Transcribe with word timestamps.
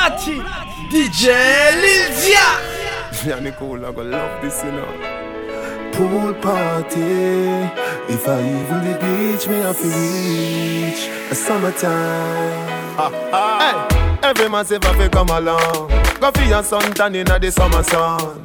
platine. 0.00 0.44
DJ 0.90 1.26
Lil 1.82 2.08
Dia. 2.20 2.48
Yeah, 3.26 3.40
Nicole, 3.40 3.84
I 3.84 3.92
gonna 3.92 4.08
love 4.08 4.42
this, 4.42 4.62
you 4.64 4.72
know. 4.72 4.88
Pool 5.92 6.32
party. 6.34 7.00
If 8.08 8.26
I 8.26 8.40
even 8.40 8.80
the 8.86 8.94
beach, 9.00 9.48
me 9.48 9.56
have 9.60 9.76
to 9.76 9.88
reach 9.88 11.08
a 11.30 11.34
summertime. 11.34 12.68
Hey, 13.60 14.18
every 14.22 14.48
man 14.48 14.64
say 14.64 14.78
fi 14.78 15.08
come 15.08 15.28
along. 15.28 15.88
Go 16.20 16.30
for 16.30 16.42
your 16.44 16.62
sun 16.62 16.92
tan 16.94 17.14
inna 17.14 17.38
the 17.38 17.50
summer 17.50 17.82
sun. 17.82 18.44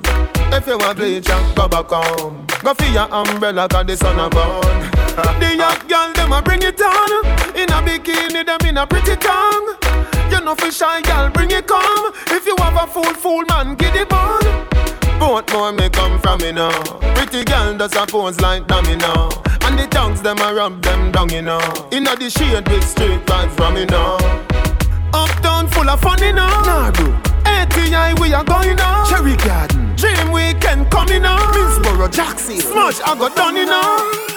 If 0.51 0.67
you 0.67 0.77
want 0.77 0.97
bleach 0.97 1.29
and 1.29 1.55
go 1.55 1.67
back 1.67 1.89
home. 1.89 2.45
Go 2.63 2.73
for 2.73 2.85
your 2.85 3.07
umbrella 3.13 3.67
'cause 3.67 3.85
the 3.85 3.95
sun 3.97 4.19
a 4.19 4.29
burn. 4.29 4.91
the 5.39 5.55
young 5.55 5.79
girl 5.87 6.11
them 6.13 6.33
a 6.33 6.41
bring 6.41 6.61
it 6.61 6.81
on. 6.81 7.11
In 7.55 7.69
a 7.71 7.81
bikini 7.81 8.45
them 8.45 8.67
in 8.67 8.77
a 8.77 8.85
pretty 8.85 9.15
tongue. 9.15 9.75
You 10.31 10.41
know 10.41 10.55
fi 10.55 10.69
shy 10.69 11.01
girl 11.01 11.29
bring 11.29 11.51
it 11.51 11.67
come. 11.67 12.13
If 12.27 12.45
you 12.45 12.55
have 12.59 12.75
a 12.75 12.87
fool 12.87 13.13
fool 13.13 13.43
man 13.49 13.75
give 13.75 13.93
the 13.93 14.05
bun. 14.05 14.43
Both 15.19 15.51
more 15.53 15.71
may 15.71 15.89
come 15.89 16.19
from 16.19 16.39
me 16.39 16.51
now. 16.51 16.81
Pretty 17.15 17.43
girl 17.43 17.77
does 17.77 17.95
a 17.95 18.05
pose 18.05 18.39
like 18.41 18.67
dummy 18.67 18.95
now. 18.95 19.29
And 19.61 19.79
the 19.79 19.87
tongues 19.89 20.21
them 20.21 20.37
a 20.39 20.53
rub 20.53 20.81
them 20.81 21.11
down 21.11 21.29
you 21.29 21.41
know. 21.41 21.61
Inna 21.91 22.15
the 22.15 22.29
shade 22.29 22.67
with 22.69 22.87
straight 22.87 23.25
vibes 23.25 23.51
from 23.55 23.75
me 23.75 23.85
now. 23.85 24.17
Uptown 25.15 25.67
full 25.69 25.89
of 25.89 26.01
fun, 26.01 26.21
you 26.21 26.33
know. 26.33 26.45
Nah, 26.67 26.91
bro. 26.91 27.07
ATI, 27.45 28.19
we 28.19 28.33
are 28.33 28.43
going 28.43 28.75
now. 28.75 29.05
Cherry 29.05 29.37
Garden. 29.37 29.95
Dream 29.95 30.31
Weekend 30.31 30.91
coming 30.91 31.23
on. 31.23 31.39
Minsboro, 31.53 32.11
Jackson. 32.11 32.59
Smash, 32.59 32.99
I 33.01 33.17
got 33.17 33.33
done, 33.35 33.55
you 33.55 33.65
know. 33.65 34.34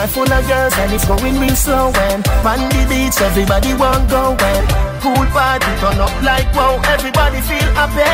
Car 0.00 0.08
full 0.08 0.32
of 0.32 0.48
girls 0.48 0.74
and 0.78 0.92
it's 0.92 1.04
going 1.04 1.38
real 1.40 1.56
slow 1.56 1.92
and 2.08 2.26
on 2.44 2.60
the 2.72 2.82
beach 2.88 3.20
everybody 3.20 3.72
want 3.74 4.08
go 4.08 4.32
and 4.32 4.64
pool 5.02 5.26
party 5.34 5.72
turn 5.80 6.00
up 6.00 6.14
like 6.22 6.48
wow 6.56 6.80
everybody 6.88 7.40
feel 7.44 7.68
happy 7.76 8.08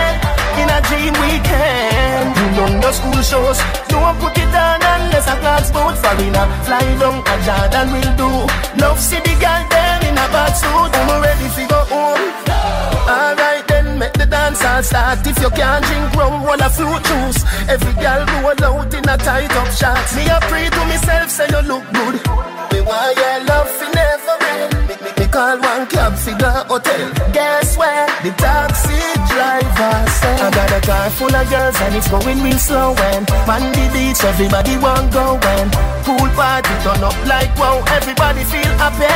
in 0.61 0.69
a 0.73 0.81
dream 0.89 1.15
weekend. 1.20 2.33
You 2.39 2.48
know 2.56 2.81
no 2.81 2.91
school 2.91 3.20
shows, 3.23 3.59
don't 3.89 4.17
put 4.19 4.37
it 4.39 4.55
on 4.56 4.81
unless 4.81 5.28
a 5.28 5.37
class 5.43 5.70
boat 5.70 5.97
foreigner 6.03 6.47
fly 6.65 6.87
down 7.01 7.20
a 7.33 7.34
Jordan 7.45 7.87
will 7.93 8.12
do. 8.23 8.31
Love 8.81 8.98
see 8.98 9.21
the 9.21 9.34
girl 9.43 9.62
there 9.69 10.00
in 10.09 10.17
a 10.17 10.27
bad 10.34 10.53
suit, 10.61 10.93
I'm 10.97 11.23
ready 11.23 11.48
to 11.56 11.62
go 11.69 11.81
home. 11.93 12.25
Alright 13.06 13.56
make 13.97 14.12
the 14.12 14.27
dance 14.27 14.62
all 14.64 14.83
start. 14.83 15.27
If 15.27 15.39
you 15.41 15.50
can't 15.50 15.84
drink 15.84 16.14
rum, 16.14 16.44
roll 16.44 16.61
a 16.61 16.69
fruit 16.70 17.02
juice. 17.08 17.41
Every 17.69 17.94
girl 18.03 18.22
roll 18.42 18.64
out 18.64 18.94
in 18.94 19.08
a 19.08 19.16
tight 19.16 19.53
up 19.56 19.70
shot. 19.72 20.05
Me 20.14 20.28
a 20.28 20.38
pray 20.48 20.69
to 20.69 20.83
myself, 20.91 21.30
say 21.30 21.48
you 21.50 21.62
look 21.70 21.84
good. 21.92 22.14
Me 22.72 22.80
want 22.83 23.16
your 23.16 23.44
love 23.44 23.69
fi 23.69 23.86
call 25.37 25.61
one 25.61 25.84
cab 25.92 26.17
fi 26.17 26.33
the 26.41 26.51
hotel. 26.65 27.05
Guess 27.37 27.77
where? 27.77 28.09
The 28.25 28.33
taxi 28.41 28.97
driver 29.29 29.97
said. 30.19 30.41
I 30.41 30.48
got 30.56 30.73
a 30.73 30.81
car 30.81 31.11
full 31.12 31.37
of 31.41 31.47
girls 31.53 31.77
and 31.84 31.93
it's 31.98 32.09
going 32.09 32.41
real 32.41 32.56
slow. 32.56 32.97
And 33.12 33.25
on 33.45 33.65
the 33.77 33.84
beach, 33.93 34.23
everybody 34.25 34.75
want 34.81 35.12
go. 35.12 35.37
And 35.37 35.69
pool 36.09 36.31
party 36.33 36.73
turn 36.84 37.05
up 37.05 37.19
like 37.28 37.53
wow. 37.61 37.84
Everybody 37.98 38.43
feel 38.48 38.73
happy 38.81 39.12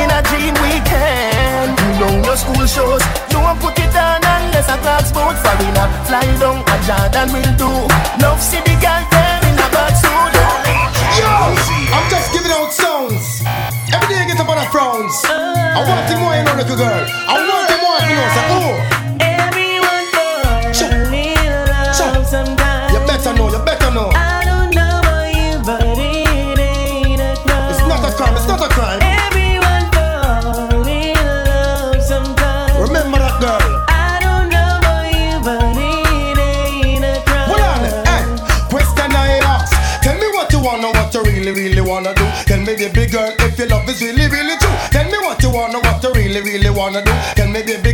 in 0.00 0.08
a 0.08 0.20
dream 0.28 0.56
weekend. 0.64 1.76
You 1.76 1.92
know 2.00 2.14
your 2.24 2.38
school 2.40 2.64
shows, 2.64 3.04
don't 3.28 3.56
put 3.60 3.76
it 3.84 3.96
on 4.06 4.24
unless 4.32 4.68
a 4.74 4.76
clock's 4.80 5.12
boat 5.12 5.36
foreigner. 5.44 5.88
Fly 6.08 6.24
down 6.40 6.64
a 6.72 6.76
Jordan 6.88 7.28
will 7.36 7.52
do. 7.60 7.70
Love 8.24 8.40
see 8.40 8.64
the 8.64 8.74
girl 8.80 9.29
I'm 11.92 12.06
just 12.10 12.32
giving 12.32 12.52
out 12.52 12.72
songs. 12.72 13.42
Every 13.92 14.08
day 14.08 14.20
I 14.22 14.26
get 14.26 14.38
up 14.40 14.48
on 14.48 14.58
a 14.58 14.66
frowns. 14.70 15.14
I 15.26 15.82
want 15.82 16.08
the 16.08 16.16
more 16.16 16.34
you 16.34 16.44
know, 16.44 16.54
little 16.54 16.76
girl. 16.76 17.04
I 17.26 17.34
want 17.42 17.66
the 17.68 17.78
more 17.82 17.99
wanna 46.80 47.02
do. 47.04 47.12
Tell 47.36 47.48
me, 47.48 47.60
baby 47.62 47.89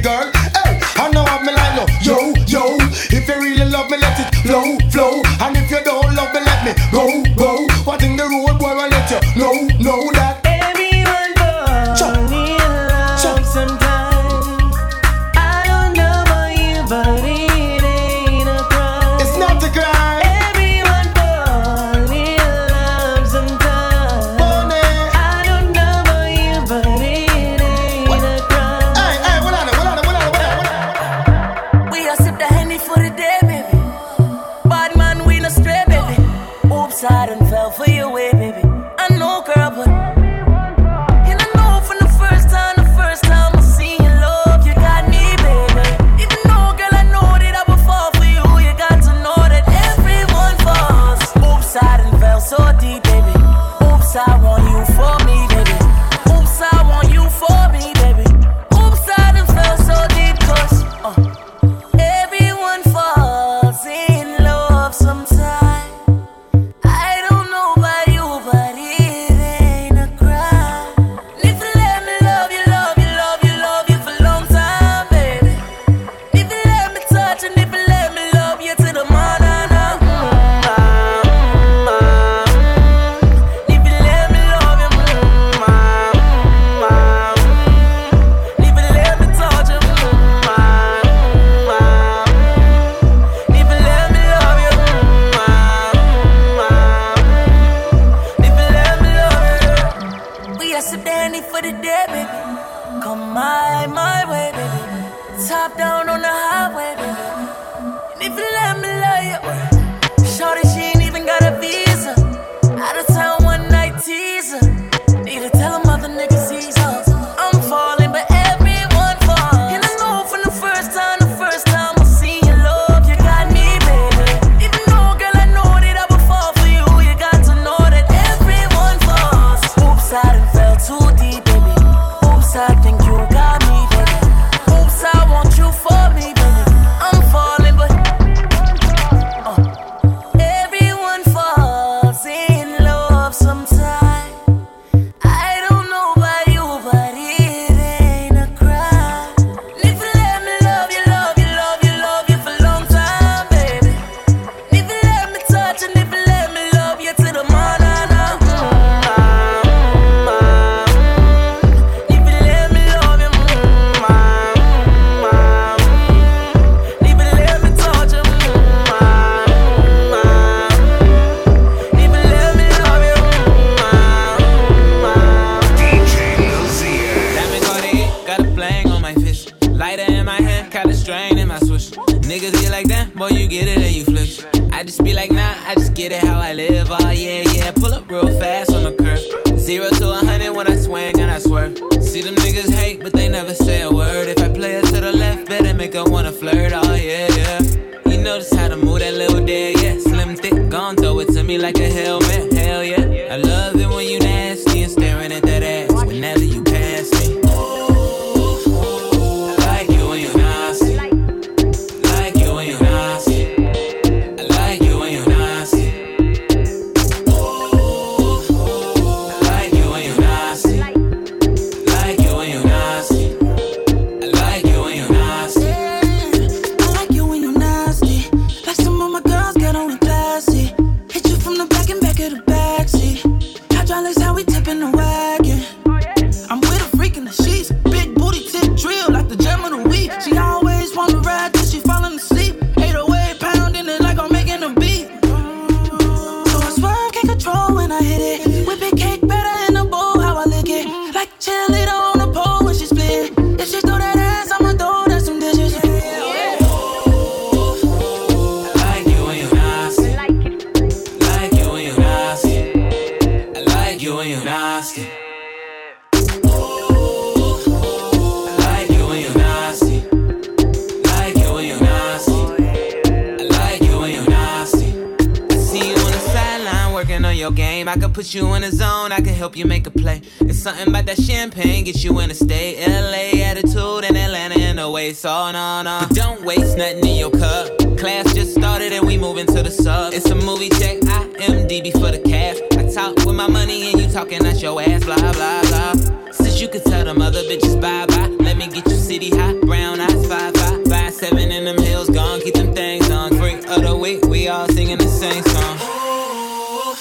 put 278.16 278.32
you 278.32 278.54
in 278.54 278.64
a 278.64 278.72
zone, 278.72 279.12
I 279.12 279.16
can 279.16 279.34
help 279.34 279.58
you 279.58 279.66
make 279.66 279.86
a 279.86 279.90
play. 279.90 280.22
It's 280.40 280.58
something 280.58 280.88
about 280.88 281.04
that 281.04 281.20
champagne, 281.20 281.84
get 281.84 282.02
you 282.02 282.18
in 282.20 282.30
a 282.30 282.34
state. 282.34 282.78
LA 282.80 283.44
attitude 283.44 284.04
and 284.06 284.16
Atlanta 284.16 284.58
in 284.58 284.76
the 284.76 284.90
way, 284.90 285.12
so 285.12 285.52
no, 285.52 285.82
no. 285.82 285.98
But 286.00 286.16
don't 286.16 286.42
waste 286.42 286.78
nothing 286.78 287.06
in 287.06 287.16
your 287.16 287.30
cup. 287.30 287.76
Class 287.98 288.32
just 288.32 288.54
started 288.54 288.94
and 288.94 289.06
we 289.06 289.18
moving 289.18 289.44
to 289.48 289.62
the 289.62 289.70
sub. 289.70 290.14
It's 290.14 290.30
a 290.30 290.34
movie 290.34 290.70
check, 290.70 290.96
I 291.04 291.28
MDB 291.44 291.92
for 291.92 292.10
the 292.10 292.18
cash. 292.18 292.56
I 292.78 292.90
talk 292.90 293.16
with 293.26 293.36
my 293.36 293.48
money 293.48 293.92
and 293.92 294.00
you 294.00 294.08
talking 294.08 294.46
out 294.46 294.62
your 294.62 294.80
ass, 294.80 295.04
blah, 295.04 295.16
blah, 295.16 295.60
blah. 295.68 295.92
Since 296.32 296.58
you 296.58 296.68
can 296.68 296.82
tell 296.84 297.04
them 297.04 297.20
other 297.20 297.42
bitches 297.42 297.78
bye 297.78 298.06
bye, 298.06 298.28
let 298.42 298.56
me 298.56 298.66
get 298.68 298.88
you 298.88 298.96
city 298.96 299.28
hot, 299.28 299.60
brown 299.60 300.00
eyes, 300.00 300.26
five, 300.26 300.54
five, 300.56 300.82
five, 300.86 301.12
seven 301.12 301.52
in 301.52 301.66
them 301.66 301.76
hills, 301.82 302.08
gone, 302.08 302.40
keep 302.40 302.54
them 302.54 302.72
things 302.72 303.10
on. 303.10 303.36
Freak 303.36 303.68
of 303.68 303.82
the 303.82 303.94
week, 303.94 304.24
we 304.24 304.48
all 304.48 304.66
singing 304.68 304.96
the 304.96 305.06
same 305.06 305.42
song. 305.42 305.95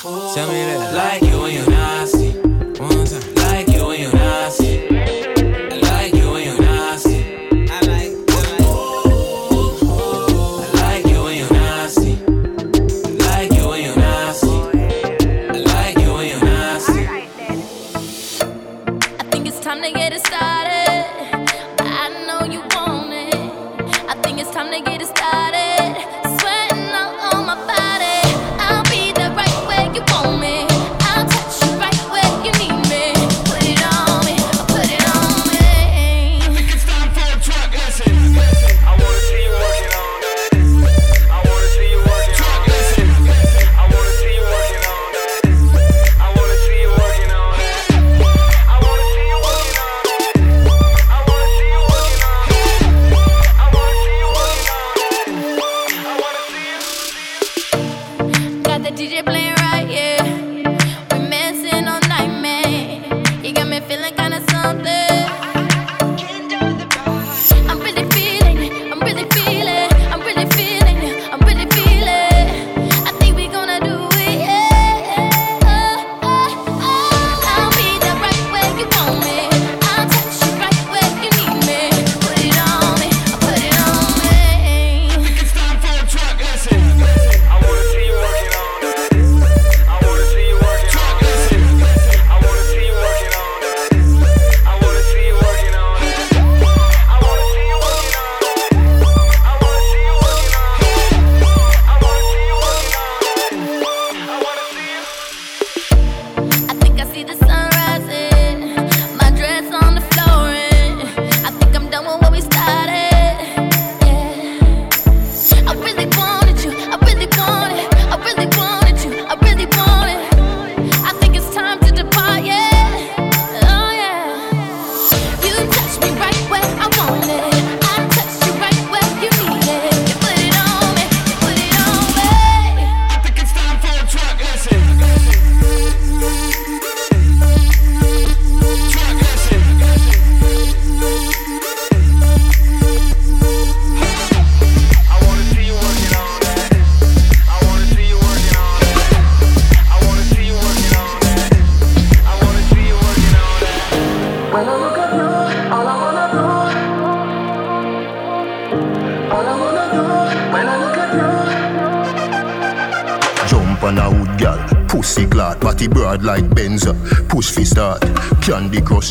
Tell 0.05 0.47
me 0.47 0.65
that 0.65 0.93
like 0.93 1.23
you 1.23 1.45
and 1.45 1.53
you're 1.55 1.67
not. 1.67 2.04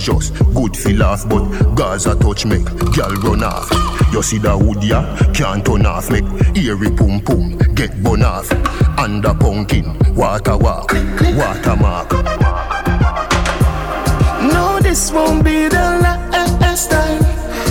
Just 0.05 0.35
good 0.53 0.77
fi 0.77 0.93
laugh, 0.93 1.27
but 1.31 1.45
Gaza 1.75 2.15
touch 2.15 2.45
make 2.45 2.67
gal 2.93 3.11
run 3.25 3.43
off. 3.43 3.71
You 4.13 4.23
see 4.23 4.37
that 4.39 4.59
wood 4.59 4.85
ya? 4.85 5.01
Can't 5.33 5.65
turn 5.65 5.87
off, 5.87 6.11
make 6.11 6.27
eerie 6.55 6.91
pum 6.91 7.23
pum 7.23 7.57
get 7.75 7.91
bun 8.03 8.23
off. 8.23 8.53
Under 8.99 9.33
pumpkin, 9.33 9.87
water 10.15 10.59
walk, 10.59 10.93
watermark. 11.39 12.13
No, 14.53 14.79
this 14.83 15.11
won't 15.11 15.43
be 15.43 15.69
the 15.69 15.87
last 16.05 16.91
time. 16.91 17.25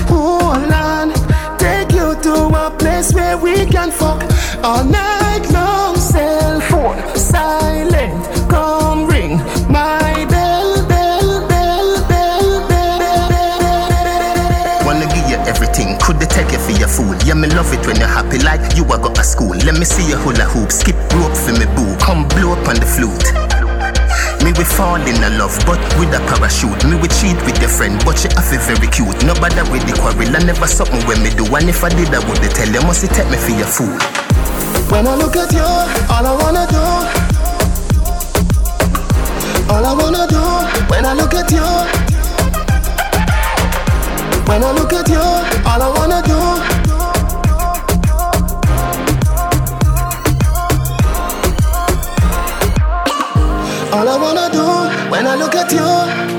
Hold 0.10 0.72
on, 0.74 1.14
take 1.60 1.92
you 1.92 2.16
to 2.24 2.34
a 2.66 2.76
place 2.80 3.14
where 3.14 3.38
we 3.38 3.66
can 3.68 3.92
fuck 3.92 4.24
oh, 4.24 4.62
all 4.64 4.84
night 4.84 5.03
love 17.56 17.72
it 17.74 17.86
when 17.86 17.98
you're 17.98 18.10
happy 18.10 18.40
like 18.42 18.76
you 18.76 18.84
are 18.90 18.98
got 18.98 19.18
a 19.18 19.24
school. 19.24 19.56
Let 19.66 19.78
me 19.78 19.86
see 19.86 20.10
your 20.10 20.18
hula 20.20 20.46
hoop, 20.46 20.72
skip 20.72 20.98
rope 21.14 21.38
for 21.38 21.54
me 21.54 21.66
boo, 21.78 21.96
come 22.02 22.28
blow 22.34 22.54
up 22.54 22.68
on 22.68 22.78
the 22.82 22.86
flute. 22.86 23.26
Me 24.44 24.52
we 24.58 24.66
fall 24.66 25.00
in 25.00 25.18
a 25.24 25.30
love, 25.40 25.56
but 25.66 25.80
with 25.96 26.12
a 26.12 26.20
parachute. 26.28 26.84
Me 26.90 26.98
we 26.98 27.08
cheat 27.08 27.38
with 27.46 27.58
your 27.62 27.70
friend, 27.70 27.96
but 28.04 28.20
she 28.20 28.28
have 28.36 28.50
it 28.52 28.62
very 28.68 28.90
cute. 28.92 29.16
Nobody 29.24 29.62
with 29.72 29.86
the 29.88 29.94
quarrel, 30.02 30.36
I 30.36 30.44
never 30.44 30.68
something 30.68 31.00
when 31.08 31.24
me 31.24 31.30
do. 31.32 31.46
And 31.56 31.70
if 31.70 31.84
I 31.84 31.90
did, 31.90 32.12
I 32.12 32.20
would 32.28 32.38
they 32.42 32.50
tell 32.50 32.68
you, 32.68 32.82
must 32.84 33.04
you 33.06 33.10
take 33.10 33.30
me 33.30 33.38
for 33.38 33.56
your 33.56 33.70
fool. 33.70 33.94
When 34.92 35.08
I 35.08 35.16
look 35.16 35.38
at 35.38 35.54
you, 35.54 35.64
all 36.12 36.26
I 36.26 36.34
wanna 36.36 36.66
do, 36.68 36.84
all 39.72 39.86
I 39.86 39.94
wanna 39.94 40.28
do, 40.28 40.44
when 40.92 41.06
I 41.06 41.14
look 41.14 41.34
at 41.34 41.50
you, 41.52 41.64
when 44.50 44.64
I 44.64 44.72
look 44.74 44.92
at 44.92 45.08
you, 45.08 45.24
all 45.64 45.82
I 45.82 45.90
wanna 45.96 46.22
do. 46.28 46.73
I 54.14 54.18
wanna 54.18 54.48
do 54.52 55.10
when 55.10 55.26
I 55.26 55.36
look 55.36 55.56
at 55.56 55.72
you. 55.72 56.33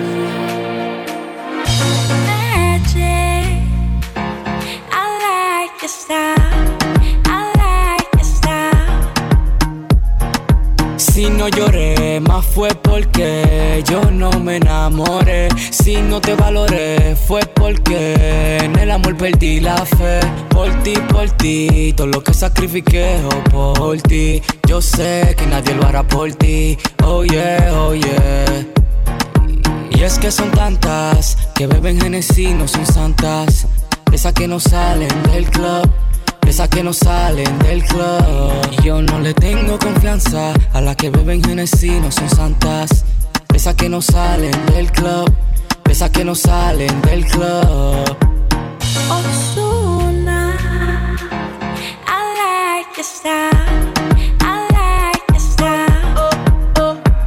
Fue 12.52 12.68
porque 12.74 13.82
yo 13.88 14.10
no 14.10 14.30
me 14.30 14.56
enamoré. 14.56 15.48
Si 15.70 15.96
no 15.96 16.20
te 16.20 16.34
valoré, 16.34 17.16
fue 17.16 17.40
porque 17.54 18.58
en 18.62 18.78
el 18.78 18.90
amor 18.90 19.16
perdí 19.16 19.60
la 19.60 19.76
fe. 19.84 20.20
Por 20.50 20.70
ti, 20.82 20.94
por 21.08 21.30
ti, 21.30 21.92
todo 21.96 22.06
lo 22.06 22.22
que 22.22 22.34
sacrifiqué 22.34 23.20
oh, 23.24 23.74
por 23.74 24.00
ti. 24.02 24.42
Yo 24.66 24.80
sé 24.80 25.34
que 25.36 25.46
nadie 25.46 25.74
lo 25.74 25.86
hará 25.86 26.06
por 26.06 26.32
ti. 26.32 26.76
Oh 27.02 27.24
yeah, 27.24 27.72
oh 27.74 27.94
yeah. 27.94 28.66
Y 29.90 30.02
es 30.02 30.18
que 30.18 30.30
son 30.30 30.50
tantas 30.50 31.36
que 31.54 31.66
beben 31.66 32.00
Genesis, 32.00 32.54
no 32.54 32.68
son 32.68 32.86
santas. 32.86 33.66
Esas 34.12 34.32
que 34.32 34.46
no 34.46 34.60
salen 34.60 35.10
del 35.32 35.44
club, 35.46 35.90
esas 36.46 36.68
que 36.68 36.82
no 36.82 36.92
salen 36.92 37.58
del 37.60 37.82
club. 37.84 38.52
Y 38.72 38.82
yo 38.84 39.02
no 39.02 39.18
le 39.20 39.34
tengo 39.34 39.78
confianza 39.78 40.52
a 40.72 40.80
las 40.80 40.96
que 40.96 41.10
beben 41.10 41.42
Genesis, 41.42 42.00
no 42.00 42.10
son 42.10 42.28
santas. 42.28 43.04
Esas 43.52 43.74
que 43.74 43.88
no 43.88 44.02
salen 44.02 44.54
del 44.66 44.90
club, 44.90 45.32
esas 45.90 46.10
que 46.10 46.24
no 46.24 46.34
salen 46.34 47.00
del 47.02 47.24
club. 47.26 48.16
Ozuna. 49.10 50.56
I 52.06 52.18
like 52.40 52.96
your 52.96 53.04
style. 53.04 53.92
I 54.40 54.66
like 54.72 55.24
your 55.28 55.40
style. 55.40 56.30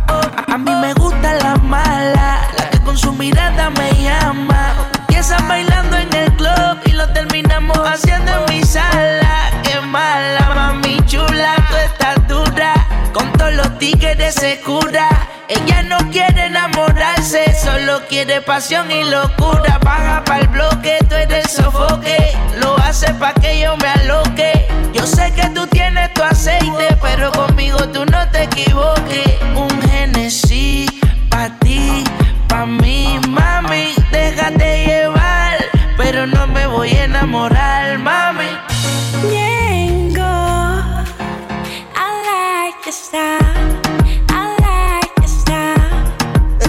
A, 0.10 0.54
a 0.54 0.58
mí 0.58 0.72
me 0.82 0.94
gusta 0.96 1.34
la 1.36 1.56
mala, 1.58 2.48
la 2.58 2.70
que 2.70 2.80
con 2.82 2.98
su 2.98 3.14
mirada 3.14 3.70
me 3.70 3.92
llama. 4.04 4.76
Empiezan 5.00 5.48
bailando 5.48 5.98
en 5.98 6.14
el 6.14 6.34
club 6.36 6.87
lo 6.98 7.08
terminamos 7.10 7.77
haciendo 7.77 8.32
en 8.32 8.56
mi 8.56 8.63
sala. 8.63 9.51
Qué 9.63 9.80
mala, 9.82 10.51
mami 10.56 10.98
chula, 11.06 11.56
tú 11.70 11.75
estás 11.75 12.27
dura. 12.27 12.74
Con 13.13 13.32
todos 13.34 13.54
los 13.54 13.77
tigres 13.77 14.34
se 14.34 14.60
cura. 14.62 15.08
Ella 15.48 15.84
no 15.84 15.98
quiere 16.12 16.48
enamorarse, 16.48 17.54
solo 17.63 18.01
quiere 18.10 18.42
pasión 18.42 18.92
y 18.92 19.04
locura. 19.04 19.80
Baja 19.84 20.24
para 20.25 20.42
el 20.42 20.48
bloque, 20.48 20.98
tú 21.08 21.16
eres 21.16 21.46
el 21.46 21.63
sofoque. 21.63 22.18
Lo 22.60 22.75
hace 22.80 23.13
pa' 23.13 23.34
que 23.34 23.60
yo 23.60 23.77
me 23.77 23.88
aloque. 23.88 24.68
Yo 24.94 25.06
sé 25.06 25.32
que 25.34 25.48
tú 25.50 25.68
tienes 25.68 26.12
tu 26.13 26.24
aceite, 26.24 26.98
pero 27.01 27.32
conmigo 27.32 27.77
tú 27.89 28.06
no 28.06 28.27
te 28.32 28.44
equivoques. 28.44 29.38
Un 29.56 29.82
Genesis 29.89 30.89
pa' 31.30 31.50
ti, 31.60 32.04
pa' 32.48 32.66
mí, 32.66 33.20
mami. 33.30 33.94
Déjate 34.12 34.86
llevar, 34.86 35.17
pero 36.18 36.26
no 36.26 36.48
me 36.48 36.66
voy 36.66 36.90
a 36.90 37.04
enamorar, 37.04 38.00
mami. 38.00 38.50
Ñengo. 39.30 40.24
I 41.96 42.08
like 42.28 42.86
your 42.86 42.92
style. 42.92 43.38
I 44.28 44.58
like 44.66 45.14
your 45.22 45.30
style. 45.30 46.02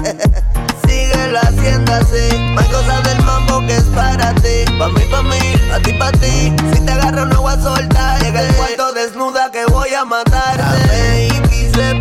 Síguelo 0.86 1.38
haciendo 1.38 1.94
así. 1.94 2.28
Hay 2.58 2.66
cosas 2.66 3.02
del 3.04 3.24
mambo 3.24 3.66
que 3.66 3.76
es 3.76 3.84
para 3.84 4.34
ti. 4.34 4.66
Pa' 4.78 4.88
mí, 4.90 5.00
pa' 5.10 5.22
mí, 5.22 5.40
a 5.74 5.78
ti, 5.80 5.94
pa' 5.94 6.12
ti. 6.12 6.52
Si 6.74 6.84
te 6.84 6.92
agarro 6.92 7.24
no 7.24 7.40
voy 7.40 7.54
a 7.54 7.58
soltar. 7.58 8.20
Llega 8.20 8.42
el 8.42 8.54
cuarto 8.54 8.92
desnuda 8.92 9.50
que 9.50 9.64
voy 9.64 9.94
a 9.94 10.04
matarte. 10.04 11.30
Se 11.74 11.94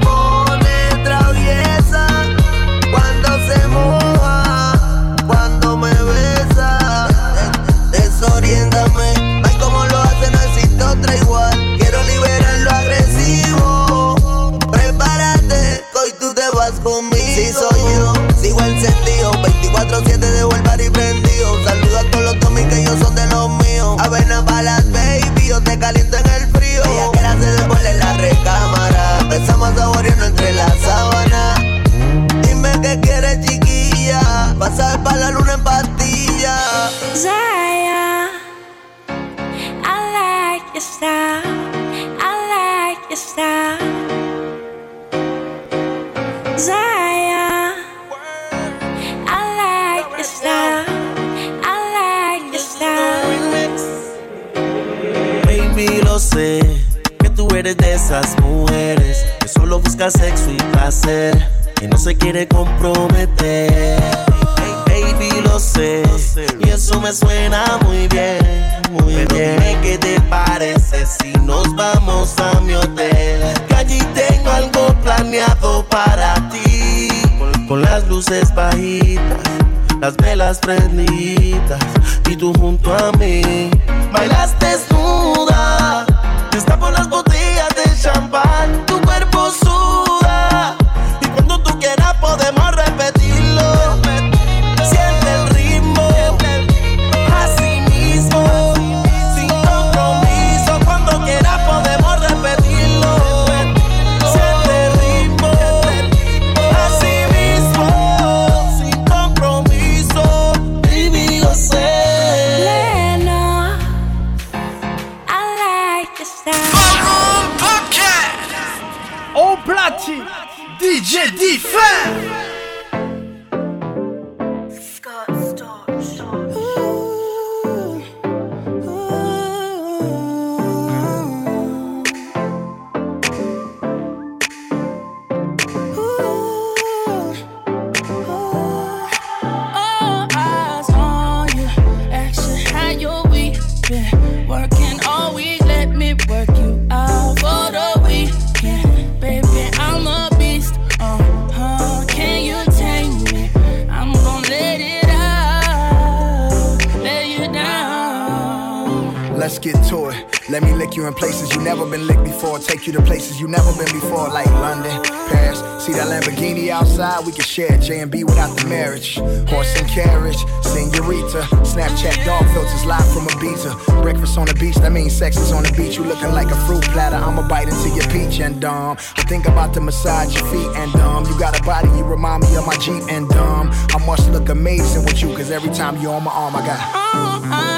that 165.98 166.08
Lamborghini 166.08 166.70
outside? 166.70 167.25
We 167.25 167.32
can 167.32 167.44
share 167.44 167.75
J 167.77 168.01
and 168.01 168.12
B 168.12 168.24
without 168.24 168.56
the 168.56 168.68
marriage. 168.68 169.16
Horse 169.50 169.75
and 169.80 169.88
carriage, 169.89 170.38
senorita. 170.62 171.42
Snapchat 171.66 172.24
dog 172.24 172.46
filters 172.54 172.86
live 172.86 173.08
from 173.12 173.25
Ibiza. 173.34 174.04
Breakfast 174.04 174.38
on 174.38 174.46
the 174.46 174.54
beach, 174.54 174.75
that 174.75 174.92
means 174.92 175.13
sex 175.13 175.38
is 175.38 175.51
on 175.51 175.63
the 175.63 175.72
beach. 175.74 175.98
You 175.98 176.04
looking 176.04 176.32
like 176.34 176.51
a 176.51 176.60
fruit 176.68 176.84
platter. 176.94 177.16
I'ma 177.16 177.48
bite 177.48 177.68
into 177.68 177.89
your 177.89 178.08
peach 178.10 178.39
and 178.39 178.62
dumb. 178.62 178.98
I 179.18 179.24
think 179.24 179.48
about 179.48 179.74
to 179.74 179.82
massage 179.82 180.36
your 180.36 180.46
feet 180.51 180.72
and 180.77 180.92
dumb. 180.94 181.25
You 181.25 181.38
got 181.39 181.60
a 181.60 181.63
body, 181.63 181.89
you 181.89 182.04
remind 182.04 182.44
me 182.44 182.56
of 182.56 182.66
my 182.66 182.77
Jeep 182.77 183.04
and 183.10 183.27
dumb. 183.30 183.70
I 183.72 183.98
must 184.06 184.29
look 184.29 184.50
amazing 184.50 185.03
with 185.03 185.22
you, 185.22 185.29
cause 185.36 185.50
every 185.50 185.74
time 185.74 186.00
you're 186.00 186.14
on 186.14 186.24
my 186.24 186.31
arm, 186.31 186.55
I 186.55 186.60
got 186.60 186.79
uh, 186.79 187.55
uh. 187.55 187.76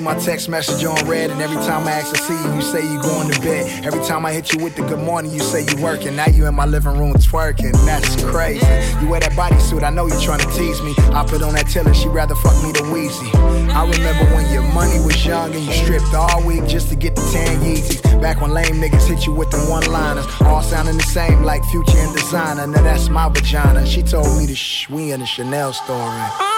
Leave 0.00 0.16
my 0.16 0.18
text 0.18 0.48
message 0.48 0.82
on 0.82 0.96
red, 1.06 1.30
and 1.30 1.42
every 1.42 1.58
time 1.58 1.86
I 1.86 1.90
ask 1.90 2.14
to 2.14 2.20
see 2.22 2.32
you, 2.32 2.54
you 2.54 2.62
say 2.62 2.80
you 2.90 3.02
going 3.02 3.30
to 3.30 3.38
bed. 3.42 3.84
Every 3.84 4.02
time 4.06 4.24
I 4.24 4.32
hit 4.32 4.50
you 4.50 4.64
with 4.64 4.74
the 4.74 4.80
good 4.80 5.00
morning, 5.00 5.30
you 5.30 5.40
say 5.40 5.60
you 5.60 5.82
working. 5.82 6.16
Now 6.16 6.26
you 6.28 6.46
in 6.46 6.54
my 6.54 6.64
living 6.64 6.96
room 6.96 7.12
twerking. 7.12 7.72
That's 7.84 8.24
crazy. 8.24 8.64
You 9.02 9.08
wear 9.08 9.20
that 9.20 9.32
bodysuit, 9.32 9.82
I 9.82 9.90
know 9.90 10.06
you 10.06 10.18
trying 10.18 10.38
to 10.38 10.50
tease 10.56 10.80
me. 10.80 10.94
I 11.12 11.22
put 11.26 11.42
on 11.42 11.52
that 11.52 11.66
tiller, 11.66 11.92
she 11.92 12.08
rather 12.08 12.34
fuck 12.36 12.56
me 12.64 12.72
than 12.72 12.84
Weezy. 12.84 13.30
I 13.74 13.82
remember 13.82 14.24
when 14.34 14.50
your 14.50 14.62
money 14.72 14.98
was 15.04 15.22
young 15.26 15.54
and 15.54 15.62
you 15.62 15.72
stripped 15.72 16.14
all 16.14 16.42
week 16.46 16.66
just 16.66 16.88
to 16.88 16.96
get 16.96 17.14
the 17.14 17.20
tan 17.30 17.60
Yeezys. 17.60 18.00
Back 18.22 18.40
when 18.40 18.52
lame 18.54 18.80
niggas 18.80 19.06
hit 19.06 19.26
you 19.26 19.34
with 19.34 19.50
the 19.50 19.58
one-liners, 19.68 20.24
all 20.40 20.62
sounding 20.62 20.96
the 20.96 21.02
same 21.02 21.42
like 21.42 21.62
Future 21.66 21.98
and 21.98 22.16
Desiigner. 22.16 22.72
Now 22.72 22.82
that's 22.82 23.10
my 23.10 23.28
vagina. 23.28 23.84
She 23.84 24.02
told 24.02 24.34
me 24.38 24.46
to 24.46 24.54
shh, 24.54 24.88
we 24.88 25.12
in 25.12 25.20
the 25.20 25.26
Chanel 25.26 25.74
store. 25.74 26.49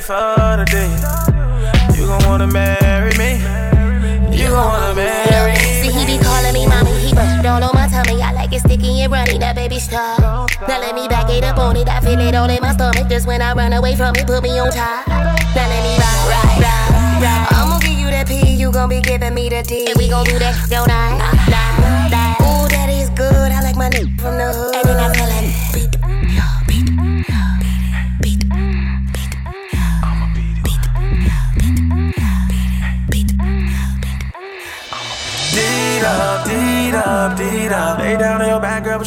Ready 0.00 0.06
for 0.06 0.56
the 0.56 0.64
D? 0.70 1.98
You 1.98 2.06
gon' 2.06 2.24
wanna 2.26 2.46
marry 2.46 3.16
me? 3.18 3.40
You 4.36 4.48
gon' 4.48 4.68
wanna 4.68 4.94
marry 4.94 5.52
me? 5.52 5.82
See, 5.82 5.90
he 5.90 6.06
be 6.06 6.22
calling 6.22 6.54
me 6.54 6.66
mommy, 6.66 6.92
he 6.92 7.12
brush 7.12 7.44
all 7.44 7.62
on 7.62 7.70
my 7.74 7.88
tummy. 7.88 8.22
I 8.22 8.32
like 8.32 8.52
it 8.52 8.60
sticky 8.60 9.02
and 9.02 9.12
runny, 9.12 9.38
that 9.38 9.54
baby 9.56 9.78
stop. 9.78 10.20
Now 10.68 10.80
let 10.80 10.94
me 10.94 11.08
back 11.08 11.30
it 11.30 11.44
up 11.44 11.58
on 11.58 11.76
it, 11.76 11.88
I 11.88 12.00
feel 12.00 12.20
it 12.20 12.34
all 12.34 12.48
in 12.48 12.60
my 12.60 12.72
stomach. 12.72 13.08
Just 13.08 13.26
when 13.26 13.42
I 13.42 13.52
run 13.52 13.72
away 13.72 13.96
from 13.96 14.14
it, 14.16 14.26
put 14.26 14.42
me 14.42 14.58
on 14.58 14.70
top. 14.70 15.06
Now 15.08 15.68
let 15.68 15.82
me 15.82 15.96
ride, 15.98 16.26
ride, 16.32 16.60
ride, 16.62 17.22
ride. 17.22 17.46
I'ma 17.50 17.78
give 17.80 17.98
you 17.98 18.10
that 18.10 18.26
P, 18.28 18.54
you 18.54 18.72
gon' 18.72 18.88
be 18.88 19.00
giving 19.00 19.34
me 19.34 19.48
the 19.48 19.62
D. 19.62 19.86
And 19.88 19.96
we 19.98 20.08
gon' 20.08 20.24
do 20.24 20.38
that, 20.38 20.56
don't 20.68 20.90
I? 20.90 21.18
Nah, 21.18 21.50
nah, 21.50 21.99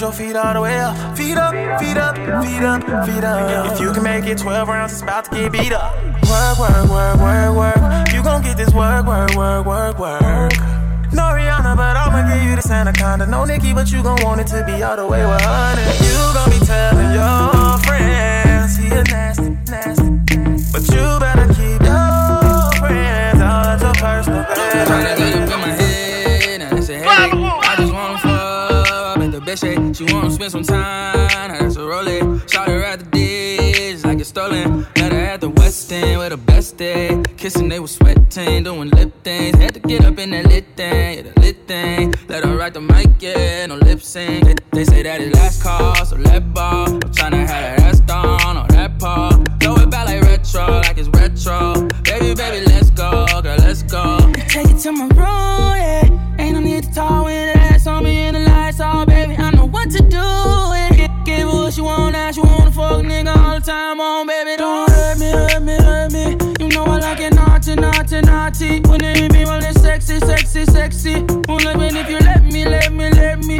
your 0.04 0.12
feet 0.12 0.36
all 0.36 0.54
the 0.54 0.60
way 0.60 0.78
up. 0.80 1.18
Feet 1.18 1.38
up, 1.38 1.54
feet 1.80 1.96
up, 1.96 2.16
feet 2.44 2.62
up, 2.62 2.84
feet 3.08 3.24
up. 3.24 3.72
If 3.72 3.80
you 3.80 3.94
can 3.94 4.04
make 4.04 4.26
it 4.26 4.38
12 4.38 4.68
rounds, 4.68 4.92
it's 4.92 5.02
about 5.02 5.24
to 5.26 5.32
get 5.32 5.52
beat 5.54 5.72
up. 5.72 5.96
Work, 6.28 6.60
work, 6.60 6.90
work, 6.92 7.18
work, 7.24 7.56
work. 7.56 8.12
You 8.14 8.22
gon' 8.22 8.42
get 8.42 8.58
this 8.58 8.74
work, 8.74 9.06
work, 9.06 9.34
work, 9.36 9.66
work, 9.66 9.98
work. 9.98 10.52
No 11.14 11.24
Rihanna, 11.32 11.78
but 11.78 11.96
I'ma 11.96 12.28
give 12.28 12.44
you 12.44 12.56
this 12.58 12.70
anaconda. 12.70 13.28
No 13.28 13.46
Nicki, 13.46 13.74
but 13.74 13.90
you 13.94 14.04
gon' 14.04 14.22
want 14.24 14.42
it 14.42 14.48
to 14.48 14.66
be 14.66 14.84
all 14.84 14.98
the 14.98 15.08
way 15.08 15.24
100. 15.24 15.82
You 16.04 16.20
gon' 16.36 16.50
be 16.52 16.60
telling 16.66 17.14
your 17.16 17.78
friends 17.88 18.76
he 18.76 18.88
a 18.88 19.04
nasty, 19.04 19.52
nasty. 19.72 20.10
But 20.74 20.84
you 20.92 21.04
better 21.24 21.48
keep 21.56 21.80
your 21.80 22.72
friends 22.76 23.40
out 23.40 23.80
your 23.80 23.94
personal 23.94 24.44
business. 24.54 25.13
Fuck 29.56 29.70
at 29.70 29.70
the 29.70 29.94
best 29.94 29.98
shit. 29.98 30.08
She 30.08 30.14
wanna 30.14 30.32
spend 30.32 30.52
some 30.52 30.64
time, 30.64 31.28
now 31.48 31.60
that's 31.60 31.76
a 31.76 31.86
roll 31.86 32.08
it. 32.08 32.50
Shot 32.50 32.68
her 32.68 32.84
at 32.84 33.00
the 33.00 33.06
ditch 33.06 34.04
like 34.04 34.20
it's 34.20 34.30
stolen. 34.30 34.86
Met 34.98 35.12
her 35.12 35.20
at 35.20 35.42
the 35.42 35.50
West 35.50 35.92
End 35.92 36.20
with 36.20 36.30
the 36.30 36.38
best 36.38 36.78
day. 36.78 37.22
Kissing, 37.38 37.70
they 37.70 37.80
was 37.80 37.92
sweating, 37.92 38.64
doing 38.64 38.90
lip 38.90 39.12
things. 39.24 39.58
Had 39.58 39.74
to 39.76 39.80
get 39.80 40.06
up 40.06 40.18
in 40.20 40.32
that 40.32 40.48
lit 40.48 40.66
thing, 40.76 41.18
yeah, 41.18 41.22
the 41.24 41.40
lit 41.42 41.68
thing. 41.68 42.14
Let 42.28 42.46
her 42.46 42.56
write 42.56 42.74
the 42.74 42.82
mic, 42.82 43.10
yeah, 43.20 43.66
no 43.68 43.76
lip 43.76 44.02
sync. 44.02 44.46
They, 44.46 44.56
they 44.72 44.86
say 44.86 45.04
that 45.04 45.22
it 45.22 45.34
last 45.34 45.62
call, 45.62 45.96
so 46.06 46.16
let 46.16 46.54
ball. 46.54 46.90
I'm 46.90 47.00
tryna 47.00 47.48
have 47.48 47.48
that 47.48 47.80
ass 47.82 48.00
down 48.02 48.58
on 48.58 48.68
that 48.70 49.00
paw. 49.00 49.32
Throw 49.60 49.76
it 49.76 49.90
back 49.90 50.08
like 50.08 50.22
retro, 50.24 50.82
like 50.82 50.98
it's 50.98 51.10
retro. 51.10 51.88
Baby, 52.04 52.34
baby, 52.36 52.66
let's 52.66 52.90
go, 52.92 53.26
girl, 53.42 53.58
let's 53.58 53.84
go. 53.84 54.32
Take 54.48 54.70
it 54.70 54.80
to 54.80 54.92
my 54.92 55.08
room, 55.08 55.78
yeah. 55.78 56.36
Ain't 56.40 56.56
no 56.56 56.60
need 56.60 56.84
to 56.84 56.94
talk 56.94 57.26
with 57.26 57.36
that 57.36 57.53
to 59.94 60.02
do. 60.10 60.18
Yeah. 60.18 61.08
Give, 61.24 61.42
her 61.42 61.48
what 61.48 61.74
she 61.74 61.82
want, 61.82 62.14
now 62.14 62.32
she 62.32 62.42
wanna 62.42 62.72
fuck 62.72 63.04
nigga 63.04 63.36
all 63.36 63.60
the 63.60 63.66
time 63.66 64.02
on, 64.02 64.28
baby. 64.28 64.58
Don't 64.58 64.90
hurt 64.90 65.18
me, 65.20 65.30
hurt 65.30 65.62
me, 65.62 65.76
hurt 65.78 66.12
me. 66.12 66.38
You 66.60 66.70
know 66.70 66.84
what 66.84 67.04
I 67.04 67.12
like 67.12 67.22
it 67.22 67.34
naughty, 67.68 67.76
naughty, 67.76 68.22
naughty. 68.22 69.06
It 69.06 69.18
hit 69.18 69.34
me, 69.34 69.46
well, 69.46 69.64
it's 69.64 69.82
sexy, 69.82 70.20
sexy, 70.20 70.66
sexy. 70.66 71.22
Won't 71.48 71.64
let 71.64 71.78
me 71.78 71.88
if 71.88 72.10
you 72.10 72.20
let 72.20 72.44
me, 72.44 72.66
let 72.66 72.92
me, 72.92 73.10
let 73.12 73.40
me. 73.46 73.58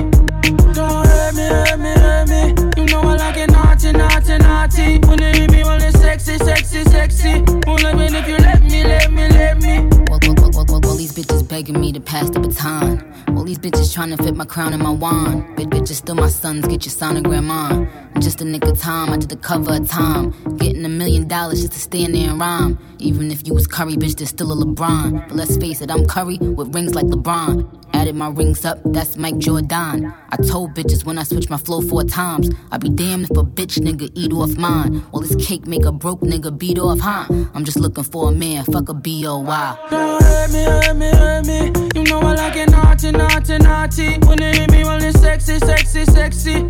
Don't 0.74 1.08
hurt 1.08 1.36
me, 1.36 1.44
hurt 1.44 1.80
me, 1.80 1.90
hurt 1.90 2.30
me. 2.30 2.82
You 2.82 2.86
know 2.88 3.02
I 3.02 3.16
like 3.16 3.38
it 3.38 3.52
naughty, 3.52 3.92
naughty, 3.92 4.38
naughty. 4.40 4.96
It 4.96 5.36
hit 5.36 5.52
me, 5.52 5.64
well, 5.64 5.82
it's 5.82 6.00
sexy, 6.00 6.38
sexy, 6.38 6.84
sexy. 6.84 7.42
Won't 7.66 7.84
let 7.84 7.98
me 7.98 8.06
if 8.06 8.28
you 8.28 8.38
let 8.38 8.62
me, 8.64 8.84
let 8.84 9.12
me, 9.12 9.30
let 9.30 9.62
me. 9.62 10.04
All, 10.12 10.98
these 10.98 11.14
bitches 11.14 11.48
begging 11.48 11.80
me 11.80 11.92
to 11.92 12.00
pass 12.00 12.30
the 12.30 12.40
baton. 12.40 13.14
All 13.36 13.44
these 13.44 13.58
bitches 13.58 13.94
trying 13.94 14.16
to 14.16 14.22
fit 14.22 14.36
my 14.36 14.46
crown 14.46 14.74
and 14.74 14.82
my 14.84 14.92
wand. 14.92 15.44
Bitch, 15.58 15.70
bitches 15.70 15.96
still 15.96 16.16
my 16.16 16.30
sons, 16.30 16.68
get 16.68 16.86
your 16.86 16.94
sonogram 16.94 17.50
on. 17.50 17.88
In 18.16 18.22
just 18.22 18.42
a 18.42 18.70
of 18.70 18.80
time, 18.80 19.10
I 19.10 19.18
did 19.18 19.30
the 19.30 19.36
cover 19.36 19.74
of 19.74 19.90
time. 19.90 20.32
Getting 20.58 20.86
a 20.86 20.90
million 20.90 21.28
dollars 21.28 21.62
just 21.62 21.74
to 21.74 21.80
stand 21.80 22.16
there 22.16 22.30
and 22.30 22.40
rhyme. 22.40 22.78
Even 23.00 23.32
if 23.32 23.46
you 23.48 23.54
was 23.54 23.66
Curry, 23.68 23.93
bitch, 23.98 24.18
there's 24.18 24.30
still 24.30 24.52
a 24.52 24.66
LeBron. 24.66 25.28
But 25.28 25.36
let's 25.36 25.58
face 25.58 25.82
it, 25.82 25.92
I'm 25.92 26.06
Curry 26.06 26.38
with 26.38 26.74
rings 26.74 26.96
like 26.96 27.06
LeBron. 27.06 27.82
Added 27.94 28.16
my 28.16 28.30
rings 28.30 28.66
up, 28.66 28.80
that's 28.86 29.18
Mike 29.18 29.38
Jordan. 29.38 30.14
I 30.30 30.38
told 30.38 30.74
bitches 30.74 31.06
when 31.06 31.18
I 31.18 31.24
switch 31.24 31.50
my 31.50 31.58
flow 31.58 31.82
four 31.82 32.04
times, 32.04 32.50
I'd 32.72 32.82
be 32.82 32.90
damned 32.90 33.26
if 33.26 33.32
a 33.32 33.44
bitch 33.44 33.78
nigga 33.80 34.12
eat 34.16 34.34
off 34.34 34.56
mine. 34.58 35.04
Well, 35.12 35.22
this 35.22 35.36
cake 35.46 35.68
make 35.68 35.86
a 35.86 35.92
broke 35.92 36.22
nigga 36.22 36.58
beat 36.58 36.80
off, 36.80 37.00
huh? 37.00 37.26
I'm 37.54 37.64
just 37.64 37.80
looking 37.80 38.04
for 38.04 38.30
a 38.30 38.32
man, 38.32 38.64
fuck 38.66 38.90
a 38.90 38.94
B.O.Y. 38.94 39.78
Don't 39.90 40.22
hurt 40.24 40.52
me, 40.52 40.64
hurt 40.64 40.96
me, 40.96 41.10
hurt 41.12 41.46
me. 41.46 41.90
You 41.96 42.04
know 42.04 42.20
I 42.20 42.36
like 42.36 42.56
it 42.56 42.70
naughty, 42.72 43.12
naughty, 43.12 43.58
naughty. 43.60 44.18
When 44.28 44.40
hit 44.40 44.72
me, 44.72 44.84
well, 44.84 45.02
it's 45.02 45.20
sexy, 45.20 45.60
sexy, 45.60 46.06
sexy. 46.06 46.66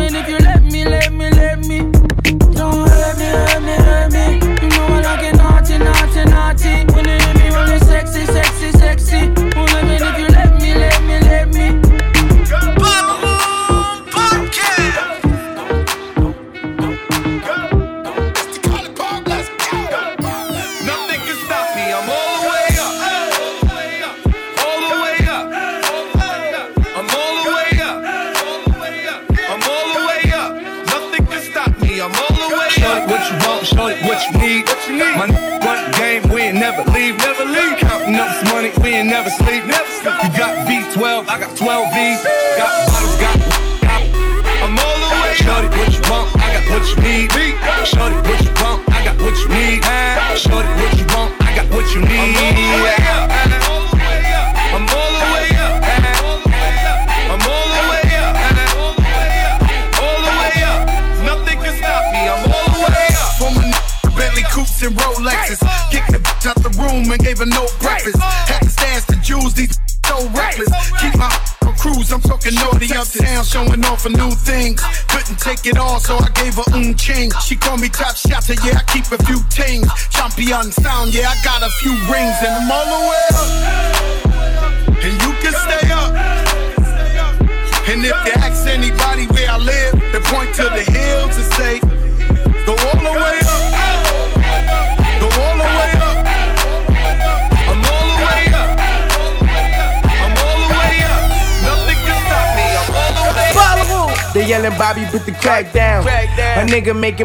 Mean, 0.00 0.14
if 0.14 0.28
you 0.28 0.38
let 0.38 0.62
me, 0.62 0.84
let 0.84 1.12
me, 1.12 1.30
let 1.30 1.58
me. 1.66 1.78
Don't 2.54 2.88
hurt 2.88 3.18
me, 3.18 3.24
hurt 3.26 3.62
me, 3.62 3.72
hurt 3.72 3.84
me. 3.84 3.89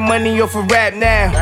Money 0.08 0.40
off 0.42 0.56
of 0.56 0.70
rap 0.72 0.94
now. 0.94 1.34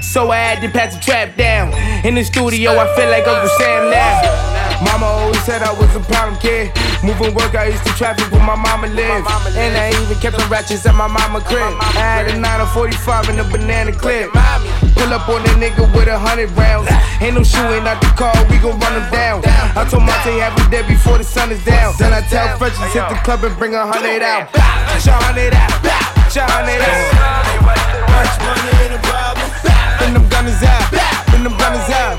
So 0.00 0.30
I 0.30 0.38
had 0.38 0.62
to 0.62 0.68
pass 0.68 0.94
the 0.94 1.00
trap 1.00 1.36
down. 1.36 1.74
In 2.04 2.14
the 2.14 2.24
studio, 2.24 2.72
I 2.72 2.86
feel 2.96 3.10
like 3.10 3.26
Uncle 3.26 3.50
Sam 3.58 3.90
now. 3.90 4.50
Mama 4.82 5.06
always 5.06 5.42
said 5.44 5.62
I 5.62 5.72
was 5.76 5.92
a 5.94 6.00
problem 6.00 6.40
kid. 6.40 6.72
Moving 7.04 7.34
work, 7.34 7.54
I 7.54 7.68
used 7.68 7.84
to 7.84 7.92
traffic 7.94 8.30
where 8.32 8.42
my 8.42 8.56
mama 8.56 8.88
lived. 8.88 9.28
And 9.54 9.76
I 9.76 9.92
even 10.02 10.16
kept 10.18 10.38
the 10.40 10.46
ratchets 10.48 10.86
at 10.86 10.94
my 10.94 11.06
mama 11.06 11.40
crib. 11.44 11.62
I 11.62 12.24
had 12.24 12.30
a 12.32 12.38
9 12.38 12.42
or 12.60 12.66
45 12.72 13.28
in 13.28 13.38
a 13.38 13.44
banana 13.44 13.92
clip. 13.92 14.32
Pull 14.96 15.12
up 15.12 15.28
on 15.28 15.42
a 15.44 15.52
nigga 15.60 15.84
with 15.94 16.08
a 16.08 16.18
hundred 16.18 16.50
rounds. 16.56 16.88
Ain't 17.20 17.36
no 17.36 17.44
shooting 17.44 17.84
out 17.84 18.00
the 18.00 18.08
car, 18.16 18.32
we 18.48 18.56
gon' 18.58 18.80
run 18.80 18.94
them 18.96 19.06
down. 19.12 19.42
I 19.76 19.84
told 19.84 20.02
Monte 20.02 20.32
have 20.40 20.56
me 20.56 20.64
there 20.70 20.84
before 20.88 21.18
the 21.18 21.24
sun 21.24 21.52
is 21.52 21.62
down. 21.64 21.94
Then 21.98 22.12
I 22.12 22.22
tell 22.22 22.56
Frenchies 22.56 22.92
hit 22.92 23.04
the 23.08 23.20
club 23.22 23.44
and 23.44 23.56
bring 23.58 23.74
a 23.74 23.84
hundred 23.84 24.22
out. 24.22 24.48
Shot 25.04 25.22
hundred 25.22 25.52
out. 25.52 25.70
Shot 26.32 26.48
hundred 26.48 26.80
out. 26.80 27.09
Money 28.44 28.70
ain't 28.82 28.94
a 28.94 29.00
problem. 29.04 29.48
Bring 29.98 30.12
them 30.14 30.26
gunners 30.28 30.62
out. 30.62 30.84
Them 31.30 31.56
gunners 31.56 31.88
out. 31.88 32.16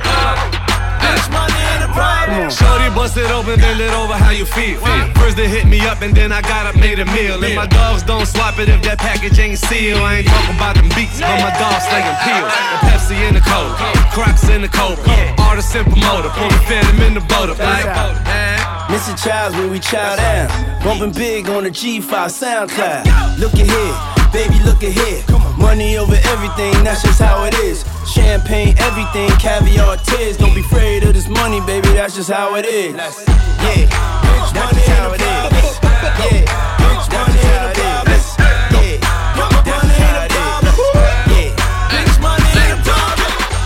Much 1.05 1.27
money 1.29 1.59
ain't 1.73 1.83
a 1.85 1.91
problem. 1.93 2.49
Shorty 2.49 2.89
bust 2.95 3.17
it 3.17 3.29
open, 3.29 3.59
then 3.59 3.79
it 3.79 3.93
over 3.93 4.13
how 4.13 4.31
you 4.31 4.45
feel. 4.45 4.79
First 5.19 5.37
they 5.37 5.47
hit 5.47 5.67
me 5.67 5.79
up 5.85 6.01
and 6.01 6.15
then 6.15 6.31
I 6.31 6.41
got 6.41 6.65
up, 6.65 6.75
made 6.75 6.99
a 6.99 7.05
meal. 7.05 7.43
And 7.43 7.55
my 7.55 7.67
dogs 7.67 8.03
don't 8.03 8.25
swap 8.25 8.57
it 8.59 8.69
if 8.69 8.81
that 8.83 8.97
package 8.97 9.37
ain't 9.39 9.59
sealed. 9.59 10.01
I 10.01 10.21
ain't 10.21 10.27
talking 10.27 10.55
about 10.55 10.75
them 10.75 10.89
beats, 10.97 11.21
but 11.21 11.37
my 11.37 11.53
dogs 11.61 11.85
slinging 11.85 12.17
pills. 12.25 12.49
The 12.49 12.77
Pepsi 12.89 13.17
in 13.27 13.33
the 13.35 13.43
cold, 13.45 13.73
Crocs 14.13 14.49
in 14.49 14.61
the 14.61 14.69
cold. 14.69 14.97
Artist 15.39 15.75
and 15.75 15.85
promoter, 15.85 16.29
pull 16.29 16.49
the 16.49 16.61
phantom 16.65 16.99
in 17.01 17.13
the 17.13 17.21
boat 17.21 17.49
up 17.49 17.59
like. 17.59 17.85
Eh? 17.85 18.89
Missing 18.89 19.15
Childs 19.17 19.55
when 19.55 19.69
we 19.69 19.79
chow 19.79 20.15
down. 20.15 20.49
Bumping 20.83 21.11
big 21.11 21.49
on 21.49 21.63
the 21.63 21.71
G5 21.71 22.09
SoundCloud. 22.09 23.39
Look 23.39 23.53
at 23.53 23.67
here, 23.67 24.20
baby, 24.31 24.59
look 24.63 24.83
at 24.83 24.91
here. 24.91 25.23
Money 25.57 25.97
over 25.97 26.17
everything, 26.25 26.73
that's 26.83 27.03
just 27.03 27.21
how 27.21 27.43
it 27.45 27.53
is. 27.55 27.85
Champagne, 28.09 28.75
everything, 28.79 29.29
caviar, 29.39 29.97
tears. 29.97 30.37
Don't 30.37 30.55
be 30.55 30.61
afraid 30.61 31.03
of 31.03 31.13
this 31.13 31.27
money, 31.27 31.59
baby, 31.61 31.89
that's 31.89 32.15
just 32.15 32.31
how 32.31 32.55
it 32.55 32.65
is. 32.65 32.93
Yeah, 32.93 32.97
that's 32.97 34.45
just 34.47 34.87
how 34.89 35.13
it 35.13 35.21
is. 35.21 35.27
Yeah, 35.27 35.49
that's 35.49 35.71
just 35.71 35.83
how 35.83 35.99
it 35.99 36.21
is. 36.31 36.31
Yeah, 36.31 36.47
that's 36.81 37.09
how 37.09 37.25
it 37.25 37.35
is. 37.35 37.61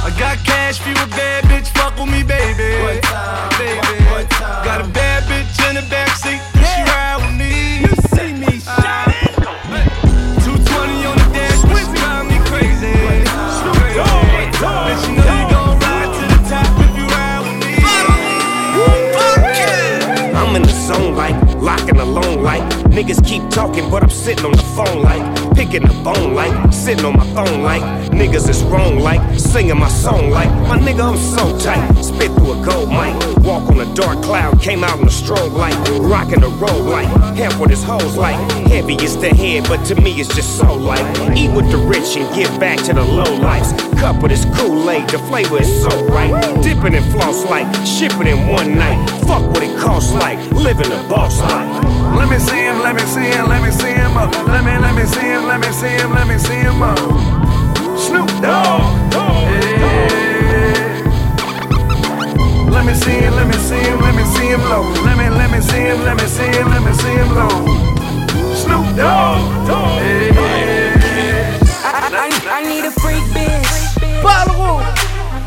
I 0.06 0.10
got 0.20 0.38
cash, 0.46 0.80
few 0.80 0.94
a 0.94 1.08
bad 1.16 1.44
bitch, 1.46 1.68
fuck 1.70 1.98
with 1.98 2.10
me, 2.10 2.24
baby. 2.24 2.76
Baby. 3.58 3.82
Got 4.66 4.82
a 4.82 4.88
bad 4.90 5.24
bitch 5.30 5.70
in 5.70 5.76
the 5.76 5.82
backseat, 5.82 6.05
Niggas 22.96 23.26
keep 23.26 23.50
talking, 23.50 23.90
but 23.90 24.04
I'm 24.04 24.10
sitting 24.10 24.46
on 24.46 24.54
the 24.54 24.64
phone 24.74 25.04
like. 25.04 25.54
Picking 25.54 25.82
the 25.82 25.94
bone 26.02 26.34
like, 26.34 26.72
sitting 26.72 27.04
on 27.04 27.18
my 27.18 27.26
phone 27.34 27.62
like. 27.62 27.82
Niggas 28.12 28.48
is 28.48 28.64
wrong 28.64 29.00
like, 29.00 29.20
singing 29.38 29.78
my 29.78 29.90
song 29.90 30.30
like. 30.30 30.50
My 30.70 30.80
nigga, 30.80 31.12
I'm 31.12 31.18
so 31.18 31.60
tight. 31.60 31.92
Spit 32.02 32.32
through 32.32 32.54
a 32.54 32.66
gold 32.66 32.88
mic. 32.88 33.14
Walk 33.44 33.70
on 33.70 33.82
a 33.82 33.94
dark 33.96 34.24
cloud, 34.24 34.62
came 34.62 34.82
out 34.82 34.98
in 34.98 35.04
a 35.04 35.12
strobe 35.12 35.52
light. 35.52 35.76
Rocking 36.00 36.40
the 36.40 36.48
road 36.48 36.86
like, 36.86 37.08
half 37.36 37.60
what 37.60 37.70
his 37.70 37.84
hoes 37.84 38.16
like. 38.16 38.40
Heavy 38.70 38.96
is 38.96 39.18
the 39.20 39.28
head, 39.28 39.66
but 39.68 39.84
to 39.88 39.96
me 39.96 40.12
it's 40.18 40.34
just 40.34 40.58
so 40.58 40.74
light. 40.74 41.06
Eat 41.38 41.52
with 41.52 41.70
the 41.72 41.78
rich 41.78 42.16
and 42.16 42.34
give 42.34 42.58
back 42.62 42.80
to 42.86 42.94
the 42.94 43.04
low 43.04 43.36
lives. 43.36 43.74
Cup 44.00 44.22
with 44.22 44.32
this 44.32 44.46
Kool-Aid, 44.58 45.10
the 45.10 45.20
flavor 45.20 45.60
is 45.60 45.82
so 45.84 46.06
right. 46.06 46.32
Dipping 46.64 46.94
in 46.94 47.04
floss 47.12 47.44
like, 47.50 47.68
shipping 47.86 48.28
in 48.28 48.48
one 48.48 48.76
night. 48.76 49.06
Fuck 49.28 49.44
what 49.52 49.64
it 49.64 49.78
costs 49.78 50.14
like, 50.14 50.40
living 50.52 50.94
a 50.94 51.10
boss 51.10 51.42
life. 51.42 51.84
Let 52.16 52.30
me 52.30 52.40
see 52.40 52.56
him, 52.56 52.80
let 52.86 52.94
me 52.94 53.02
see 53.02 53.26
him, 53.26 53.48
let 53.50 53.64
me 53.64 53.72
see 53.72 53.94
him 53.94 54.16
up. 54.16 54.32
Let 54.46 54.64
me, 54.64 54.78
let 54.78 54.94
me 54.94 55.06
see 55.06 55.26
him, 55.26 55.48
let 55.48 55.60
me 55.60 55.72
see 55.72 55.90
him, 55.90 56.14
let 56.14 56.28
me 56.28 56.38
see 56.38 56.54
him 56.54 56.84
up. 56.84 57.00
Snoop 57.98 58.30
Dogg. 58.46 59.12
Yeah. 59.12 59.90
Let 62.70 62.86
me 62.86 62.94
see 62.94 63.18
him, 63.26 63.34
let 63.34 63.48
me 63.48 63.58
see 63.58 63.82
him, 63.82 64.00
let 64.02 64.14
me 64.14 64.24
see 64.36 64.50
him 64.54 64.62
low. 64.70 64.84
Let 65.04 65.18
me, 65.18 65.30
let 65.30 65.50
me 65.50 65.62
see 65.62 65.82
him, 65.82 66.04
let 66.04 66.16
me 66.16 66.28
see 66.28 66.46
him, 66.46 66.70
let 66.70 66.84
me 66.86 66.94
see 66.94 67.16
him 67.22 67.34
low. 67.34 67.66
Snoop 68.54 68.86
Dogg. 68.96 69.68
Yeah. 70.06 70.46
I, 71.82 71.90
I, 72.14 72.30
I 72.60 72.70
need 72.70 72.86
a 72.86 72.92
freak 73.02 73.26
bitch. 73.34 73.66
Follow 74.22 74.86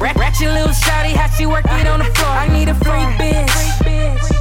Ratchet 0.00 0.50
little 0.50 0.74
shawty, 0.74 1.14
how 1.14 1.28
she 1.36 1.46
work 1.46 1.64
it 1.66 1.86
on 1.86 2.00
the 2.00 2.10
floor. 2.16 2.30
I 2.30 2.48
need 2.48 2.68
a 2.68 2.74
freak 2.74 3.08
bitch. 3.14 4.37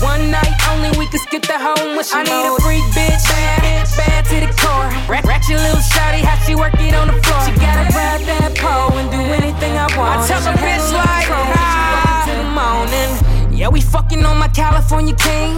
One 0.00 0.30
night 0.30 0.54
only, 0.70 0.90
we 0.98 1.06
could 1.06 1.20
skip 1.20 1.42
the 1.42 1.58
whole 1.58 1.94
mission. 1.94 2.18
I 2.18 2.24
need 2.24 2.46
a 2.46 2.54
freak 2.62 2.84
bitch, 2.96 3.22
bad, 3.28 3.86
bad 3.96 4.22
to 4.30 4.36
the 4.46 4.50
core. 4.58 4.88
Ratchet 5.08 5.60
little 5.60 5.84
shawty, 5.92 6.22
how 6.22 6.38
she 6.46 6.54
work 6.54 6.74
it 6.80 6.94
on 6.94 7.08
the 7.08 7.18
floor. 7.22 7.42
She 7.44 7.52
gotta 7.60 7.90
grab 7.92 8.20
that 8.26 8.56
pole 8.56 8.96
and 8.98 9.10
do 9.10 9.20
anything 9.20 9.76
I 9.76 9.86
want. 9.96 10.22
I 10.22 10.26
tell 10.26 10.42
a 10.42 10.54
bitch 10.56 10.88
like, 10.92 11.28
ah, 11.30 12.24
the 12.26 12.46
morning. 12.56 13.34
Yeah, 13.54 13.68
we 13.68 13.80
fucking 13.80 14.24
on 14.24 14.38
my 14.38 14.48
California 14.48 15.14
king. 15.14 15.54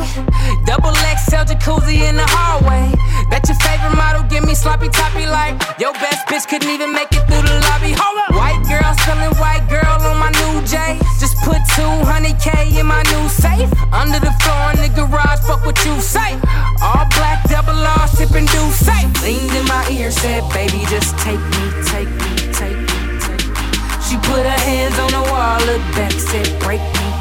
Double 0.66 0.92
XL 0.92 1.48
jacuzzi 1.48 2.04
in 2.04 2.16
the 2.16 2.26
hallway. 2.28 2.92
That 3.30 3.48
your 3.48 3.56
favorite 3.64 3.96
model, 3.96 4.22
give 4.28 4.44
me 4.44 4.54
sloppy 4.54 4.88
toppy 4.88 5.26
like 5.26 5.56
your 5.80 5.92
best 5.94 6.26
bitch 6.28 6.46
couldn't 6.46 6.68
even 6.68 6.92
make 6.92 7.08
it 7.10 7.24
through 7.26 7.42
the 7.42 7.56
lobby. 7.70 7.94
Hold 7.96 8.18
up. 8.28 8.36
White 8.36 8.62
girl 8.68 8.92
selling 9.06 9.34
white 9.40 9.64
girl 9.68 9.96
on 10.04 10.18
my 10.18 10.30
new 10.30 10.60
J. 10.66 10.95
what 15.66 15.84
you 15.84 16.00
say. 16.00 16.32
All 16.80 17.04
black, 17.18 17.42
double 17.50 17.74
R, 17.74 18.06
sipping 18.06 18.46
do 18.46 18.62
safe. 18.70 19.10
Leaned 19.22 19.52
in 19.52 19.66
my 19.66 19.84
ear, 19.90 20.12
said, 20.12 20.48
baby, 20.54 20.86
just 20.88 21.18
take 21.18 21.40
me, 21.40 21.64
take 21.84 22.08
me, 22.08 22.32
take 22.54 22.78
me, 22.78 23.18
take 23.18 23.46
me. 23.50 23.66
She 24.06 24.16
put 24.28 24.46
her 24.46 24.60
hands 24.70 24.96
on 25.00 25.10
the 25.10 25.24
wall, 25.30 25.58
looked 25.66 25.90
back, 25.98 26.12
said, 26.12 26.48
break 26.60 26.80
me. 26.80 27.15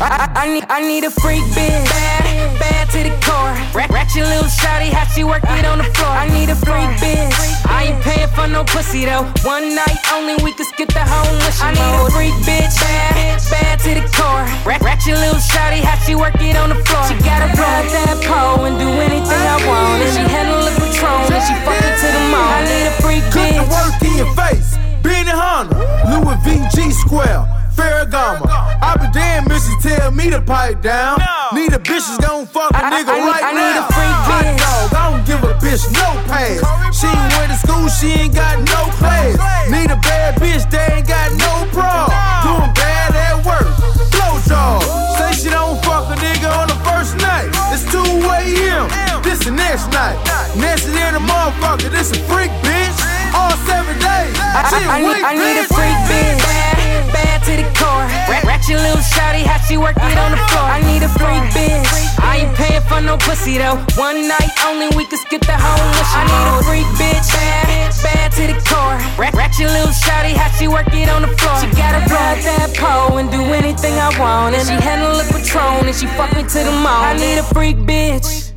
I, 0.00 0.30
I, 0.30 0.46
need, 0.46 0.66
I 0.70 0.78
need 0.78 1.02
a 1.02 1.10
freak 1.10 1.42
bitch, 1.58 1.82
bad, 1.90 2.58
bad 2.62 2.86
to 2.94 3.02
the 3.02 3.14
core. 3.18 3.50
Ratchet 3.74 4.22
little 4.30 4.46
shawty, 4.46 4.94
how 4.94 5.02
she 5.10 5.26
work 5.26 5.42
it 5.42 5.66
on 5.66 5.78
the 5.78 5.90
floor. 5.98 6.14
I 6.14 6.30
need 6.30 6.50
a 6.50 6.54
freak 6.54 6.86
bitch. 7.02 7.34
I 7.66 7.90
ain't 7.90 7.98
paying 8.06 8.30
for 8.30 8.46
no 8.46 8.62
pussy 8.62 9.10
though. 9.10 9.26
One 9.42 9.74
night 9.74 9.98
only, 10.14 10.38
we 10.46 10.54
could 10.54 10.70
skip 10.70 10.94
the 10.94 11.02
whole 11.02 11.26
mission. 11.42 11.66
I 11.66 11.74
need 11.74 11.94
a 11.98 12.06
freak 12.14 12.36
bitch, 12.46 12.78
bad, 12.78 13.42
bad 13.50 13.74
to 13.82 13.90
the 13.98 14.06
core. 14.14 14.46
Ratchet 14.62 15.18
little 15.18 15.42
shawty, 15.42 15.82
how 15.82 15.98
she 16.06 16.14
work 16.14 16.38
it 16.38 16.54
on 16.54 16.70
the 16.70 16.78
floor. 16.86 17.02
She 17.10 17.18
gotta 17.26 17.50
grab 17.58 17.82
that 17.90 18.22
pole 18.22 18.70
and 18.70 18.78
do 18.78 18.86
anything 19.02 19.42
I 19.50 19.58
want. 19.66 19.98
And 19.98 20.14
she 20.14 20.22
handle 20.30 20.62
the 20.62 20.70
Patron 20.78 21.26
and 21.26 21.42
she 21.42 21.58
fucking 21.66 21.96
to 21.98 22.08
the 22.14 22.22
mall. 22.30 22.46
I 22.46 22.62
need 22.70 22.86
a 22.86 22.94
freak 23.02 23.26
bitch. 23.34 23.50
Cut 23.50 23.66
the 23.66 23.74
work 23.74 23.98
in 24.06 24.14
your 24.14 24.30
face. 24.38 24.78
Benihana, 25.02 25.74
Louis 26.06 26.38
V 26.46 26.62
G 26.70 26.94
Square. 26.94 27.47
Ferragamo. 27.78 28.42
I 28.82 28.98
be 28.98 29.06
damn 29.14 29.46
if 29.46 29.62
tell 29.80 30.10
me 30.10 30.30
to 30.30 30.42
pipe 30.42 30.82
down. 30.82 31.18
No. 31.22 31.60
Need 31.60 31.72
a 31.72 31.78
bitch 31.78 32.02
that's 32.10 32.18
gon' 32.18 32.44
fuck 32.46 32.72
a 32.74 32.82
nigga 32.90 33.14
I, 33.14 33.22
I, 33.22 33.30
right 33.30 33.44
I 33.44 33.52
now. 33.54 33.62
need 33.62 33.78
a 33.78 33.84
freak 33.94 34.18
bitch. 34.26 34.58
Dog, 34.58 34.94
I 34.98 35.02
don't 35.06 35.24
give 35.24 35.42
a 35.46 35.54
bitch 35.62 35.84
no 35.94 36.08
pass. 36.26 36.58
She 36.90 37.06
ain't 37.06 37.32
went 37.38 37.54
to 37.54 37.58
school, 37.62 37.86
she 37.88 38.08
ain't 38.18 38.34
got 38.34 38.58
no 38.58 38.90
class. 38.98 39.38
Need 39.70 39.90
a 39.94 39.96
bad 40.02 40.42
bitch, 40.42 40.66
they 40.70 40.98
ain't 40.98 41.06
got 41.06 41.30
no 41.38 41.70
bra. 41.70 42.10
Doing 42.42 42.74
bad 42.74 43.14
at 43.14 43.46
work, 43.46 43.70
blow 44.10 44.34
job. 44.42 44.82
Say 45.14 45.46
she 45.46 45.50
don't 45.50 45.78
fuck 45.86 46.10
a 46.10 46.18
nigga 46.18 46.50
on 46.50 46.66
the 46.66 46.78
first 46.82 47.14
night. 47.22 47.46
It's 47.70 47.86
2 47.94 48.02
a.m. 48.02 49.07
This 49.22 49.44
the 49.44 49.50
next 49.50 49.90
night. 49.92 50.16
Next 50.56 50.86
than 50.86 51.14
a 51.14 51.20
motherfucker, 51.20 51.90
this 51.90 52.10
a 52.12 52.18
freak 52.30 52.50
bitch. 52.62 52.98
All 53.34 53.52
seven 53.66 53.98
days. 53.98 54.34
She 54.70 54.78
a 54.78 54.88
I, 54.88 54.98
I, 54.98 55.02
weak 55.02 55.16
need, 55.16 55.24
I 55.24 55.32
need 55.34 55.56
a 55.58 55.66
freak 55.68 55.98
bitch. 56.06 56.38
Bad, 56.42 57.12
bad 57.12 57.38
to 57.46 57.52
the 57.58 57.66
core. 57.76 58.06
Ratchet 58.46 58.78
little 58.78 59.02
shawty, 59.02 59.44
how 59.44 59.58
she 59.66 59.76
work 59.76 59.96
it 59.96 60.18
on 60.18 60.32
the 60.32 60.40
floor. 60.48 60.66
I 60.66 60.80
need 60.86 61.02
a 61.02 61.10
freak 61.18 61.44
bitch. 61.52 61.86
I 62.22 62.46
ain't 62.46 62.54
paying 62.56 62.82
for 62.82 63.00
no 63.00 63.16
pussy 63.18 63.58
though. 63.58 63.76
One 63.98 64.28
night 64.28 64.50
only, 64.66 64.88
we 64.96 65.04
could 65.04 65.20
skip 65.20 65.42
the 65.42 65.56
whole 65.56 65.82
mission. 65.98 66.18
I 66.18 66.24
need 66.30 66.46
a 66.48 66.56
freak 66.64 66.88
bitch. 66.96 67.28
Bad, 67.34 67.94
bad 68.02 68.28
to 68.38 68.44
the 68.48 68.58
core. 68.70 68.98
Ratchet 69.18 69.68
little 69.68 69.92
shawty, 69.92 70.34
how 70.34 70.48
she 70.56 70.68
work 70.68 70.88
it 70.94 71.08
on 71.08 71.22
the 71.22 71.32
floor. 71.36 71.58
She 71.60 71.68
gotta 71.76 72.06
grab 72.08 72.38
that 72.46 72.72
pole 72.74 73.18
and 73.18 73.30
do 73.30 73.42
anything 73.52 73.94
I 73.98 74.08
want. 74.18 74.54
And 74.54 74.66
she 74.66 74.74
handle 74.78 75.14
the 75.18 75.26
Patron 75.32 75.86
and 75.86 75.96
she 75.96 76.06
fuck 76.18 76.34
me 76.34 76.42
to 76.42 76.60
the 76.64 76.72
mall. 76.72 77.02
I 77.02 77.14
need 77.14 77.38
a 77.38 77.46
freak 77.54 77.76
bitch. 77.76 78.47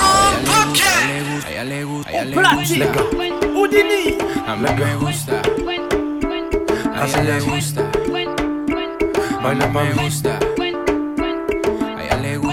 A 0.00 1.50
ella 1.50 1.64
le 1.64 1.84
gusta, 1.84 2.08
a 2.08 2.12
ella 2.12 2.24
le 2.24 2.34
gusta. 2.34 2.86
A 4.46 4.56
mí 4.56 4.68
me 4.78 4.96
gusta. 4.96 5.42
A 6.94 7.06
ella 7.06 7.22
le 7.22 7.40
gusta. 7.40 7.82
A 9.42 9.52
ella 9.52 9.68
le 9.70 9.96
gusta. 9.96 10.40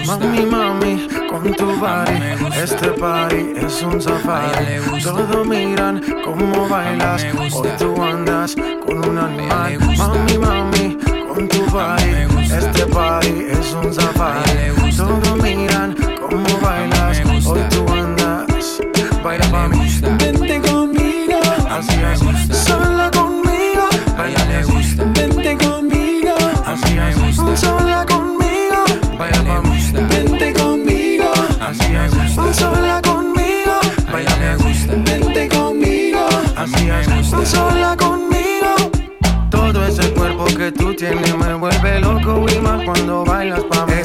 Mami, 0.08 0.46
mami, 0.46 1.08
con 1.28 1.52
tu 1.54 1.66
body 1.76 2.16
Este 2.56 2.92
party 2.92 3.52
es 3.56 3.82
un 3.82 4.00
safari 4.00 4.80
Todos 5.02 5.46
miran 5.46 6.02
cómo 6.24 6.66
bailas 6.66 7.26
Hoy 7.52 7.68
tú 7.78 8.02
andas 8.02 8.56
con 8.86 9.06
un 9.06 9.18
animal 9.18 9.78
Mami, 9.98 10.38
mami, 10.38 10.96
con 11.28 11.46
tu 11.48 11.62
body 11.66 12.26
Este 12.50 12.86
party 12.86 13.46
es 13.50 13.72
un 13.74 13.92
safari 13.92 14.72
Todos 14.96 15.37
Baila 19.22 19.46
pa' 19.50 19.68
mí 19.68 19.78
Vente 20.18 20.60
conmigo 20.60 21.40
Así 21.68 21.96
es 22.12 22.56
Sola 22.56 23.10
conmigo 23.10 23.88
A 24.16 24.26
ella 24.28 24.44
le 24.46 24.64
gusta. 24.64 25.04
Vente 25.04 25.56
conmigo 25.56 26.34
Así 26.64 26.98
es. 26.98 27.60
Sola 27.60 28.06
conmigo 28.06 28.84
Baila 29.18 29.42
pa' 29.42 29.62
mí. 29.62 29.92
Vente 29.92 30.52
conmigo 30.54 31.32
Así 31.60 31.94
es. 31.94 32.56
Sola 32.56 33.00
conmigo 33.02 33.74
A 34.12 34.20
ella 34.20 34.36
le 34.38 34.56
gusta. 34.56 34.94
Vente 34.96 35.48
conmigo 35.48 36.26
Así 36.56 36.88
es. 36.88 37.48
Sola 37.50 37.96
conmigo 37.96 38.74
Todo 39.50 39.86
ese 39.86 40.10
cuerpo 40.12 40.44
que 40.46 40.72
tú 40.72 40.94
tienes 40.94 41.36
me 41.36 41.57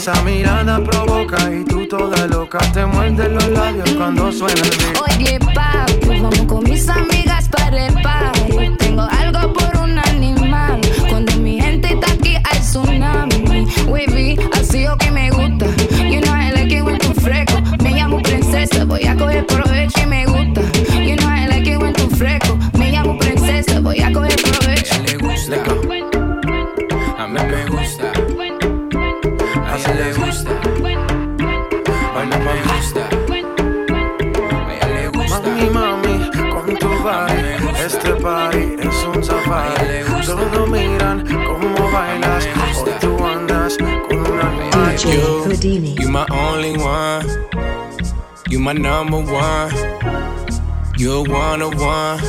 Esa 0.03 0.21
mirada 0.23 0.83
provoca 0.83 1.37
y 1.49 1.63
tú 1.63 1.87
toda 1.87 2.27
loca 2.27 2.57
Te 2.73 2.85
muerdes 2.85 3.31
los 3.31 3.47
labios 3.51 3.89
cuando 3.91 4.29
suena 4.31 4.61
el 4.61 4.69
beat 4.69 4.97
Oye, 5.01 5.39
papi, 5.39 6.19
vamos 6.21 6.41
con 6.45 6.63
mis 6.63 6.89
amigas 6.89 7.47
para 7.47 7.87
el 7.87 7.93
party. 8.01 8.75
Tengo 8.79 9.03
algo 9.03 9.53
por 9.53 9.77
un 9.81 9.97
animal. 9.97 10.81
Cuando 11.09 11.33
mi 11.37 11.61
gente 11.61 11.93
está 11.93 12.11
aquí, 12.11 12.35
hay 12.35 12.59
tsunami. 12.59 13.65
Wavy, 13.87 14.37
así 14.59 14.87
o 14.87 14.97
que 14.97 15.09
me 15.11 15.29
gusta. 15.31 15.67
You 15.99 16.19
know 16.19 16.33
I 16.33 16.51
like 16.51 16.75
it 16.75 16.83
when 16.83 16.99
fresco. 17.21 17.61
Me 17.81 17.91
llamo 17.91 18.21
princesa, 18.21 18.83
voy 18.83 19.05
a 19.05 19.15
coger 19.15 19.45
provecho 19.45 19.92
party 38.23 38.75
es 38.79 39.03
un 39.05 39.23
safari 39.23 40.03
Todos 40.25 40.69
miran 40.69 41.25
cómo 41.45 41.91
bailas 41.91 42.47
Hoy 42.55 42.91
tú 43.01 43.17
andas 43.23 43.77
con 43.77 44.19
un 44.19 44.39
animal 44.39 44.73
You, 45.03 45.51
you 45.99 46.09
my 46.09 46.25
only 46.31 46.77
one. 46.77 47.25
You 48.47 48.59
my 48.59 48.73
number 48.73 49.17
one. 49.17 49.71
You're 50.97 51.23
one 51.23 51.61
on 51.61 51.75
one. 51.77 52.19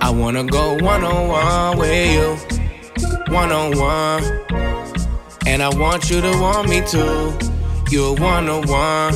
I 0.00 0.10
wanna 0.10 0.44
go 0.44 0.74
one 0.80 1.04
on 1.04 1.28
one 1.28 1.78
with 1.78 2.12
you. 2.12 3.34
One 3.34 3.50
on 3.52 3.76
one. 3.76 4.22
And 5.46 5.60
I 5.62 5.68
want 5.76 6.08
you 6.08 6.20
to 6.20 6.30
want 6.40 6.68
me 6.68 6.80
too. 6.86 7.36
You're 7.90 8.14
one 8.14 8.48
on 8.48 8.66
one. 8.68 9.14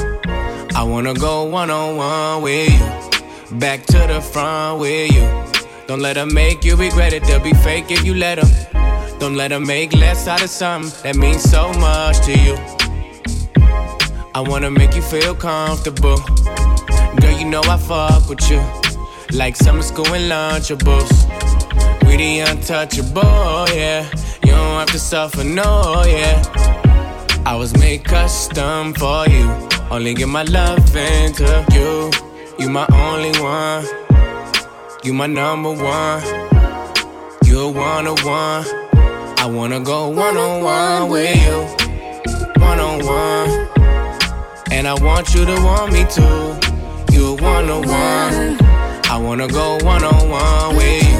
I 0.75 0.83
wanna 0.83 1.15
go 1.15 1.45
one 1.45 1.71
on 1.71 1.97
one 1.97 2.43
with 2.43 2.69
you. 2.69 3.59
Back 3.59 3.87
to 3.87 3.99
the 4.09 4.21
front 4.21 4.81
with 4.81 5.13
you. 5.13 5.42
Don't 5.87 6.01
let 6.01 6.15
them 6.15 6.33
make 6.33 6.65
you 6.65 6.77
regret 6.77 7.13
it. 7.13 7.25
They'll 7.25 7.41
be 7.41 7.53
fake 7.55 7.91
if 7.91 8.05
you 8.05 8.15
let 8.15 8.41
them. 8.41 9.19
Don't 9.19 9.37
let 9.37 9.49
them 9.49 9.67
make 9.67 9.93
less 9.93 10.27
out 10.29 10.43
of 10.43 10.51
something 10.51 10.91
that 11.03 11.17
means 11.17 11.43
so 11.43 11.73
much 11.75 12.21
to 12.27 12.33
you. 12.33 12.57
I 14.35 14.41
wanna 14.41 14.71
make 14.71 14.95
you 14.95 15.03
feel 15.03 15.35
comfortable. 15.35 16.17
Girl, 17.21 17.39
you 17.39 17.45
know 17.45 17.61
I 17.65 17.77
fuck 17.77 18.29
with 18.29 18.49
you. 18.51 18.61
Like 19.37 19.57
summer 19.57 19.83
school 19.83 20.07
and 20.15 20.31
lunchables. 20.31 21.11
We 22.07 22.17
the 22.17 22.41
untouchable, 22.41 23.67
yeah. 23.75 24.09
You 24.45 24.53
don't 24.53 24.79
have 24.81 24.91
to 24.93 24.99
suffer, 24.99 25.45
no, 25.45 26.03
yeah. 26.07 26.43
I 27.45 27.57
was 27.57 27.77
made 27.77 28.05
custom 28.05 28.95
for 28.95 29.29
you. 29.29 29.51
Only 29.91 30.15
give 30.15 30.29
my 30.29 30.45
love 30.45 30.97
into 30.97 31.67
you. 31.73 32.11
You 32.59 32.71
my 32.71 32.87
only 32.93 33.39
one. 33.41 34.02
You 35.05 35.13
my 35.13 35.27
number 35.27 35.73
one. 35.73 36.23
You're 37.45 37.73
one 37.73 38.07
on 38.07 38.17
one. 38.25 38.65
I 39.37 39.47
wanna 39.47 39.81
go 39.81 40.07
one 40.09 40.37
on 40.37 40.63
one 40.63 41.11
with 41.11 41.37
you. 41.45 41.59
One 42.63 42.79
on 42.79 43.05
one. 43.05 43.69
And 44.71 44.87
I 44.87 44.95
want 45.03 45.35
you 45.35 45.45
to 45.45 45.55
want 45.55 45.93
me 45.93 46.05
too. 46.05 46.57
You're 47.13 47.35
one 47.35 47.69
on 47.69 47.83
one. 47.83 48.59
I 49.11 49.19
wanna 49.21 49.49
go 49.49 49.79
one 49.83 50.05
on 50.05 50.31
one 50.31 50.77
with 50.77 51.03
you. 51.03 51.12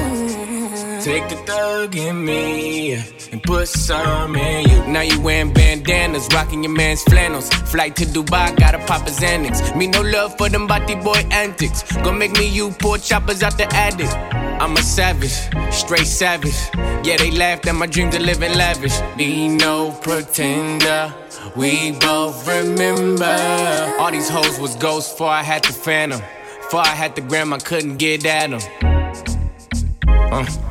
Take 1.03 1.27
the 1.27 1.35
thug 1.35 1.97
in 1.97 2.23
me 2.23 2.93
and 2.93 3.43
put 3.43 3.67
some 3.67 4.37
in 4.37 4.69
you. 4.69 4.87
Now 4.87 5.01
you 5.01 5.19
wearing 5.19 5.51
bandanas, 5.51 6.29
rocking 6.33 6.63
your 6.63 6.71
man's 6.71 7.03
flannels. 7.03 7.49
Flight 7.49 7.97
to 7.97 8.05
Dubai, 8.05 8.55
gotta 8.55 8.77
pop 8.87 9.05
his 9.05 9.19
Xanax. 9.19 9.75
Me 9.75 9.87
no 9.87 10.01
love 10.01 10.37
for 10.37 10.47
them 10.47 10.65
body 10.65 10.95
boy 10.95 11.21
antics. 11.29 11.83
Gonna 11.97 12.13
make 12.13 12.31
me 12.37 12.47
you 12.47 12.71
poor 12.79 12.97
choppers 12.97 13.43
out 13.43 13.57
the 13.57 13.67
attic. 13.75 14.07
I'm 14.61 14.77
a 14.77 14.81
savage, 14.81 15.35
straight 15.73 16.07
savage. 16.07 16.55
Yeah, 17.03 17.17
they 17.17 17.31
laughed 17.31 17.67
at 17.67 17.75
my 17.75 17.85
dream 17.85 18.09
to 18.11 18.19
live 18.21 18.41
in 18.41 18.57
lavish. 18.57 18.97
Be 19.17 19.49
no 19.49 19.91
pretender. 19.91 21.13
We 21.57 21.91
both 21.91 22.47
remember. 22.47 23.95
All 23.99 24.09
these 24.09 24.29
hoes 24.29 24.57
was 24.57 24.77
ghosts 24.77 25.11
before 25.11 25.31
I 25.31 25.43
had 25.43 25.65
the 25.65 25.73
phantom. 25.73 26.21
Before 26.61 26.79
I 26.79 26.95
had 26.95 27.13
the 27.17 27.21
gram, 27.21 27.51
I 27.51 27.57
couldn't 27.57 27.97
get 27.97 28.25
at 28.25 28.51
them. 28.51 28.61
Uh. 30.31 30.69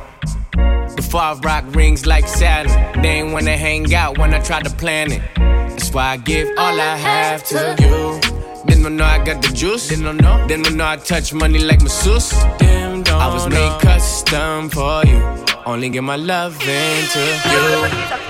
I 1.17 1.33
rock 1.43 1.63
rings 1.75 2.05
like 2.05 2.27
Saturn, 2.27 3.01
they 3.01 3.19
ain't 3.19 3.33
wanna 3.33 3.57
hang 3.57 3.93
out 3.93 4.17
when 4.17 4.33
I 4.33 4.39
try 4.39 4.61
to 4.61 4.69
plan 4.69 5.11
it. 5.11 5.21
That's 5.35 5.91
why 5.93 6.13
I 6.13 6.17
give 6.17 6.47
all 6.57 6.79
I 6.79 6.95
have 6.95 7.43
to 7.45 7.75
you. 7.79 8.19
Didn't 8.65 8.97
know 8.97 9.05
I 9.05 9.23
got 9.23 9.41
the 9.41 9.49
juice. 9.49 9.87
Didn't 9.89 10.17
know. 10.17 10.47
Didn't 10.47 10.75
know 10.75 10.85
I 10.85 10.97
touch 10.97 11.33
money 11.33 11.59
like 11.59 11.81
masseuse. 11.81 12.33
I 12.33 13.27
was 13.33 13.47
made 13.47 13.79
custom 13.81 14.69
for 14.69 15.05
you. 15.05 15.21
Only 15.65 15.89
give 15.89 16.03
my 16.03 16.15
love 16.15 16.59
into 16.61 17.19
you. 17.51 17.63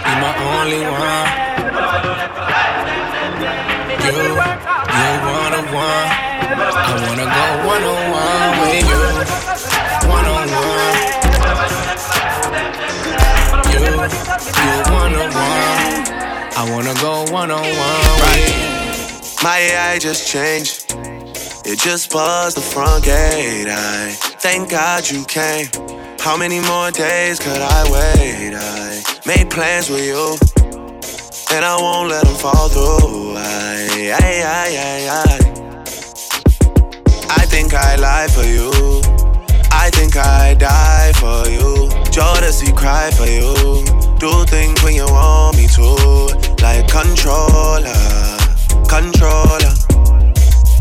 You 0.07 0.15
my 0.23 0.31
only 0.57 0.81
one. 0.83 1.27
You, 4.03 4.11
you 4.11 4.33
one 5.39 5.53
on 5.59 5.65
one. 5.73 6.07
I 6.75 6.93
wanna 7.07 7.27
go 7.37 7.45
one 7.71 7.83
on 7.83 8.01
one 8.11 8.51
with 8.61 8.89
you. 8.89 8.92
You, 13.83 13.97
one 14.93 15.13
on 15.15 15.31
one. 15.33 16.03
I 16.55 16.67
wanna 16.71 16.93
go 17.01 17.25
one 17.31 17.51
on 17.51 17.61
one 17.61 18.39
you. 18.39 18.53
My 19.43 19.57
AI 19.59 19.99
just 19.99 20.27
changed. 20.27 20.95
It 21.65 21.79
just 21.79 22.11
buzzed 22.11 22.57
the 22.57 22.61
front 22.61 23.03
gate. 23.05 23.67
I 23.69 24.11
thank 24.45 24.69
God 24.69 25.09
you 25.09 25.25
came. 25.25 25.67
How 26.19 26.37
many 26.37 26.59
more 26.61 26.91
days 26.91 27.39
could 27.39 27.61
I 27.61 27.83
wait? 27.91 28.53
I 28.55 29.03
made 29.25 29.49
plans 29.51 29.89
with 29.89 30.05
you, 30.05 30.37
and 31.55 31.65
I 31.65 31.75
won't 31.79 32.09
let 32.09 32.25
them 32.25 32.35
fall 32.35 32.69
through. 32.69 33.35
I, 33.37 34.15
I, 34.21 34.31
I, 34.61 34.67
I, 34.89 34.99
I. 35.23 35.53
I 37.41 37.45
think 37.45 37.73
I 37.73 37.95
lie 37.97 38.27
for 38.27 38.43
you. 38.43 38.71
I 39.71 39.89
think 39.89 40.15
I 40.15 40.53
die 40.53 41.11
for 41.15 41.49
you. 41.49 42.02
Jodeci 42.13 42.75
cry 42.75 43.09
for 43.11 43.25
you. 43.25 43.53
Do 44.19 44.45
things 44.45 44.81
when 44.83 44.93
you 44.95 45.05
want 45.05 45.57
me 45.57 45.67
to, 45.67 45.85
like 46.61 46.87
controller 46.87 48.33
controller. 48.93 49.73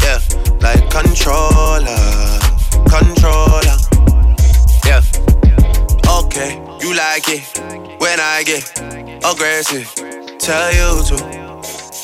Yeah, 0.04 0.20
like 0.60 0.84
controller, 0.90 2.02
controller. 2.84 3.78
Yeah. 4.84 5.00
Okay, 6.20 6.60
you 6.82 6.94
like 6.94 7.26
it 7.28 7.42
when 7.98 8.20
I 8.20 8.42
get 8.44 8.64
aggressive. 9.24 9.88
Tell 10.38 10.68
you 10.78 10.90
to 11.08 11.16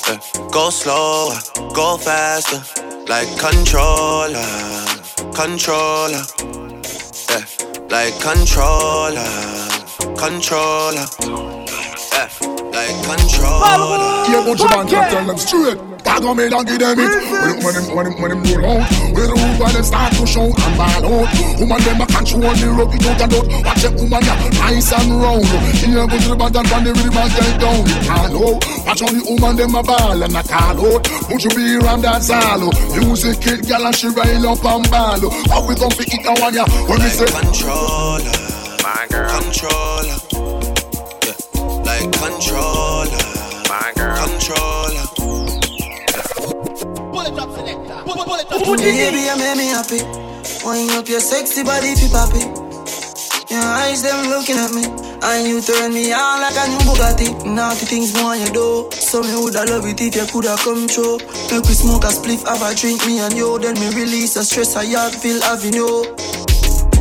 yeah. 0.09 0.49
go 0.51 0.71
slower, 0.71 1.38
go 1.75 1.99
faster, 1.99 2.62
like 3.07 3.29
controller, 3.38 4.49
controller. 5.35 6.25
Yeah, 7.29 7.45
like 7.90 8.20
controller, 8.20 9.24
controller. 10.16 11.58
Yeah, 12.79 12.95
like 13.09 13.19
controller. 13.19 13.99
Yeah, 14.29 14.45
bunch 14.45 14.61
of 14.62 14.71
man 14.71 14.87
can 14.87 15.11
tell 15.11 15.27
them 15.27 15.38
straight. 15.38 15.79
Tag 16.05 16.23
on 16.23 16.37
me 16.37 16.47
and 16.47 16.67
give 16.67 16.79
them 16.79 16.99
it. 17.01 17.11
When, 17.27 17.59
when 17.64 17.75
them 17.75 17.87
when 17.97 18.05
them 18.07 18.14
when 18.23 18.31
them 18.31 18.43
roll 18.62 18.79
out, 18.79 18.87
when 19.11 19.27
the 19.27 19.35
woman 19.35 19.73
them 19.75 19.83
start 19.83 20.12
to 20.14 20.25
show 20.27 20.47
and 20.47 20.75
ball 20.79 21.03
out. 21.03 21.27
Woman 21.59 21.81
them 21.83 22.01
a 22.01 22.07
control 22.07 22.55
the 22.55 22.69
rope 22.71 22.95
it 22.95 23.03
out 23.03 23.19
and 23.19 23.35
out. 23.35 23.47
Watch 23.67 23.85
a 23.85 23.91
woman 23.99 24.23
ya 24.23 24.35
nice 24.62 24.93
and 24.95 25.11
round. 25.19 25.49
Here 25.75 26.07
go 26.07 26.17
to 26.17 26.29
the 26.29 26.37
band 26.38 26.57
and 26.57 26.69
find 26.71 26.87
the 26.87 26.93
rhythm 26.95 27.19
and 27.19 27.33
get 27.35 27.55
down. 27.59 27.83
It 27.83 28.01
can't 28.07 28.35
out. 28.38 28.62
Watch 28.87 29.01
how 29.03 29.11
the 29.11 29.23
woman 29.27 29.57
them 29.59 29.75
a 29.75 29.83
ball 29.83 30.23
and 30.23 30.37
a 30.38 30.43
call 30.47 30.79
out. 30.87 31.03
Put 31.27 31.43
you 31.43 31.51
be 31.51 31.83
around 31.83 32.03
that 32.07 32.23
salo. 32.23 32.71
Music 32.95 33.43
it, 33.43 33.67
girl 33.67 33.87
and 33.91 33.97
she 33.97 34.09
rile 34.09 34.55
up 34.55 34.62
and 34.62 34.87
ball. 34.87 35.23
How 35.51 35.67
we 35.67 35.75
gon' 35.75 35.91
pick 35.99 36.14
it 36.14 36.23
down 36.23 36.38
on 36.38 36.55
ya? 36.55 36.64
When 36.87 37.03
we 37.03 37.11
say 37.11 37.27
controller, 37.27 38.23
my 38.87 39.03
girl, 39.11 39.35
controller. 39.35 40.28
Yeah, 41.99 42.05
like 42.05 42.13
controller, 42.13 43.11
my 43.69 43.93
girl, 43.97 44.17
controller. 44.27 45.05
Baby, 48.77 49.21
you 49.27 49.37
make 49.37 49.57
me 49.57 49.67
happy. 49.67 50.03
Wind 50.65 50.91
up 50.93 51.09
your 51.09 51.21
sexy 51.21 51.63
body 51.65 51.89
if 51.89 52.03
you 52.03 52.09
poppy. 52.09 52.45
Your 53.53 53.63
eyes 53.63 54.03
them 54.03 54.29
looking 54.29 54.57
at 54.57 54.73
me, 54.73 54.85
and 54.85 55.49
you 55.49 55.61
turn 55.61 55.93
me 55.95 56.13
on 56.13 56.41
like 56.41 56.55
a 56.55 56.69
new 56.69 56.79
Bugatti. 56.87 57.45
Naughty 57.47 57.87
things 57.87 58.15
more 58.15 58.33
on 58.33 58.41
your 58.41 58.53
door, 58.53 58.93
so 58.93 59.23
me 59.23 59.35
woulda 59.35 59.65
love 59.67 59.87
it 59.87 60.01
if 60.01 60.15
you 60.15 60.27
coulda 60.27 60.57
come 60.59 60.87
true. 60.87 61.19
Make 61.51 61.65
we 61.65 61.75
smoke 61.75 62.05
a 62.05 62.09
spliff, 62.09 62.47
have 62.47 62.63
a 62.63 62.75
drink, 62.75 63.05
me 63.07 63.19
and 63.21 63.35
you, 63.35 63.59
then 63.59 63.75
me 63.75 63.89
release 63.89 64.35
the 64.35 64.45
stress 64.45 64.77
I 64.77 64.85
have 64.85 65.15
feel 65.15 65.41
having 65.43 65.75
you. 65.75 66.05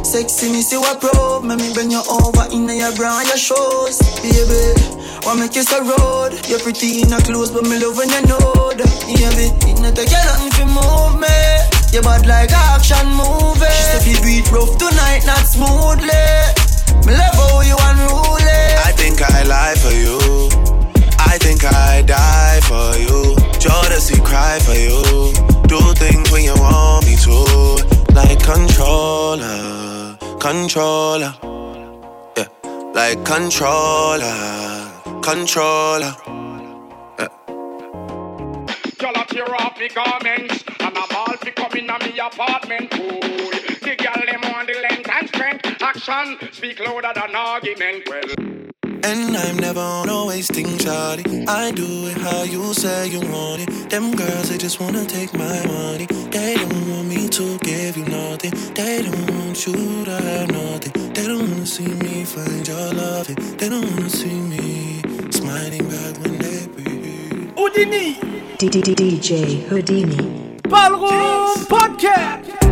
Sexy 0.07 0.49
me 0.49 0.61
see 0.61 0.77
what 0.77 1.01
pro, 1.01 1.41
make 1.41 1.59
me 1.59 1.73
bring 1.73 1.91
you 1.91 1.99
over 1.99 2.47
in 2.55 2.63
your 2.63 2.95
bra 2.95 3.19
and 3.19 3.27
your 3.27 3.35
shoes, 3.35 3.99
baby. 4.23 4.71
Want 5.27 5.43
make 5.43 5.53
you 5.53 5.63
so 5.63 5.83
road, 5.83 6.31
you're 6.47 6.63
pretty 6.63 7.03
in 7.03 7.11
a 7.11 7.19
clothes, 7.19 7.51
but 7.51 7.67
me 7.67 7.75
love 7.75 7.97
when 7.99 8.07
you 8.07 8.23
know 8.23 8.71
that, 8.71 8.87
baby. 9.03 9.51
It 9.67 9.83
not 9.83 9.99
take 9.99 10.07
you 10.07 10.23
long 10.23 10.47
you 10.55 10.67
move 10.71 11.19
me. 11.19 11.35
You 11.91 11.99
bad 11.99 12.23
like 12.23 12.55
action 12.55 13.03
movie. 13.19 13.67
She 13.67 13.83
said 13.83 14.07
you 14.07 14.15
beat 14.23 14.47
rough 14.47 14.79
tonight, 14.79 15.27
not 15.27 15.43
smoothly. 15.43 16.23
Me 17.03 17.11
love 17.11 17.35
how 17.35 17.67
you 17.67 17.75
unruly. 17.75 18.63
I 18.87 18.95
think 18.95 19.19
I 19.19 19.43
lie 19.43 19.75
for 19.75 19.91
you. 19.91 20.15
I 21.19 21.35
think 21.35 21.67
I 21.67 22.01
die 22.07 22.63
for 22.63 22.95
you. 22.95 23.35
Jodeci 23.59 24.23
cry 24.23 24.55
for 24.63 24.71
you. 24.71 25.35
Do 25.67 25.83
things 25.99 26.31
when 26.31 26.47
you 26.47 26.55
want 26.55 27.05
me 27.05 27.19
to. 27.27 27.83
Like 28.15 28.41
controller, 28.41 29.86
controller. 30.39 31.33
Yeah, 32.37 32.47
like 32.93 33.23
controller, 33.25 34.91
controller. 35.21 36.15
Y'all 38.99 39.13
a 39.15 39.25
tear 39.27 39.55
off 39.55 39.79
me 39.79 39.89
garments 39.89 40.63
And 40.79 40.97
I'm 40.97 41.15
all 41.15 41.37
fi 41.37 41.51
come 41.51 41.73
in 41.73 41.85
me 41.85 42.19
apartment 42.19 42.89
Cool 42.89 43.19
The 43.19 43.95
girl 43.95 44.25
them 44.25 44.43
on 44.55 44.65
the 44.65 44.73
length 44.89 45.09
and 45.09 45.27
strength 45.27 45.81
Action 45.81 46.37
speak 46.51 46.79
louder 46.79 47.11
than 47.13 47.35
argument 47.35 48.09
Well 48.09 48.46
And 49.07 49.37
I'm 49.37 49.55
never 49.55 49.79
on 49.79 50.09
a 50.09 50.25
wasting 50.25 50.65
shawty. 50.83 51.47
I 51.47 51.71
do 51.71 52.07
it 52.07 52.17
how 52.17 52.43
you 52.43 52.73
say 52.73 53.07
you 53.07 53.21
want 53.21 53.61
it. 53.61 53.89
Them 53.89 54.13
girls, 54.13 54.49
they 54.49 54.57
just 54.57 54.81
wanna 54.81 55.05
take 55.05 55.33
my 55.33 55.65
money. 55.65 56.07
They 56.29 56.55
don't 56.55 56.89
want 56.89 57.07
me 57.07 57.29
to 57.29 57.57
give 57.59 57.95
you 57.95 58.03
nothing. 58.03 58.51
They 58.73 59.03
don't 59.03 59.31
want 59.31 59.65
you 59.65 60.03
to 60.03 60.11
have 60.11 60.51
nothing. 60.51 61.13
They 61.13 61.25
don't 61.25 61.39
wanna 61.39 61.65
see 61.65 61.87
me 61.87 62.25
find 62.25 62.67
your 62.67 62.93
love. 62.95 63.27
They 63.27 63.69
don't 63.69 63.89
wanna 63.91 64.09
see 64.09 64.39
me 64.53 65.01
smiling 65.31 65.87
back 65.87 66.13
when 66.21 66.37
they 66.39 66.67
breathe. 66.67 67.55
Houdini. 67.55 68.19
DJ 68.59 69.69
Houdini. 69.69 70.59
Ballroom 70.67 71.55
Podcast. 71.71 72.66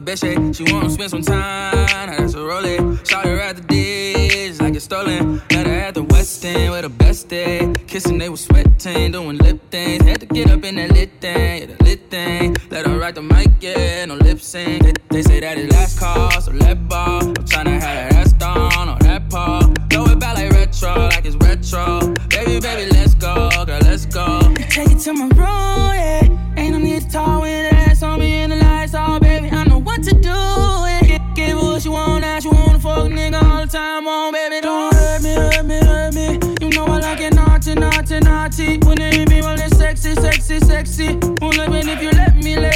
The 0.00 0.06
best 0.06 0.22
shake. 0.22 0.54
She 0.54 0.72
wanna 0.72 0.90
spend 0.90 1.10
some 1.10 1.22
time, 1.22 1.74
now 2.06 2.16
that's 2.16 2.34
a 2.34 2.42
roll 2.42 2.62
Shot 3.04 3.26
her 3.26 3.38
at 3.38 3.56
the 3.56 3.62
dish, 3.62 4.58
like 4.60 4.74
it's 4.74 4.84
stolen. 4.84 5.42
Met 5.52 5.66
her 5.66 5.72
at 5.72 5.94
the 5.94 6.02
West 6.02 6.44
End 6.44 6.70
with 6.72 6.82
the 6.82 6.88
best 6.88 7.28
day. 7.28 7.72
Kissing, 7.86 8.18
they 8.18 8.28
was 8.28 8.40
sweating, 8.44 9.12
doing 9.12 9.36
lip 9.38 9.60
things. 9.70 10.02
Had 10.04 10.20
to 10.20 10.26
get 10.26 10.50
up 10.50 10.64
in 10.64 10.76
that 10.76 10.92
lit 10.92 11.10
thing, 11.20 11.60
yeah, 11.60 11.66
the 11.66 11.84
lit 11.84 12.10
thing. 12.10 12.56
Let 12.70 12.86
her 12.86 12.98
write 12.98 13.14
the 13.14 13.22
mic, 13.22 13.50
yeah, 13.60 14.06
no 14.06 14.14
lip 14.14 14.40
sync. 14.40 14.82
They, 14.82 14.92
they 15.10 15.22
say 15.22 15.40
that 15.40 15.58
it 15.58 15.70
last 15.72 15.98
call, 15.98 16.30
so 16.40 16.52
let 16.52 16.88
ball. 16.88 17.22
I'm 17.22 17.34
tryna 17.34 17.80
have 17.80 17.82
that 17.82 18.12
ass 18.14 18.32
down 18.32 18.88
on 18.88 18.98
that 19.00 19.28
paw. 19.28 19.60
Throw 19.90 20.04
it 20.06 20.18
back 20.18 20.36
like 20.36 20.50
retro, 20.52 20.94
like 20.94 21.24
it's 21.26 21.36
retro. 21.36 22.14
Baby, 22.28 22.60
baby, 22.60 22.90
let's 22.92 23.14
go, 23.14 23.50
girl, 23.66 23.80
let's 23.82 24.06
go. 24.06 24.40
Take 24.70 24.92
it 24.92 24.98
to 25.00 25.12
my 25.12 25.28
room, 25.36 25.94
yeah. 25.94 26.56
Ain't 26.56 26.72
no 26.72 26.78
need 26.78 27.02
to 27.02 27.08
talk 27.10 27.42
with 27.42 27.70
that 27.70 27.88
ass 27.90 28.02
on 28.02 28.20
me 28.20 28.42
in 28.42 28.50
the 28.50 28.56
lights, 28.56 28.94
know 28.94 29.19
what 29.84 30.02
to 30.04 30.14
do. 30.14 30.30
And 30.30 31.06
give, 31.06 31.22
give 31.34 31.56
what 31.58 31.84
you 31.84 31.92
want, 31.92 32.24
ask 32.24 32.44
you 32.44 32.50
want 32.50 32.72
to 32.72 32.78
fuck 32.78 33.06
a 33.06 33.08
nigga 33.08 33.42
all 33.42 33.60
the 33.64 33.66
time. 33.66 34.06
On 34.06 34.32
baby, 34.32 34.60
don't 34.60 34.94
hurt 34.94 35.22
me, 35.22 35.34
hurt 35.34 35.64
me, 35.66 35.78
hurt 35.78 36.14
me. 36.14 36.38
You 36.60 36.70
know 36.70 36.84
I 36.86 36.98
like 36.98 37.20
it 37.20 37.34
naughty, 37.34 37.74
naughty, 37.74 38.20
naughty. 38.20 38.78
When 38.78 39.00
it 39.00 39.14
hit 39.14 39.28
me, 39.28 39.40
well, 39.40 39.58
it's 39.58 39.76
sexy, 39.76 40.14
sexy, 40.14 40.60
sexy. 40.60 41.08
Only 41.42 41.68
when 41.68 41.88
if 41.88 42.02
you 42.02 42.10
let 42.10 42.36
me, 42.36 42.56
let 42.56 42.69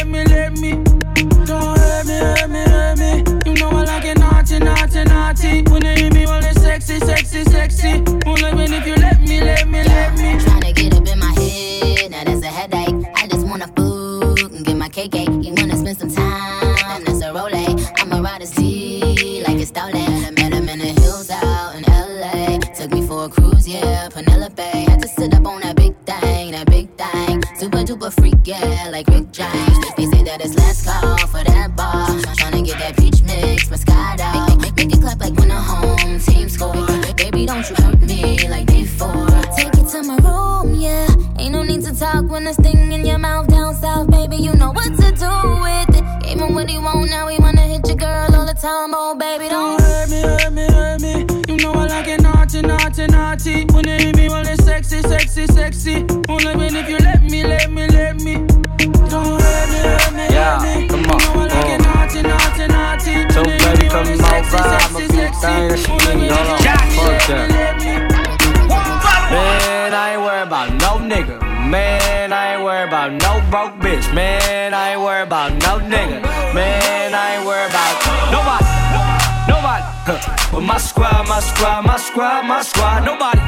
my 81.34 81.40
squad, 81.40 81.82
my 81.84 81.96
squad, 81.96 82.46
my 82.46 82.62
squad. 82.62 83.04
Nobody. 83.04 83.40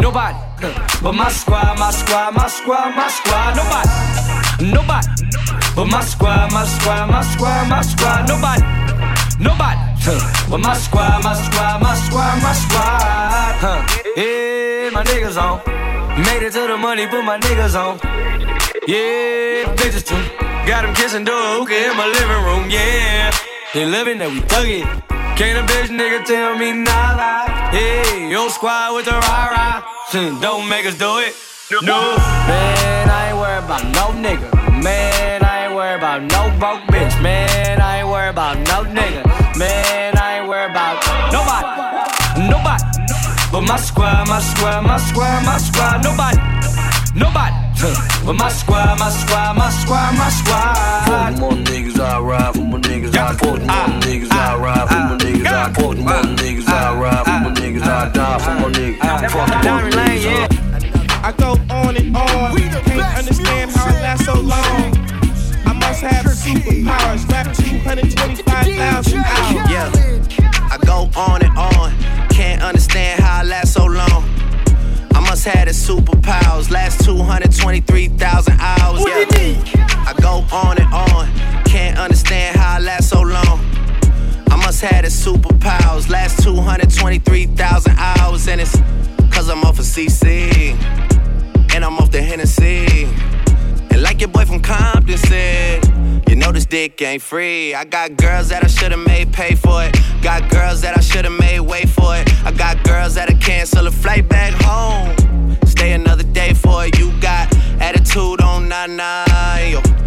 Nobody. 0.00 0.38
But 1.02 1.12
my 1.12 1.28
squad, 1.28 1.78
my 1.78 1.90
squad, 1.90 2.34
my 2.34 2.48
squad, 2.48 2.96
my 2.96 3.08
squad. 3.08 3.52
Nobody. 3.60 3.90
Nobody. 4.72 5.08
But 5.76 5.86
my 5.92 6.00
squad, 6.00 6.52
my 6.52 6.64
squad, 6.64 7.10
my 7.10 7.20
squad, 7.20 7.68
my 7.68 7.82
squad. 7.82 8.28
Nobody. 8.32 8.62
Nobody. 9.38 9.80
But 10.48 10.60
my 10.66 10.74
squad, 10.74 11.22
my 11.22 11.34
squad, 11.34 11.82
my 11.82 11.94
squad, 12.04 12.34
my 12.44 12.52
squad. 12.62 13.60
Yeah, 14.16 14.88
my 14.96 15.04
niggas 15.04 15.36
on. 15.36 15.60
Made 16.24 16.42
it 16.46 16.52
to 16.54 16.66
the 16.66 16.78
money, 16.78 17.06
put 17.06 17.24
my 17.24 17.38
niggas 17.38 17.74
on. 17.76 18.00
Yeah, 18.88 19.68
bitches 19.76 20.06
too. 20.08 20.16
Got 20.66 20.82
them 20.82 20.94
kissing 20.94 21.24
door 21.24 21.60
hookah 21.60 21.90
in 21.90 21.94
my 21.94 22.06
living 22.06 22.42
room, 22.46 22.70
yeah. 22.70 23.30
They 23.74 23.84
living 23.84 24.16
that 24.16 24.30
we 24.30 24.40
thug 24.40 24.66
it. 24.66 25.11
Can't 25.36 25.58
a 25.58 25.72
bitch 25.72 25.88
nigga 25.88 26.24
tell 26.26 26.58
me 26.58 26.72
nada. 26.72 27.50
Hey, 27.70 28.28
your 28.28 28.50
squad 28.50 28.94
with 28.94 29.06
the 29.06 29.12
rah 29.12 29.48
rah. 29.48 29.82
Hmm, 30.12 30.40
don't 30.40 30.68
make 30.68 30.84
us 30.84 30.96
do 30.98 31.18
it. 31.18 31.34
No. 31.80 32.16
Man, 32.46 33.08
I 33.08 33.30
ain't 33.30 33.38
worried 33.38 33.64
about 33.64 33.82
no 33.96 34.12
nigga. 34.20 34.52
Man, 34.82 35.42
I 35.42 35.64
ain't 35.64 35.74
worried 35.74 35.96
about 35.96 36.20
no 36.20 36.52
broke 36.60 36.82
bitch. 36.92 37.16
Man, 37.22 37.80
I 37.80 38.00
ain't 38.00 38.08
worried 38.08 38.36
about 38.36 38.58
no 38.68 38.84
nigga. 38.84 39.24
Man, 39.56 40.18
I 40.18 40.40
ain't 40.40 40.48
worried 40.48 40.70
about 40.70 41.00
nobody. 41.32 42.50
Nobody. 42.52 42.84
But 43.50 43.62
my 43.62 43.78
squad, 43.78 44.28
my 44.28 44.38
squad, 44.38 44.84
my 44.84 44.98
squad, 44.98 45.46
my 45.46 45.56
squad. 45.56 46.04
Nobody. 46.04 46.36
Nobody. 47.16 47.56
But 48.24 48.34
my 48.34 48.50
squad, 48.50 48.98
my 49.00 49.08
squad, 49.08 49.56
my 49.56 49.70
squad, 49.70 50.12
my 50.14 50.28
squad. 50.28 51.34
For 51.34 51.40
more 51.40 51.52
niggas 51.52 51.98
I 51.98 52.20
ride, 52.20 52.54
for 52.54 52.60
more 52.60 52.78
niggas 52.78 52.91
I 53.22 53.36
port, 53.36 53.60
more 53.60 54.00
niggas 54.02 54.32
I 54.32 54.56
ride, 54.58 54.88
for 54.88 54.98
more 55.08 55.18
niggas 55.18 55.46
I 55.46 55.72
port, 55.72 55.96
more 55.96 56.08
niggas 56.34 56.68
I 56.68 56.98
ride, 56.98 57.24
for 57.24 57.38
more 57.40 57.52
niggas 57.52 57.82
I 57.82 58.08
die, 58.10 58.38
for 58.38 58.54
more 58.58 58.70
niggas. 58.70 58.98
Fuck 59.30 59.48
more 59.64 59.90
niggas. 59.90 60.58
I 61.22 61.32
go 61.32 61.52
on 61.70 61.96
and 61.96 62.16
on. 62.16 62.56
Can't 62.56 63.16
understand 63.16 63.70
how 63.70 63.88
it 63.88 64.02
lasts 64.02 64.24
so 64.26 64.34
long. 64.34 64.98
I 65.64 65.72
must 65.72 66.00
have 66.00 66.26
superpowers. 66.26 67.28
Rap 67.30 67.54
225,000 67.54 68.78
hours. 68.80 69.12
Yeah, 69.70 69.88
I 70.68 70.78
go 70.84 71.08
on 71.14 71.42
and 71.42 71.56
on. 71.56 71.92
Can't 72.28 72.60
understand 72.62 73.20
how 73.22 73.42
I 73.42 73.44
last 73.44 73.74
so 73.74 73.84
long. 73.84 74.24
I 75.14 75.20
must 75.20 75.44
have 75.44 75.66
the 75.66 75.72
superpowers. 75.72 76.70
Last 76.72 77.04
223,000 77.04 78.58
hours. 78.58 79.00
Yeah. 79.06 80.02
I 80.08 80.12
go 80.20 80.44
on 80.50 80.78
and 80.78 80.92
on. 80.92 81.61
Can't 81.92 82.04
understand 82.04 82.56
how 82.56 82.76
I 82.76 82.78
last 82.78 83.10
so 83.10 83.20
long. 83.20 83.60
I 84.50 84.56
must 84.56 84.80
have 84.80 85.04
superpowers. 85.04 86.08
Last 86.08 86.42
223,000 86.42 87.98
hours. 87.98 88.48
And 88.48 88.62
it's 88.62 88.74
cause 89.30 89.50
I'm 89.50 89.62
off 89.62 89.78
of 89.78 89.84
CC. 89.84 90.72
And 91.74 91.84
I'm 91.84 91.98
off 91.98 92.10
the 92.10 92.22
Hennessy. 92.22 93.04
And 93.90 94.02
like 94.02 94.22
your 94.22 94.30
boy 94.30 94.46
from 94.46 94.60
Compton 94.62 95.18
said, 95.18 95.84
you 96.30 96.36
know 96.36 96.50
this 96.50 96.64
dick 96.64 97.02
ain't 97.02 97.20
free. 97.20 97.74
I 97.74 97.84
got 97.84 98.16
girls 98.16 98.48
that 98.48 98.64
I 98.64 98.68
should've 98.68 98.98
made 98.98 99.30
pay 99.30 99.54
for 99.54 99.84
it. 99.84 99.94
Got 100.22 100.48
girls 100.48 100.80
that 100.80 100.96
I 100.96 101.02
should've 101.02 101.38
made 101.38 101.60
wait 101.60 101.90
for 101.90 102.16
it. 102.16 102.26
I 102.42 102.52
got 102.52 102.82
girls 102.84 103.16
that'll 103.16 103.36
cancel 103.36 103.86
a 103.86 103.90
flight 103.90 104.26
back 104.30 104.54
home. 104.62 105.58
Stay 105.66 105.92
another 105.92 106.24
day 106.24 106.54
for 106.54 106.86
it. 106.86 106.98
You 106.98 107.12
got 107.20 107.54
attitude 107.82 108.40
on 108.40 108.70
nana, 108.70 109.26
and 109.28 109.72
yo. 109.72 110.02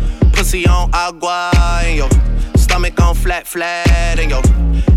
Pussy 0.46 0.68
on 0.68 0.92
agua, 0.94 1.50
and 1.84 1.98
yo. 1.98 2.08
Stomach 2.56 3.02
on 3.02 3.16
flat, 3.16 3.48
flat, 3.48 4.20
and 4.20 4.30
yo. 4.30 4.42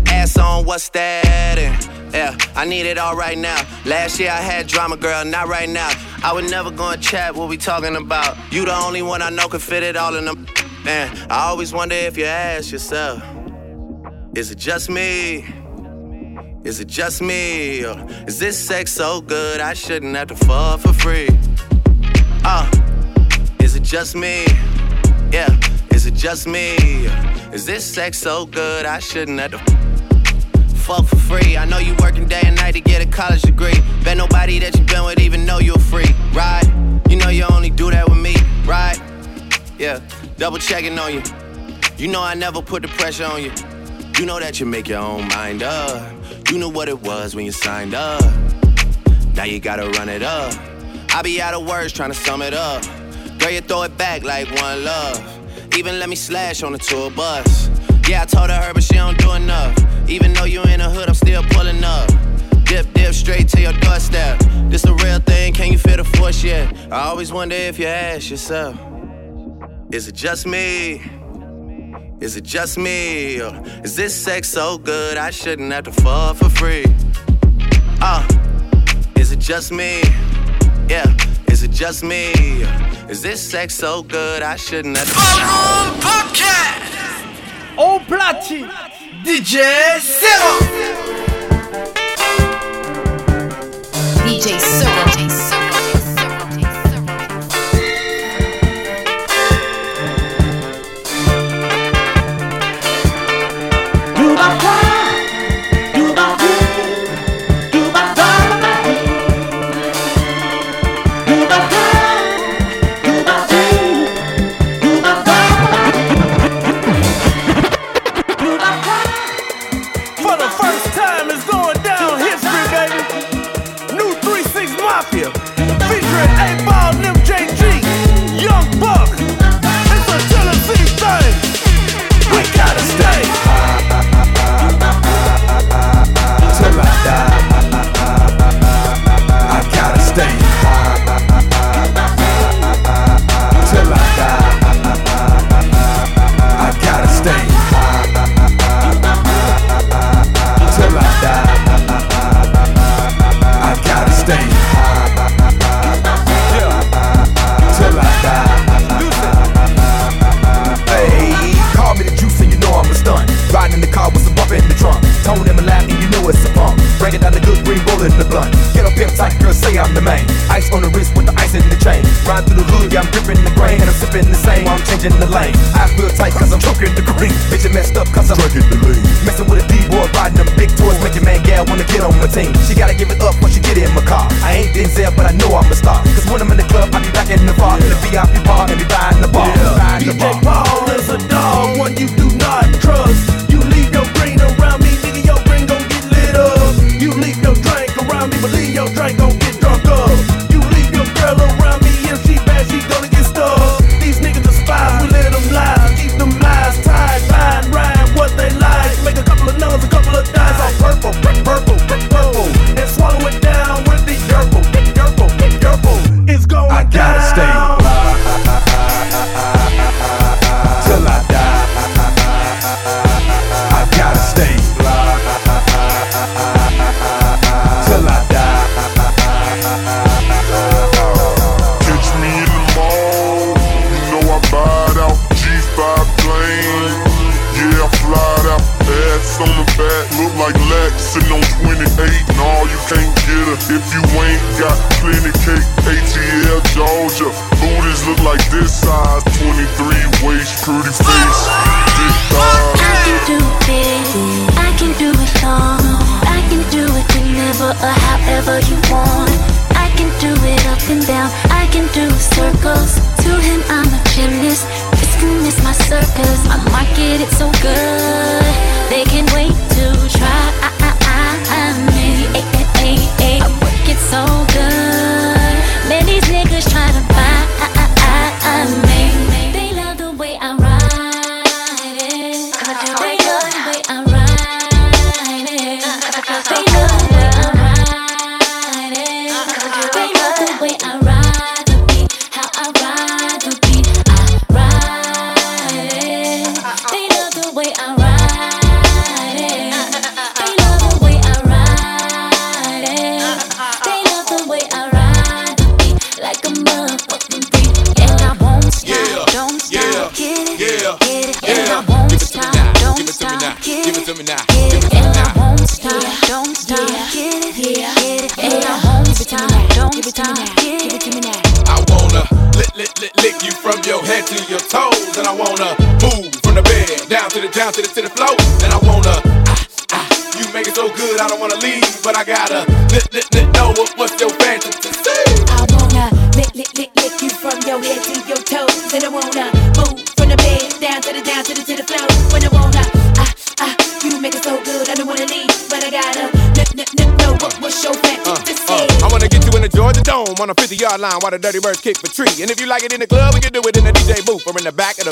Ass 0.05 0.37
on 0.37 0.63
what's 0.63 0.89
that? 0.89 1.57
And 1.57 2.13
yeah, 2.13 2.37
I 2.55 2.65
need 2.65 2.85
it 2.85 2.99
all 2.99 3.15
right 3.15 3.35
now. 3.35 3.59
Last 3.83 4.19
year 4.19 4.29
I 4.29 4.41
had 4.41 4.67
drama, 4.67 4.95
girl, 4.95 5.25
not 5.25 5.47
right 5.47 5.67
now. 5.67 5.89
I 6.23 6.33
would 6.33 6.51
never 6.51 6.69
go 6.69 6.91
and 6.91 7.01
chat 7.01 7.33
what 7.33 7.49
we 7.49 7.57
talking 7.57 7.95
about. 7.95 8.37
You 8.51 8.63
the 8.63 8.75
only 8.75 9.01
one 9.01 9.23
I 9.23 9.31
know 9.31 9.47
can 9.47 9.59
fit 9.59 9.81
it 9.81 9.97
all 9.97 10.15
in 10.17 10.25
them. 10.25 10.45
Man, 10.85 11.17
I 11.31 11.47
always 11.47 11.73
wonder 11.73 11.95
if 11.95 12.15
you 12.15 12.25
ask 12.25 12.71
yourself, 12.71 13.23
is 14.35 14.51
it 14.51 14.59
just 14.59 14.87
me? 14.87 15.47
Is 16.63 16.79
it 16.79 16.87
just 16.87 17.23
me? 17.23 17.83
Or 17.85 18.05
is 18.27 18.37
this 18.37 18.55
sex 18.55 18.91
so 18.91 19.19
good 19.19 19.61
I 19.61 19.73
shouldn't 19.73 20.15
have 20.15 20.27
to 20.27 20.35
fuck 20.35 20.81
for 20.81 20.93
free? 20.93 21.29
Uh, 22.45 22.69
is 23.59 23.75
it 23.75 23.81
just 23.81 24.15
me? 24.15 24.45
Yeah, 25.31 25.55
is 25.91 26.07
it 26.07 26.15
just 26.15 26.47
me? 26.47 26.75
Is 27.53 27.63
this 27.63 27.85
sex 27.85 28.17
so 28.17 28.47
good 28.47 28.87
I 28.87 28.97
shouldn't 28.97 29.39
have 29.39 29.51
to 29.51 29.59
fuck 30.75 31.05
for 31.05 31.17
free? 31.17 31.55
I 31.55 31.65
know 31.65 31.77
you 31.77 31.95
working 31.99 32.27
day 32.27 32.41
and 32.45 32.55
night 32.55 32.71
to 32.71 32.81
get 32.81 33.03
a 33.03 33.05
college 33.05 33.43
degree. 33.43 33.79
Bet 34.03 34.17
nobody 34.17 34.57
that 34.57 34.75
you 34.75 34.83
been 34.85 35.05
with 35.05 35.19
even 35.19 35.45
know 35.45 35.59
you're 35.59 35.77
free, 35.77 36.15
right? 36.33 36.65
You 37.07 37.17
know 37.17 37.29
you 37.29 37.45
only 37.51 37.69
do 37.69 37.91
that 37.91 38.09
with 38.09 38.17
me, 38.17 38.35
right? 38.65 38.99
Yeah, 39.77 39.99
double 40.37 40.57
checking 40.57 40.97
on 40.97 41.13
you. 41.13 41.21
You 41.97 42.07
know 42.07 42.23
I 42.23 42.33
never 42.33 42.63
put 42.63 42.81
the 42.81 42.87
pressure 42.87 43.25
on 43.25 43.43
you. 43.43 43.51
You 44.17 44.25
know 44.25 44.39
that 44.39 44.59
you 44.59 44.65
make 44.65 44.87
your 44.87 44.99
own 44.99 45.27
mind 45.27 45.61
up. 45.61 46.11
You 46.49 46.57
knew 46.57 46.69
what 46.69 46.89
it 46.89 46.99
was 47.03 47.35
when 47.35 47.45
you 47.45 47.51
signed 47.51 47.93
up. 47.93 48.23
Now 49.35 49.43
you 49.43 49.59
gotta 49.59 49.87
run 49.91 50.09
it 50.09 50.23
up. 50.23 50.53
I 51.13 51.21
be 51.21 51.39
out 51.39 51.53
of 51.53 51.67
words 51.67 51.93
trying 51.93 52.09
to 52.09 52.17
sum 52.17 52.41
it 52.41 52.55
up. 52.55 52.83
Girl, 53.39 53.51
you 53.51 53.61
throw 53.61 53.83
it 53.83 53.97
back 53.97 54.23
like 54.23 54.47
one 54.61 54.83
love. 54.83 55.75
Even 55.77 55.97
let 55.99 56.09
me 56.09 56.15
slash 56.15 56.61
on 56.61 56.73
the 56.73 56.77
tour 56.77 57.09
bus. 57.09 57.69
Yeah, 58.07 58.23
I 58.23 58.25
told 58.25 58.49
her 58.49 58.61
her, 58.61 58.73
but 58.73 58.83
she 58.83 58.95
don't 58.95 59.17
do 59.17 59.31
enough. 59.33 59.77
Even 60.09 60.33
though 60.33 60.43
you 60.43 60.61
in 60.63 60.79
the 60.79 60.89
hood, 60.89 61.07
I'm 61.07 61.13
still 61.13 61.43
pulling 61.43 61.83
up. 61.83 62.09
Dip, 62.65 62.91
dip, 62.93 63.13
straight 63.13 63.47
to 63.49 63.61
your 63.61 63.73
doorstep. 63.73 64.39
This 64.69 64.83
a 64.83 64.93
real 64.93 65.19
thing, 65.19 65.53
can 65.53 65.71
you 65.71 65.77
feel 65.77 65.97
the 65.97 66.03
force 66.03 66.43
yet? 66.43 66.75
I 66.91 67.01
always 67.07 67.31
wonder 67.31 67.55
if 67.55 67.79
you 67.79 67.87
ask 67.87 68.29
yourself, 68.29 68.77
is 69.91 70.07
it 70.07 70.15
just 70.15 70.45
me? 70.45 71.01
Is 72.19 72.35
it 72.35 72.43
just 72.43 72.77
me? 72.77 73.41
Or 73.41 73.63
is 73.83 73.95
this 73.95 74.13
sex 74.13 74.49
so 74.49 74.77
good 74.77 75.17
I 75.17 75.29
shouldn't 75.29 75.71
have 75.71 75.85
to 75.85 75.91
fall 75.91 76.33
for 76.33 76.49
free? 76.49 76.85
Uh, 78.01 78.27
is 79.15 79.31
it 79.31 79.39
just 79.39 79.71
me? 79.71 80.01
Yeah, 80.89 81.05
is 81.59 81.63
it 81.63 81.71
just 81.71 82.03
me? 82.03 82.31
Is 83.09 83.21
this 83.21 83.41
sex 83.41 83.75
so 83.75 84.01
good 84.01 84.41
I 84.41 84.55
shouldn't 84.55 84.95
have 84.97 85.09
to 85.09 85.13
Ballroom 85.13 85.99
Podcast 85.99 86.93
Au 87.77 87.99
platine 88.07 88.69
DJ 89.25 89.99
Zero 89.99 90.51
DJ 94.23 94.57
Sir. 94.57 94.88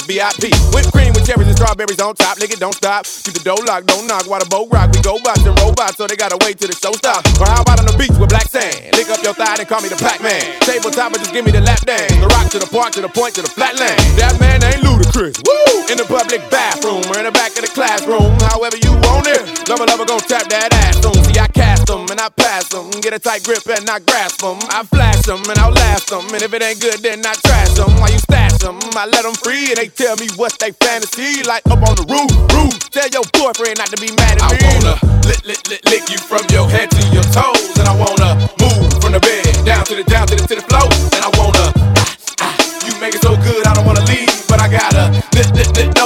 VIP. 0.07 0.55
Whipped 0.71 0.95
cream 0.95 1.11
with 1.11 1.27
cherries 1.27 1.51
and 1.51 1.57
strawberries 1.59 1.99
on 1.99 2.15
top. 2.15 2.39
Nigga, 2.39 2.55
don't 2.55 2.73
stop. 2.73 3.03
Keep 3.03 3.35
the 3.35 3.43
door 3.43 3.59
locked, 3.67 3.91
don't 3.91 4.07
knock. 4.07 4.23
While 4.31 4.39
the 4.39 4.47
boat 4.47 4.71
rock, 4.71 4.95
we 4.95 5.03
go 5.03 5.19
bots 5.19 5.43
and 5.43 5.51
robots, 5.59 5.99
so 5.99 6.07
they 6.07 6.15
gotta 6.15 6.39
wait 6.47 6.55
till 6.57 6.71
the 6.71 6.79
show 6.79 6.95
stops. 6.95 7.27
Or 7.35 7.45
how 7.45 7.61
about 7.61 7.83
on 7.83 7.85
the 7.91 7.97
beach 7.99 8.15
with 8.15 8.31
black 8.31 8.47
sand? 8.47 8.95
Lick 8.95 9.11
up 9.11 9.19
your 9.19 9.35
thigh 9.35 9.59
and 9.59 9.67
call 9.67 9.83
me 9.83 9.91
the 9.91 9.99
Pac 9.99 10.23
Man. 10.23 10.39
Tabletop 10.63 11.11
but 11.11 11.19
just 11.19 11.35
give 11.35 11.43
me 11.43 11.51
the 11.51 11.61
lap 11.61 11.83
dance. 11.83 12.15
The 12.15 12.27
rock 12.31 12.47
to 12.55 12.59
the 12.59 12.71
park, 12.71 12.95
to 12.95 13.01
the 13.03 13.11
point, 13.11 13.35
to 13.35 13.43
the 13.43 13.51
flatland. 13.51 13.99
That 14.15 14.39
man 14.39 14.63
ain't 14.63 14.79
ludicrous. 14.79 15.35
Woo! 15.43 15.91
In 15.91 15.99
the 15.99 16.07
public 16.07 16.39
bathroom 16.47 17.03
or 17.11 17.19
in 17.19 17.27
the 17.27 17.35
back 17.35 17.56
Double 19.77 19.93
lover 19.93 20.09
gon' 20.09 20.25
tap 20.25 20.49
that 20.49 20.73
ass 20.89 21.05
on. 21.05 21.13
See, 21.21 21.37
I 21.37 21.45
cast 21.53 21.85
them 21.85 22.09
and 22.09 22.17
I 22.17 22.33
pass 22.33 22.65
them. 22.73 22.89
Get 22.97 23.13
a 23.13 23.21
tight 23.21 23.45
grip 23.45 23.61
and 23.69 23.85
I 23.85 24.01
grasp 24.01 24.41
them. 24.41 24.57
I 24.73 24.81
flash 24.81 25.21
them 25.29 25.37
and 25.45 25.53
I'll 25.61 25.69
last 25.69 26.09
them. 26.09 26.25
And 26.33 26.41
if 26.41 26.49
it 26.49 26.65
ain't 26.65 26.81
good, 26.81 26.97
then 27.05 27.21
I 27.21 27.37
trash 27.45 27.77
them. 27.77 27.93
Why 28.01 28.09
you 28.09 28.17
stash 28.17 28.57
them? 28.57 28.81
I 28.97 29.05
let 29.05 29.21
them 29.21 29.37
free 29.37 29.69
and 29.69 29.77
they 29.77 29.93
tell 29.93 30.17
me 30.17 30.33
what 30.33 30.57
they 30.57 30.73
fantasy. 30.81 31.45
Like 31.45 31.61
up 31.69 31.77
on 31.85 31.93
the 31.93 32.09
roof, 32.09 32.25
roof. 32.57 32.73
Tell 32.89 33.05
your 33.13 33.21
boyfriend 33.37 33.77
not 33.77 33.93
to 33.93 34.01
be 34.01 34.09
mad 34.17 34.41
at 34.41 34.49
me. 34.49 34.65
I 34.65 34.81
wanna 34.81 34.95
lick, 35.29 35.45
lick, 35.45 35.61
lick, 35.69 35.85
lick 35.85 36.09
you 36.09 36.17
from 36.25 36.41
your 36.49 36.65
head 36.65 36.89
to 36.89 37.01
your 37.13 37.27
toes. 37.29 37.77
And 37.77 37.85
I 37.85 37.93
wanna 37.93 38.33
move 38.57 38.97
from 38.97 39.13
the 39.13 39.21
bed 39.21 39.45
down 39.61 39.85
to 39.85 39.93
the, 39.93 40.01
down 40.09 40.25
to 40.25 40.33
the, 40.33 40.41
to 40.41 40.57
the 40.57 40.65
floor. 40.65 40.89
And 41.13 41.21
I 41.21 41.29
wanna, 41.37 41.69
ah, 42.01 42.49
ah, 42.49 42.55
you 42.81 42.97
make 42.97 43.13
it 43.13 43.21
so 43.21 43.37
good, 43.45 43.61
I 43.69 43.77
don't 43.77 43.85
wanna 43.85 44.01
leave. 44.09 44.33
But 44.49 44.57
I 44.57 44.73
gotta 44.73 45.13
lick, 45.37 45.53
lick, 45.53 45.69
lick. 45.77 45.96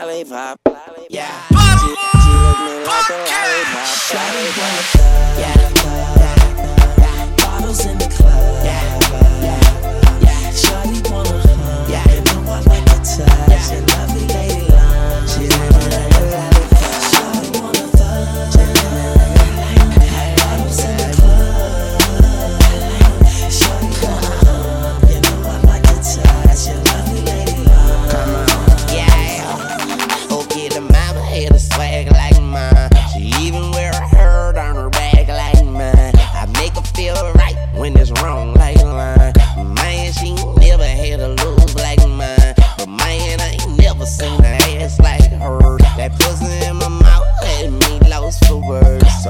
lollipop. 0.00 0.58
Yeah. 1.10 1.51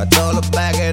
I 0.03 0.05
told 0.07 0.35
her 0.35 0.51
back 0.51 0.75
it 0.75 0.92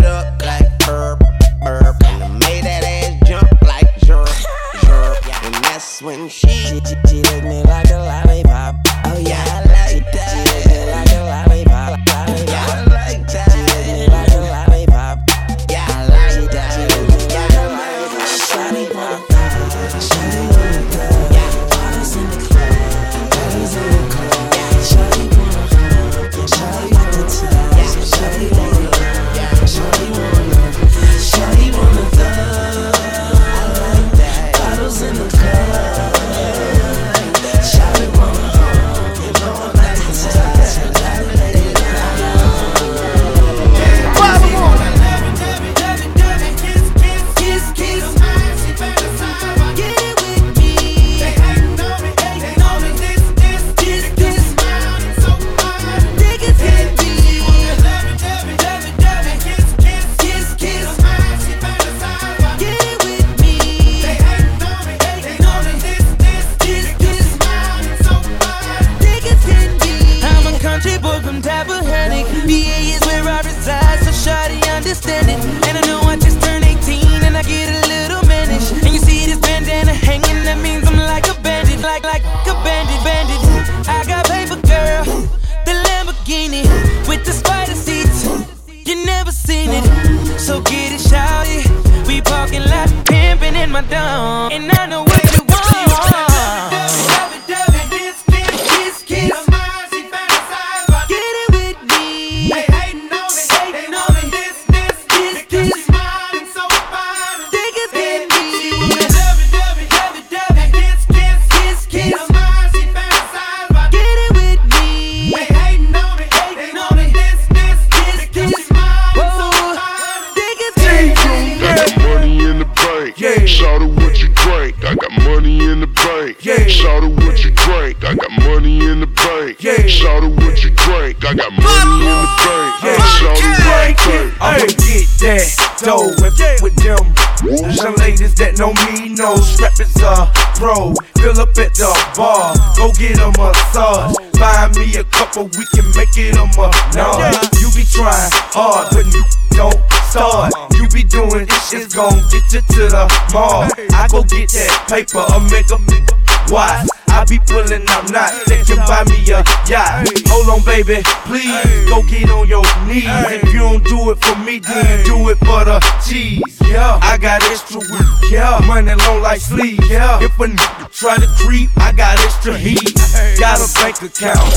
paper, 155.06 155.24
a 155.34 155.40
mega, 155.52 155.78
mega. 155.88 156.16
Why? 156.50 156.86
I 157.10 157.26
be 157.26 157.40
pulling 157.40 157.88
up 157.90 158.10
not 158.12 158.32
They 158.48 158.64
can 158.64 158.78
buy 158.88 159.04
me 159.06 159.20
uh, 159.32 159.42
a 159.42 159.70
yacht. 159.70 160.08
Hold 160.28 160.50
on, 160.50 160.62
baby, 160.66 161.02
please 161.26 161.90
go 161.90 162.02
get 162.04 162.30
on 162.30 162.48
your 162.48 162.64
knees. 162.86 163.06
If 163.32 163.54
you 163.54 163.60
don't 163.60 163.84
do 163.84 164.12
it 164.12 164.18
for 164.24 164.38
me, 164.40 164.60
then 164.60 165.06
do 165.06 165.30
it 165.30 165.38
for 165.40 165.66
the 165.66 165.80
cheese. 166.06 166.42
Yeah, 166.66 167.00
I 167.02 167.18
got 167.18 167.44
extra 167.44 167.80
weed. 167.80 168.32
Yeah, 168.32 168.60
money 168.68 168.94
long 168.94 169.22
like 169.22 169.42
sleep. 169.42 169.80
Yeah, 169.90 170.22
if 170.22 170.40
a 170.40 170.48
nigga 170.48 170.92
try 170.92 171.18
to 171.18 171.28
creep, 171.38 171.70
I 171.78 171.92
got 171.92 172.20
extra 172.20 172.58
heat. 172.58 172.96
Got 173.40 173.60
a 173.62 173.68
bank 173.76 174.02
account 174.02 174.50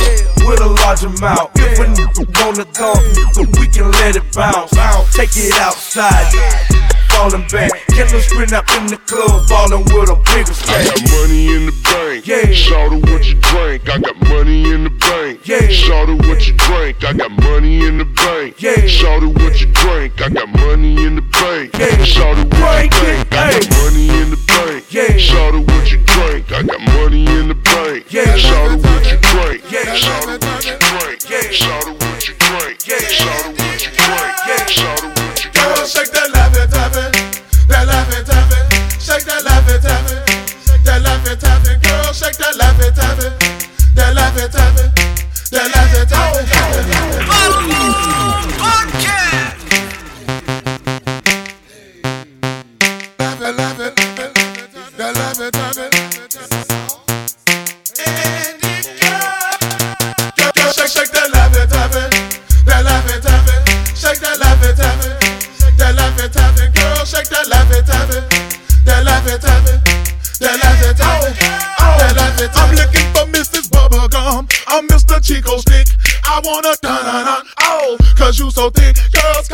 with 0.46 0.60
a 0.60 0.68
large 0.82 1.04
amount. 1.04 1.50
If 1.56 1.78
a 1.78 1.86
nigga 1.86 2.24
wanna 2.40 2.64
thump, 2.72 3.58
we 3.58 3.66
can 3.68 3.90
let 4.02 4.16
it 4.16 4.24
bounce. 4.32 4.72
Take 5.14 5.36
it 5.36 5.54
outside, 5.54 6.32
falling 7.08 7.46
back. 7.48 7.81
Killers 8.02 8.26
sprint 8.26 8.52
up 8.52 8.68
in 8.74 8.86
the 8.86 8.96
club, 9.06 9.48
ballin' 9.48 9.84
with 9.94 10.10
a 10.10 10.16
bigger 10.34 10.52
stack. 10.52 10.74
I 10.74 10.90
got 10.90 11.02
money 11.22 11.54
in 11.54 11.66
the 11.66 11.76
bank. 11.86 12.26
Yeah. 12.26 12.52
Shout 12.52 12.92
out 12.92 13.02
what 13.08 13.24
you 13.26 13.34
drink. 13.38 13.88
I 13.88 13.98
got 13.98 14.16
money 14.28 14.72
in 14.72 14.84
the 14.84 14.90
bank. 14.90 15.46
Yeah. 15.46 15.68
Shout 15.68 16.10
out 16.10 16.18
what 16.26 16.46
you 16.48 16.54
drink. 16.54 17.04
I 17.04 17.12
got 17.12 17.30
money 17.30 17.86
in 17.86 17.98
the 17.98 18.04
bank. 18.04 18.60
Yeah. 18.60 18.86
Shout 18.86 19.22
out 19.22 19.34
what 19.38 19.60
you 19.60 19.66
drink. 19.70 20.20
I 20.20 20.28
got 20.30 20.48
money 20.48 21.04
in 21.04 21.14
the 21.14 21.22
bank. 21.22 21.78
Yeah. 21.78 22.02
Shout 22.02 22.38
out 22.38 22.50
what 22.50 22.74
you 22.74 22.88
drink. 22.90 23.30
I 23.30 23.46
got 23.46 23.62
money 23.78 24.08
in 24.10 24.30
the 24.34 24.40
bank. 24.50 24.82
Yeah. 24.90 25.16
Shout 25.16 25.54
out 25.54 25.62
what 25.62 25.92
you 25.92 25.98
drink. 26.02 26.50
I 26.50 26.62
got 26.62 26.80
money 26.80 27.24
in 27.38 27.48
the 27.48 27.54
bank. 27.54 28.12
Yeah. 28.12 28.34
Shout 28.36 28.70
out 28.70 28.82
what 28.82 29.06
you 29.06 29.18
drink. 29.30 29.62
Yeah. 29.70 29.94
Shout 29.94 30.28
out 30.28 30.42
what 30.42 30.64
you 30.66 30.74
drink. 30.74 31.30
Yeah. 31.30 31.50
Shout 31.54 31.86
out 31.86 31.94
what 32.02 32.28
you 32.28 32.34
drink. 32.34 32.82
Yeah. 32.82 32.98
Shout 32.98 33.46
out 33.46 33.51
cause 78.32 78.40
you 78.40 78.50
so 78.50 78.70
thick. 78.70 78.96
Girls 79.12 79.48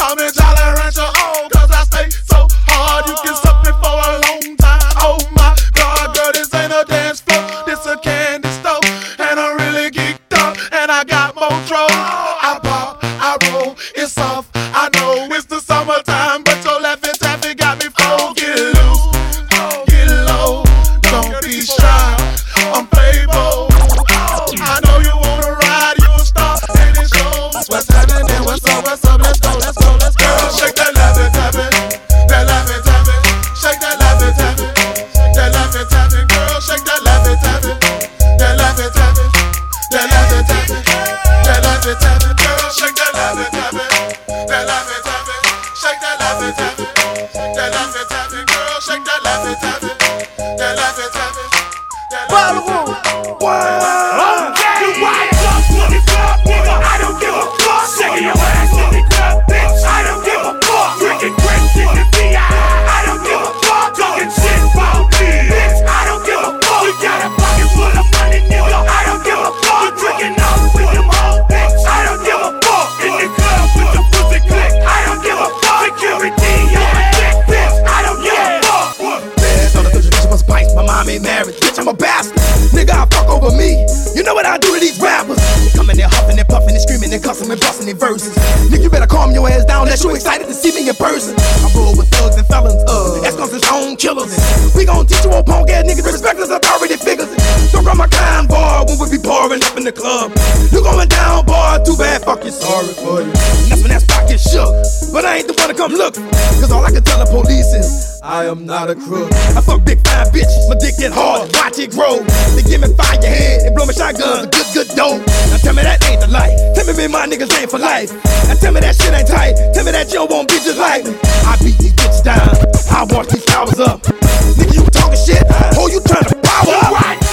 verses. 88.08 88.34
Nigga, 88.72 88.82
you 88.82 88.90
better 88.90 89.06
calm 89.06 89.32
your 89.32 89.48
ass 89.48 89.64
down 89.64 89.86
That 89.86 90.00
you 90.02 90.10
excited 90.14 90.46
to 90.48 90.54
see 90.54 90.72
me 90.72 90.88
in 90.88 90.96
person. 90.96 91.36
I 91.36 91.68
roll 91.76 91.96
with 91.96 92.08
thugs 92.08 92.36
and 92.36 92.46
felons, 92.48 92.80
uh, 92.88 93.22
escorts 93.24 93.52
and 93.52 93.62
stone 93.62 93.96
killers. 93.96 94.32
And 94.32 94.72
we 94.74 94.84
gon' 94.84 95.06
teach 95.06 95.24
you 95.24 95.32
old 95.32 95.46
punk 95.46 95.70
ass 95.70 95.84
niggas 95.84 96.04
respectless 96.04 96.50
authority 96.50 96.96
figures. 96.96 97.28
Don't 97.72 97.84
run 97.84 97.96
my 97.96 98.08
kind 98.08 98.48
bar 98.48 98.84
when 98.86 98.96
we 98.98 99.16
be 99.16 99.20
pouring 99.20 99.62
up 99.62 99.76
in 99.76 99.84
the 99.84 99.92
club. 99.92 100.32
You 100.72 100.80
going 100.82 101.08
down 101.08 101.44
bar, 101.44 101.84
too 101.84 101.96
bad, 101.96 102.24
fuck 102.24 102.44
you, 102.44 102.50
sorry 102.50 102.92
for 102.96 103.20
you. 103.20 103.32
That's 103.68 103.82
when 103.84 103.92
that 103.92 104.02
spot 104.02 104.28
shook, 104.38 104.72
but 105.12 105.24
I 105.24 105.38
ain't 105.38 105.48
the 105.48 105.54
one 105.54 105.68
to 105.68 105.74
come 105.74 105.92
look. 105.92 106.14
Cause 106.60 106.70
all 106.72 106.84
I 106.84 106.90
can 106.90 107.02
tell 107.02 107.18
the 107.18 107.30
police 107.30 107.72
is. 107.74 108.17
I 108.22 108.46
am 108.46 108.66
not 108.66 108.90
a 108.90 108.94
crook. 108.94 109.30
I 109.54 109.60
fuck 109.60 109.84
big 109.84 110.02
five 110.06 110.28
bitches, 110.28 110.68
my 110.68 110.74
dick 110.80 110.98
get 110.98 111.12
hard, 111.12 111.54
watch 111.54 111.78
it 111.78 111.92
grow. 111.92 112.18
They 112.56 112.62
give 112.66 112.80
me 112.80 112.90
fire 112.96 113.20
head 113.22 113.62
and 113.62 113.74
blow 113.76 113.86
my 113.86 113.92
shotguns, 113.92 114.46
a 114.46 114.50
good, 114.50 114.66
good 114.74 114.88
dope. 114.96 115.22
Now 115.50 115.58
tell 115.62 115.74
me 115.74 115.82
that 115.82 116.02
ain't 116.10 116.20
the 116.20 116.26
life. 116.26 116.50
Tell 116.74 116.86
me 116.86 116.98
me 116.98 117.06
my 117.06 117.26
niggas 117.26 117.52
ain't 117.60 117.70
for 117.70 117.78
life. 117.78 118.10
Now 118.48 118.54
tell 118.58 118.72
me 118.72 118.80
that 118.80 118.96
shit 118.96 119.14
ain't 119.14 119.28
tight. 119.28 119.54
Tell 119.72 119.84
me 119.84 119.92
that 119.92 120.12
you 120.12 120.26
won't 120.26 120.48
be 120.48 120.58
just 120.58 120.78
like 120.78 121.04
me. 121.04 121.14
I 121.46 121.56
beat 121.62 121.78
these 121.78 121.94
bitches 121.94 122.24
down, 122.24 122.50
I 122.90 123.06
wash 123.14 123.28
these 123.28 123.44
towers 123.44 123.78
up. 123.78 124.02
Nigga, 124.02 124.74
you 124.74 124.82
talking 124.90 125.18
shit? 125.18 125.44
Oh, 125.78 125.86
you 125.86 126.00
trying 126.02 126.26
to 126.26 126.34
power 126.42 126.74
up? 126.74 127.27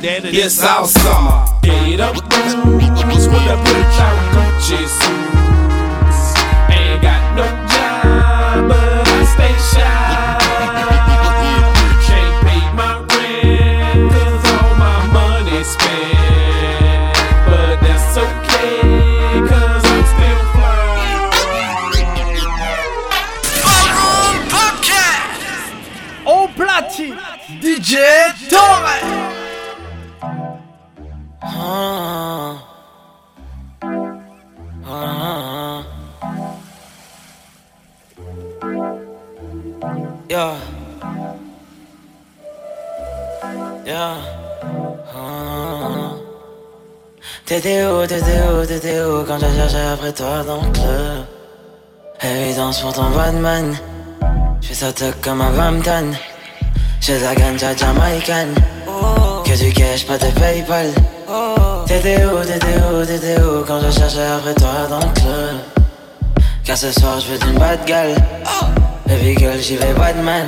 Paint, 0.00 0.22
daddy. 0.24 0.38
It's 0.38 0.62
our 0.62 0.86
summer. 0.86 1.44
Gator 1.62 2.12
boots 2.12 3.26
with 3.26 3.52
a 3.52 3.56
perch 3.64 4.00
out 4.00 4.18
Gucci 4.34 4.86
suits. 4.86 6.20
Ain't 6.70 7.02
got 7.02 7.36
no 7.36 7.46
job, 7.68 8.68
but 8.68 9.08
I 9.08 9.24
stay 9.24 9.56
shy. 9.70 10.38
Can't 12.06 12.36
pay 12.46 12.64
my 12.74 12.92
rent, 13.14 14.12
cause 14.12 14.44
all 14.52 14.74
my 14.76 15.06
money 15.12 15.64
spent. 15.64 16.19
J'ai 49.70 49.78
après 49.78 50.12
toi 50.12 50.42
dans 50.46 50.62
le 50.62 50.72
club. 50.72 51.24
Évidence 52.22 52.80
pour 52.80 52.92
ton 52.92 53.10
Batman. 53.10 53.76
J'fais 54.60 54.74
ça 54.74 54.92
tuck 54.92 55.20
comme 55.22 55.40
un 55.40 55.50
Bampton 55.52 56.12
J'ai 57.00 57.18
la 57.20 57.34
ganja 57.34 57.74
jamaïcaine. 57.76 58.54
Que 59.44 59.56
du 59.56 59.72
cash, 59.72 60.06
pas 60.06 60.18
de 60.18 60.26
Paypal. 60.38 60.90
T'étais 61.86 62.24
où, 62.24 62.44
t'étais 62.44 62.78
où, 62.92 63.04
t'étais 63.04 63.40
où 63.40 63.64
Quand 63.66 63.80
je 63.80 63.90
cherchais 63.90 64.26
après 64.26 64.54
toi 64.54 64.86
dans 64.88 64.98
le 64.98 65.12
club? 65.14 65.56
Car 66.64 66.76
ce 66.76 66.92
soir 66.92 67.18
je 67.20 67.32
veux 67.32 67.38
d'une 67.38 67.58
bad 67.58 67.84
gueule 67.86 68.14
Baby 69.06 69.36
girl 69.36 69.58
j'y 69.58 69.76
vais 69.76 69.92
Batman. 69.94 70.46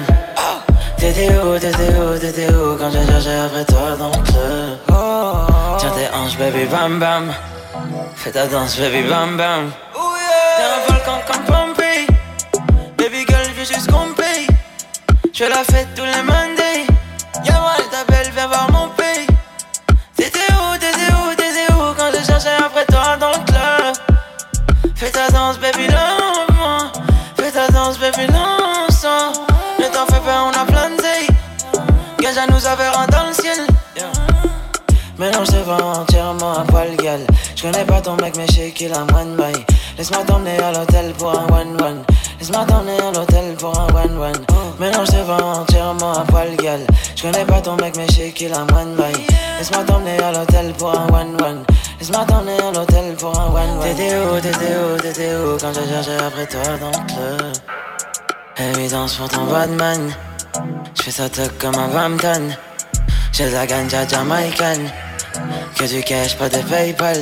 T'étais 0.96 1.30
où, 1.30 1.58
t'étais 1.58 1.94
où, 1.98 2.18
t'étais 2.18 2.48
où 2.48 2.76
Quand 2.78 2.90
je 2.90 3.10
cherchais 3.10 3.38
après 3.38 3.64
toi 3.64 3.96
dans 3.98 4.08
le 4.08 4.22
club? 4.22 4.78
Tiens 5.78 5.90
tes 5.90 6.16
hanches 6.16 6.38
baby 6.38 6.64
bam 6.66 6.98
bam 7.00 7.32
Fais 8.16 8.30
ta 8.30 8.46
danse 8.46 8.78
baby 8.78 9.02
bam 9.08 9.36
bam. 9.36 9.70
T'es 10.56 10.62
un 10.62 10.80
volcan 10.88 11.20
comme 11.26 11.44
Pompey 11.44 12.06
Baby 12.96 13.24
girl 13.28 13.42
je 13.44 13.60
veux 13.60 13.64
juste 13.64 13.90
qu'on 13.90 14.12
paye 14.14 14.46
Je 15.32 15.44
la 15.44 15.64
fête 15.64 15.88
tous 15.94 16.04
les 16.04 16.22
Mondays. 16.22 16.86
Y'a 17.44 17.54
elle 17.78 17.88
t'appelle 17.90 18.30
viens 18.34 18.46
voir 18.46 18.70
mon 18.70 18.88
pays. 18.90 19.26
T'étais 20.16 20.52
où, 20.52 20.78
t'étais 20.78 21.12
où, 21.12 21.34
t'étais 21.34 21.72
où 21.72 21.94
Quand 21.96 22.10
je 22.12 22.24
cherchais 22.24 22.56
après 22.58 22.84
toi 22.86 23.16
dans 23.18 23.30
le 23.30 23.44
club? 23.44 24.94
Fais 24.94 25.10
ta 25.10 25.28
danse 25.30 25.58
baby 25.58 25.86
lentement 25.88 26.92
Fais 27.36 27.50
ta 27.50 27.68
danse 27.68 27.98
baby 27.98 28.26
lentement 28.26 29.32
Ne 29.78 29.86
t'en 29.86 30.06
fais 30.06 30.20
pas 30.20 30.44
on 30.44 30.50
a 30.50 30.64
plein 30.64 30.90
de 30.90 31.02
à 32.38 32.46
nous 32.46 32.66
avoir 32.66 33.06
dans 33.08 33.26
le 33.26 33.32
ciel 33.34 33.71
Mélange 35.22 35.50
tes 35.50 35.62
vents 35.62 36.00
entièrement 36.00 36.58
à 36.58 36.64
poil 36.64 36.96
gal. 36.96 37.20
J'connais 37.54 37.84
pas 37.84 38.00
ton 38.00 38.16
mec 38.16 38.34
mais 38.36 38.44
j'sais 38.48 38.72
qu'il 38.72 38.92
a 38.92 39.04
moins 39.12 39.24
de 39.24 39.36
Laisse-moi 39.96 40.24
t'emmener 40.26 40.58
à 40.58 40.72
l'hôtel 40.72 41.12
pour 41.12 41.30
un 41.30 41.46
one 41.46 41.80
one 41.80 42.02
Laisse-moi 42.40 42.64
t'emmener 42.66 42.98
à 42.98 43.12
l'hôtel 43.12 43.54
pour 43.54 43.78
un 43.78 43.86
one 43.94 44.18
one 44.18 44.44
Mélange 44.80 45.10
tes 45.10 45.22
vents 45.22 45.60
entièrement 45.60 46.24
poil 46.26 46.56
gal. 46.56 46.80
J'connais 47.14 47.44
pas 47.44 47.60
ton 47.60 47.76
mec 47.76 47.94
mais 47.96 48.06
j'sais 48.10 48.30
qu'il 48.32 48.52
a 48.52 48.64
moins 48.72 48.84
de 48.84 49.00
Laisse-moi 49.58 49.84
t'emmener 49.84 50.18
à 50.18 50.32
l'hôtel 50.32 50.72
pour 50.72 50.90
un 50.90 51.06
one 51.12 51.40
one 51.40 51.62
Laisse-moi 52.00 52.24
t'emmener 52.26 52.58
à 52.58 52.72
l'hôtel 52.72 53.14
pour 53.14 53.38
un 53.38 53.46
one 53.46 53.78
one 53.78 53.80
T'étais 53.84 54.16
où, 54.16 54.40
t'étais 54.40 54.74
où, 54.74 55.00
t'étais 55.00 55.34
où 55.36 55.56
Quand 55.60 55.72
je 55.72 55.88
cherchais 55.88 56.16
après 56.16 56.46
toi 56.46 56.62
dans 56.80 56.90
le 58.58 58.70
Évidence 58.72 59.14
pour 59.14 59.28
ton 59.28 59.44
Batman 59.44 60.10
J'fais 60.96 61.12
ça 61.12 61.28
tuck 61.28 61.56
comme 61.58 61.76
un 61.76 61.86
Bampton 61.86 62.48
J'ai 63.32 63.50
de 63.50 63.54
la 63.54 63.68
ganja 63.68 64.04
jamaïcaine 64.08 64.90
Que 65.76 65.84
du 65.86 66.02
cash, 66.02 66.36
pas 66.36 66.48
de 66.48 66.58
Paypal. 66.58 67.16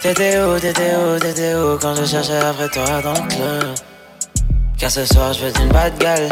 T'étais 0.00 0.38
où, 0.40 0.58
t'étais 0.58 0.94
où, 0.96 1.18
t'étais 1.18 1.54
où 1.54 1.78
Quand 1.78 1.94
je 1.94 2.04
cherchais 2.04 2.38
après 2.38 2.68
toi 2.68 2.84
dans 3.02 3.12
le 3.12 3.28
club? 3.28 3.74
Car 4.78 4.90
ce 4.90 5.04
soir 5.06 5.32
je 5.32 5.46
veux 5.46 5.52
une 5.60 5.68
bad 5.68 5.96
gueule. 5.98 6.28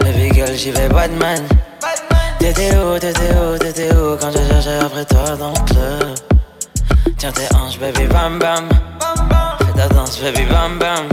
Baby 0.00 0.34
girl 0.34 0.54
j'y 0.54 0.70
vais 0.70 0.88
Batman 0.88 1.42
T'étais 2.38 2.76
où, 2.76 2.98
t'étais 2.98 3.32
où, 3.34 3.58
t'étais 3.58 3.94
où 3.94 4.16
Quand 4.20 4.30
je 4.30 4.52
cherchais 4.52 4.78
après 4.78 5.04
toi 5.06 5.36
dans 5.38 5.50
le 5.50 5.64
club? 5.64 6.14
Tiens 7.16 7.32
tes 7.32 7.54
hanches 7.56 7.78
baby 7.78 8.06
bam 8.06 8.38
bam. 8.38 8.68
Fais 9.58 9.80
ta 9.80 9.88
danse 9.88 10.20
baby 10.20 10.44
bam 10.44 10.78
bam 10.78 11.08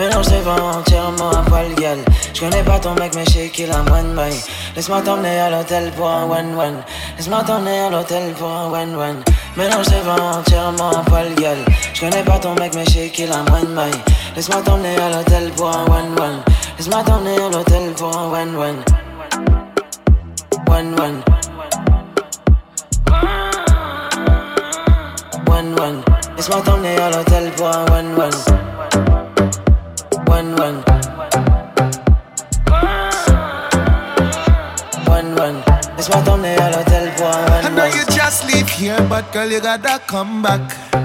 Mélange 0.00 0.28
tes 0.28 0.40
vents 0.40 0.78
entièrement 0.78 1.28
à 1.28 1.42
poil 1.42 1.74
gal 1.74 1.98
J'connais 2.32 2.62
pas 2.62 2.78
ton 2.78 2.94
mec 2.94 3.14
mais 3.14 3.24
j'sais 3.26 3.50
qu'il 3.50 3.70
a 3.70 3.82
moins 3.82 4.02
de 4.02 4.14
bail 4.14 4.32
Laisse-moi 4.74 5.02
t'emmener 5.02 5.38
à 5.40 5.50
l'hôtel 5.50 5.92
pour 5.92 6.08
un 6.08 6.24
one 6.24 6.54
one 6.58 6.76
Laisse-moi 7.18 7.42
t'emmener 7.46 7.80
à 7.80 7.90
l'hôtel 7.90 8.32
pour 8.32 8.48
un 8.48 8.72
one 8.72 8.96
one 8.96 9.22
Mélange 9.58 9.84
tes 9.88 10.00
vents 10.00 10.38
entièrement 10.38 10.88
à 10.88 11.02
poil 11.02 11.34
gal 11.34 11.58
J'connais 11.92 12.22
pas 12.22 12.38
ton 12.38 12.54
mec 12.54 12.74
mais 12.74 12.86
j'sais 12.86 13.10
qu'il 13.10 13.30
a 13.30 13.42
moins 13.50 13.60
de 13.60 13.74
bail 13.74 13.90
Laisse-moi 14.34 14.62
t'emmener 14.62 14.96
à 14.96 15.10
l'hôtel 15.10 15.50
pour 15.50 15.68
un 15.68 15.84
one 15.84 16.18
one 16.18 16.42
Laisse-moi 16.78 17.02
t'emmener 17.04 17.36
à 17.36 17.50
l'hôtel 17.50 17.92
pour 17.92 18.16
un 18.16 18.30
one 18.30 18.56
one 18.56 18.76
One 20.66 20.98
one 20.98 21.22
One 25.46 25.78
one 25.78 26.02
Laisse-moi 26.38 26.62
t'emmener 26.62 26.96
à 26.96 27.10
l'hôtel 27.10 27.50
pour 27.50 27.66
un 27.66 27.84
one 27.90 28.14
one 28.16 28.18
One 28.18 28.69
one. 30.48 30.56
One 30.56 31.49
one. 36.08 36.20
Laisse-moi 36.20 36.22
t'emmener 36.24 36.56
à 36.58 36.70
l'hôtel 36.70 37.10
pour 37.16 37.26
one 37.26 37.64
I 37.64 37.68
know 37.74 37.84
you 37.84 38.04
just 38.10 38.46
leave 38.46 38.68
here, 38.68 39.00
but 39.08 39.32
girl, 39.32 39.50
you 39.50 39.60
gotta 39.60 40.00
come 40.06 40.42
back. 40.42 40.60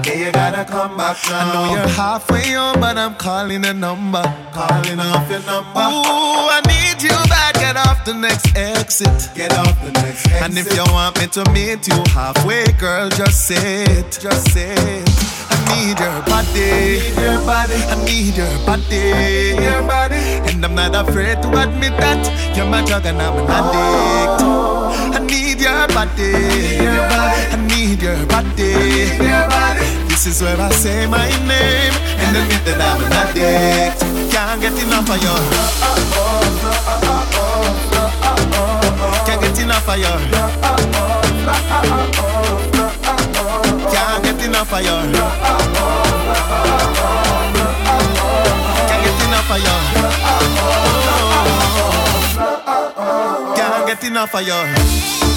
Yeah, 0.06 0.14
you 0.14 0.32
gotta 0.32 0.64
come 0.64 0.96
back 0.96 1.16
now. 1.28 1.38
I 1.38 1.52
know 1.52 1.74
you're 1.74 1.88
halfway 1.88 2.52
home, 2.52 2.80
but 2.80 2.96
I'm 2.96 3.14
calling 3.16 3.64
a 3.64 3.72
number. 3.72 4.22
Calling 4.52 5.00
off 5.00 5.28
your 5.30 5.40
number. 5.40 5.80
Ooh, 5.80 6.48
I 6.56 6.60
need 6.66 7.02
you 7.02 7.16
back. 7.28 7.54
Get 7.54 7.76
off 7.76 8.04
the 8.04 8.14
next 8.14 8.56
exit. 8.56 9.30
Get 9.34 9.52
off 9.58 9.76
the 9.84 9.92
next 9.92 10.26
exit. 10.26 10.42
And 10.42 10.56
if 10.56 10.72
you 10.74 10.84
want 10.92 11.18
me 11.20 11.26
to 11.28 11.44
meet 11.50 11.88
you 11.88 12.02
halfway, 12.14 12.66
girl, 12.78 13.08
just 13.10 13.46
say 13.46 13.84
it. 13.84 14.18
Just 14.20 14.52
say 14.52 14.72
it. 14.72 15.08
I 15.50 15.56
need 15.74 15.98
your 15.98 16.22
body. 16.24 16.56
I 16.56 16.84
need 16.94 17.16
your 17.18 17.38
body. 17.44 17.74
I 17.74 17.96
need 18.04 18.36
your 18.36 18.58
body. 18.64 19.62
Your 19.62 19.82
body. 19.82 20.22
And 20.48 20.64
I'm 20.64 20.74
not 20.74 20.94
afraid 20.94 21.42
to 21.42 21.48
admit 21.62 21.96
that 21.98 22.56
you're 22.56 22.66
my 22.66 22.84
drug 22.84 23.04
and 23.06 23.20
I'm 23.20 23.36
an 23.36 23.50
addict. 23.50 24.42
I 24.42 24.85
need 25.56 25.64
your 25.64 25.88
body. 25.88 26.32
I 27.50 27.56
need 27.68 28.02
your 28.02 28.26
body. 28.26 28.72
This 30.08 30.26
is 30.26 30.42
where 30.42 30.60
I 30.60 30.70
say 30.70 31.06
my 31.06 31.28
name 31.46 31.94
and 32.20 32.36
admit 32.36 32.64
that 32.64 32.80
I'm 32.80 33.00
an 33.04 33.12
addict. 33.12 34.00
Can't 34.32 34.60
get 34.60 34.76
enough 34.82 35.08
of 35.08 35.16
you. 35.22 35.36
Can't 39.24 39.40
get 39.40 39.58
enough 39.62 39.88
of 39.88 39.98
you. 39.98 40.14
Can't 43.92 44.22
get 44.24 44.40
enough 44.44 44.72
of 44.72 44.80
you. 44.82 44.96
Can't 48.88 49.02
get 49.04 49.20
enough 49.24 49.50
of 49.50 49.60
you. 49.64 49.76
Can't 53.56 53.86
get 53.86 54.04
enough 54.04 54.34
of 54.34 54.42
you. 54.46 55.35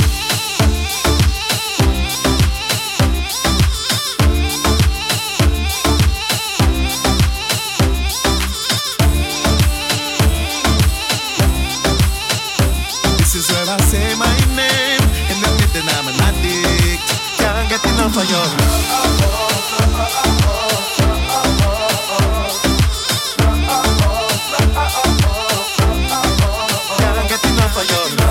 Enough 18.00 18.18
of 18.18 18.30
you. 18.30 18.38
Can't 26.98 27.30
get 27.30 27.44
enough 27.44 27.78
of 27.78 28.24
you. 28.24 28.29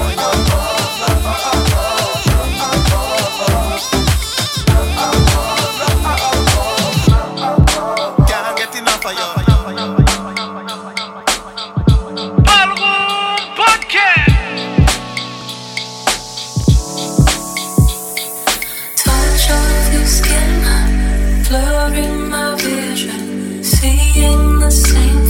Skin, 20.09 20.63
blurring 21.49 22.31
my 22.31 22.55
vision, 22.57 23.63
seeing 23.63 24.59
the 24.59 24.71
same 24.71 25.28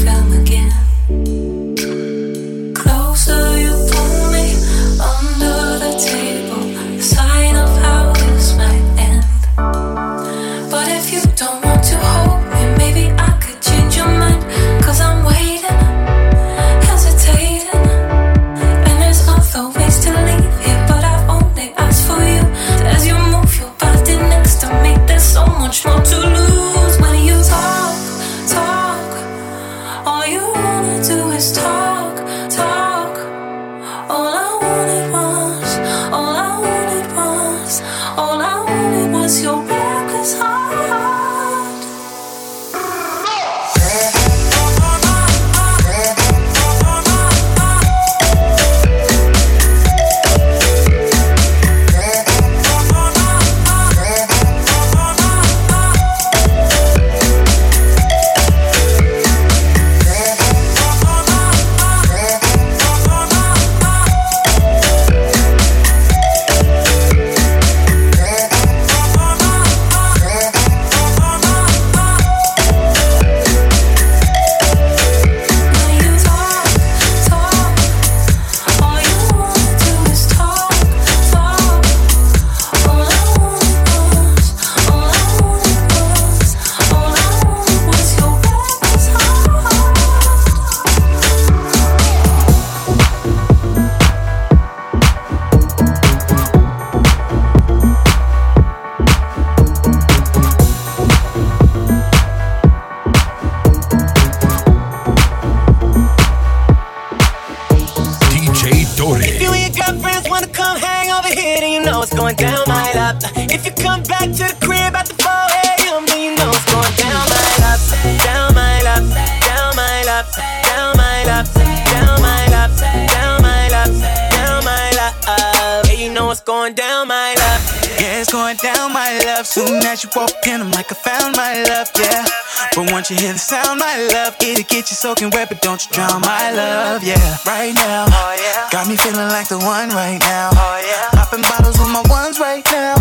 soaking 135.19 135.37
wet, 135.37 135.49
but 135.49 135.61
don't 135.61 135.85
you 135.85 135.93
drown, 135.93 136.21
my 136.21 136.53
love, 136.53 137.03
yeah. 137.03 137.37
Right 137.47 137.75
now, 137.75 138.07
oh, 138.09 138.69
got 138.71 138.87
me 138.89 138.97
feeling 138.97 139.29
like 139.29 139.49
the 139.49 139.59
one 139.59 139.89
right 139.91 140.21
now. 140.21 140.51
Oh, 140.53 141.11
Popping 141.13 141.43
bottles 141.43 141.79
with 141.79 141.89
my 141.89 142.03
ones 142.09 142.39
right 142.39 142.65
now. 142.71 142.95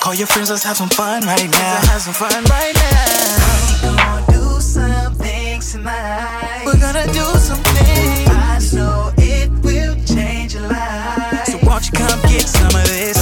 Call 0.00 0.14
your 0.14 0.26
friends, 0.26 0.50
let's 0.50 0.64
have 0.64 0.76
some 0.76 0.88
fun 0.88 1.22
right 1.24 1.50
now. 1.50 1.74
Let's 1.74 1.88
have 1.88 2.02
some 2.02 2.14
fun 2.14 2.44
right 2.44 2.74
now. 2.74 3.60
We're 3.82 3.96
gonna 3.96 4.32
do 4.32 4.60
some 4.60 5.14
things 5.14 5.72
tonight. 5.72 6.62
We're 6.64 6.80
gonna 6.80 7.06
do 7.12 7.26
some 7.36 7.62
things. 7.76 8.28
I 8.30 8.76
know 8.76 9.12
it 9.18 9.50
will 9.62 9.96
change 10.06 10.54
your 10.54 10.68
life. 10.68 11.44
So 11.46 11.58
won't 11.62 11.84
you 11.86 11.92
come 11.92 12.20
get 12.22 12.48
some 12.48 12.72
of 12.72 12.86
this? 12.88 13.18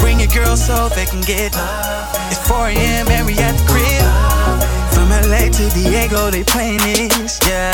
Bring 0.00 0.20
your 0.20 0.32
girls 0.32 0.64
so 0.64 0.88
they 0.90 1.04
can 1.04 1.20
get. 1.22 1.52
It's 2.32 2.40
4 2.48 2.68
a.m. 2.68 3.08
and 3.08 3.26
we 3.26 3.36
at 3.38 3.52
the 3.58 3.71
LA 5.20 5.50
to 5.50 5.68
Diego, 5.74 6.30
they 6.30 6.44
playing 6.44 6.78
this, 6.78 7.38
yeah. 7.46 7.72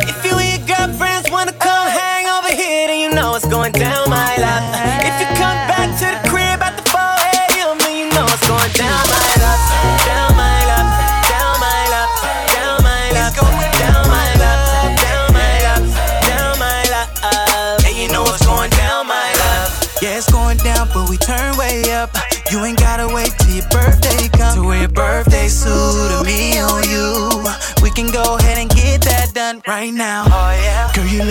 If 0.00 0.24
you 0.24 0.38
and 0.38 0.48
your 0.58 0.66
girlfriends 0.66 1.30
wanna 1.30 1.52
come 1.52 1.88
hang 1.88 2.26
over 2.26 2.48
here, 2.48 2.88
then 2.88 2.98
you 2.98 3.10
know 3.14 3.34
it's 3.34 3.46
going 3.46 3.72
down 3.72 4.08
my 4.08 4.36
lap. 4.38 5.01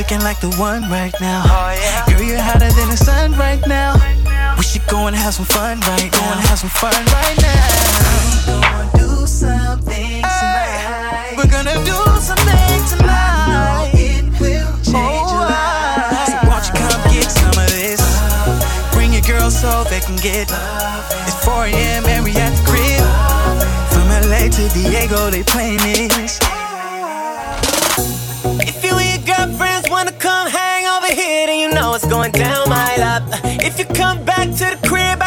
Looking 0.02 0.22
like 0.22 0.40
the 0.40 0.50
one 0.58 0.82
right 0.90 1.14
now. 1.22 1.46
Girl, 2.10 2.24
you're 2.24 2.42
hotter 2.42 2.72
than 2.74 2.90
the 2.90 2.98
sun 2.98 3.34
right 3.38 3.62
now. 3.68 3.94
We 4.58 4.64
should 4.64 4.86
go 4.88 5.06
and 5.06 5.16
have 5.16 5.36
some 5.36 5.46
fun 5.46 5.80
right 5.82 6.10
now. 6.10 6.18
Go 6.18 6.26
and 6.34 6.42
have 6.50 6.58
some 6.58 6.74
fun 6.74 7.06
right 7.14 7.38
now. 7.38 7.62
We're 8.50 8.66
gonna 8.66 8.98
do 8.98 9.28
something 9.28 10.26
tonight. 10.26 11.38
We're 11.38 11.54
gonna 11.54 11.78
do 11.86 12.00
something 12.18 12.82
tonight. 12.90 13.94
It 13.94 14.26
will 14.42 14.74
change 14.82 15.28
your 15.30 15.46
oh, 15.46 15.54
life. 15.54 16.34
So 16.34 16.50
won't 16.50 16.66
you 16.66 16.74
come 16.82 17.04
get 17.14 17.30
some 17.30 17.58
of 17.62 17.70
this? 17.70 18.02
Bring 18.98 19.14
your 19.14 19.22
girls 19.22 19.54
so 19.54 19.84
they 19.86 20.02
can 20.02 20.18
get. 20.18 20.50
It's 21.30 21.38
4 21.46 21.70
a.m. 21.70 22.10
and 22.10 22.26
we 22.26 22.34
at 22.42 22.50
the 22.58 22.64
crib. 22.66 23.06
From 23.94 24.10
LA 24.10 24.50
to 24.50 24.64
Diego, 24.74 25.30
they 25.30 25.44
playing 25.44 25.78
this. 25.78 26.42
Going 32.12 32.32
down 32.34 32.68
my 32.68 32.94
lap. 32.98 33.24
If 33.64 33.80
you 33.80 33.86
come 33.86 34.22
back 34.26 34.50
to 34.60 34.76
the 34.76 34.80
crib 34.86 35.21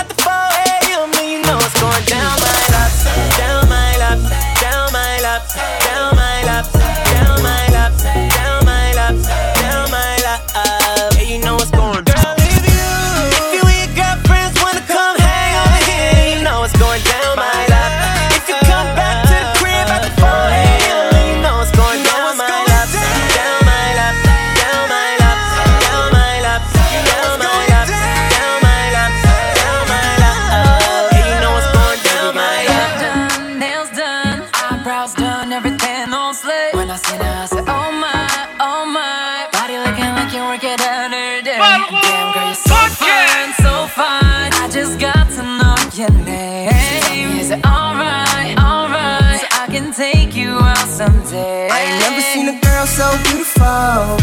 I 51.35 51.91
ain't 51.91 51.99
never 51.99 52.23
seen 52.31 52.47
a 52.47 52.57
girl 52.63 52.87
so 52.87 53.11
beautiful. 53.27 54.15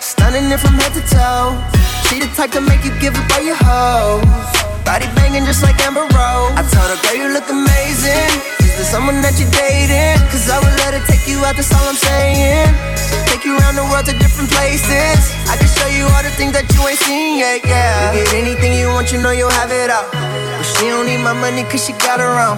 Stunning 0.00 0.48
it 0.48 0.56
from 0.56 0.72
head 0.80 0.96
to 0.96 1.04
toe. 1.04 1.52
She 2.08 2.16
the 2.16 2.32
type 2.32 2.50
to 2.56 2.64
make 2.64 2.80
you 2.80 2.96
give 2.96 3.12
up 3.12 3.28
all 3.36 3.44
your 3.44 3.60
hoes. 3.60 4.24
Body 4.88 5.04
banging 5.20 5.44
just 5.44 5.62
like 5.62 5.76
Amber 5.84 6.08
Rose. 6.08 6.56
I 6.56 6.64
told 6.64 6.88
her, 6.88 6.96
girl, 7.04 7.16
you 7.20 7.28
look 7.36 7.44
amazing. 7.52 8.32
Is 8.64 8.72
there 8.72 8.88
someone 8.88 9.20
that 9.20 9.36
you're 9.36 9.52
dating? 9.52 10.16
Cause 10.32 10.48
I 10.48 10.56
would 10.64 10.72
let 10.80 10.96
her 10.96 11.04
take 11.04 11.28
you 11.28 11.44
out, 11.44 11.60
that's 11.60 11.68
all 11.76 11.84
I'm 11.84 12.00
saying. 12.00 12.72
Take 13.28 13.44
you 13.44 13.60
around 13.60 13.76
the 13.76 13.84
world 13.92 14.08
to 14.08 14.16
different 14.16 14.48
places. 14.48 15.20
I 15.44 15.60
can 15.60 15.68
show 15.68 15.92
you 15.92 16.08
all 16.08 16.24
the 16.24 16.32
things 16.40 16.56
that 16.56 16.64
you 16.72 16.80
ain't 16.88 16.98
seen 17.04 17.36
yet, 17.36 17.60
yeah. 17.68 18.16
You 18.16 18.24
get 18.24 18.32
anything 18.32 18.72
you 18.80 18.88
want, 18.88 19.12
you 19.12 19.20
know 19.20 19.30
you'll 19.30 19.52
have 19.60 19.68
it 19.68 19.92
all. 19.92 20.08
But 20.08 20.64
she 20.64 20.88
don't 20.88 21.04
need 21.04 21.20
my 21.20 21.36
money 21.36 21.68
cause 21.68 21.84
she 21.84 21.92
got 22.00 22.16
her 22.16 22.32
own. 22.32 22.56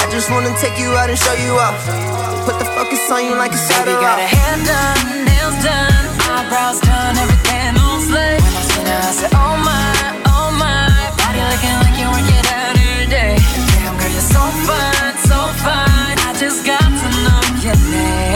I 0.00 0.08
just 0.08 0.32
wanna 0.32 0.56
take 0.64 0.80
you 0.80 0.96
out 0.96 1.12
and 1.12 1.20
show 1.20 1.36
you 1.36 1.60
off. 1.60 2.31
Put 2.44 2.58
the 2.58 2.64
focus 2.74 3.08
on 3.10 3.24
you 3.24 3.36
like 3.36 3.52
a 3.52 3.54
Baby 3.54 3.66
saddle 3.70 4.00
got 4.02 4.18
her 4.18 4.26
hair 4.26 4.56
done, 4.66 5.24
nails 5.30 5.58
done, 5.62 6.04
eyebrows 6.26 6.80
done, 6.82 7.14
everything 7.14 7.78
on 7.78 8.02
slate. 8.02 8.42
When 8.42 8.50
I 8.50 8.62
seen 8.66 8.86
her, 8.90 8.98
I 8.98 9.12
said, 9.14 9.30
Oh 9.38 9.54
my, 9.62 9.86
oh 10.26 10.50
my, 10.58 10.90
body 11.22 11.38
looking 11.38 11.76
like 11.86 11.94
you 12.02 12.10
work 12.10 12.26
it 12.26 12.46
out 12.50 12.74
every 12.74 13.06
day. 13.06 13.38
Damn 13.78 13.94
girl, 13.94 14.10
you're 14.10 14.26
so 14.26 14.42
fine, 14.66 15.14
so 15.22 15.38
fine. 15.62 16.18
I 16.26 16.34
just 16.34 16.66
got 16.66 16.82
to 16.82 17.08
know 17.22 17.42
your 17.62 17.78
name. 17.94 18.34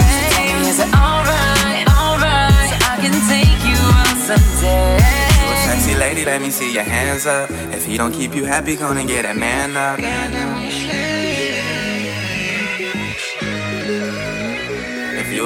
Is 0.71 0.79
it 0.79 0.91
alright, 0.95 1.87
alright? 1.91 2.71
So 2.71 2.77
I 2.87 3.03
can 3.03 3.15
take 3.27 3.59
you 3.67 3.75
out 3.75 4.19
someday. 4.23 5.03
You 5.03 5.51
a 5.51 5.57
sexy 5.67 5.95
lady, 5.99 6.25
let 6.25 6.41
me 6.41 6.51
see 6.51 6.71
your 6.73 6.87
hands 6.87 7.27
up. 7.27 7.51
If 7.75 7.85
he 7.85 7.97
don't 7.99 8.15
keep 8.15 8.37
you 8.37 8.45
happy, 8.45 8.77
gonna 8.77 9.05
get 9.05 9.27
a 9.27 9.35
man 9.35 9.75
up. 9.75 9.99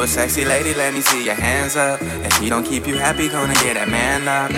A 0.02 0.06
sexy 0.06 0.44
lady, 0.44 0.72
let 0.72 0.94
me 0.94 1.00
see 1.00 1.24
your 1.24 1.34
hands 1.34 1.76
up. 1.76 2.00
If 2.00 2.36
he 2.38 2.48
don't 2.48 2.64
keep 2.64 2.86
you 2.86 2.96
happy, 2.96 3.28
gonna 3.28 3.54
get 3.54 3.76
a 3.76 3.86
man 3.86 4.26
up. 4.28 4.50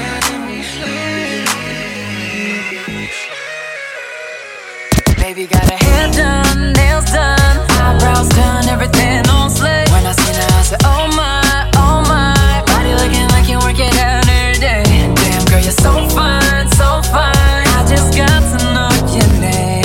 Baby 5.17 5.47
got 5.47 5.65
her 5.69 5.79
hair 5.85 6.13
done, 6.13 6.73
nails 6.75 7.07
done, 7.07 7.57
eyebrows 7.71 8.29
done, 8.29 8.69
everything 8.69 9.27
on 9.31 9.51
slate. 9.51 9.91
When 9.91 10.07
I 10.07 10.13
seen 10.13 10.35
her, 10.35 10.59
I 10.59 10.63
said, 10.63 10.81
Oh 10.85 11.09
my, 11.17 11.71
oh 11.75 12.03
my, 12.07 12.63
body 12.67 12.95
looking 12.95 13.27
like 13.29 13.49
you 13.49 13.59
work 13.59 13.81
it 13.81 13.97
out 13.99 14.29
every 14.29 14.61
day. 14.61 14.85
Damn 14.85 15.45
girl, 15.47 15.61
you're 15.61 15.73
so 15.73 15.93
fine, 16.11 16.69
so 16.73 17.03
fine. 17.11 17.67
I 17.79 17.85
just 17.89 18.17
got 18.17 18.59
to 18.59 18.75
know 18.75 19.15
your 19.17 19.41
name. 19.41 19.82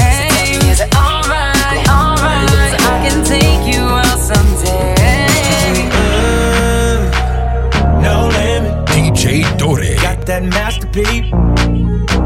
That 10.39 10.49
masterpiece. 10.49 11.31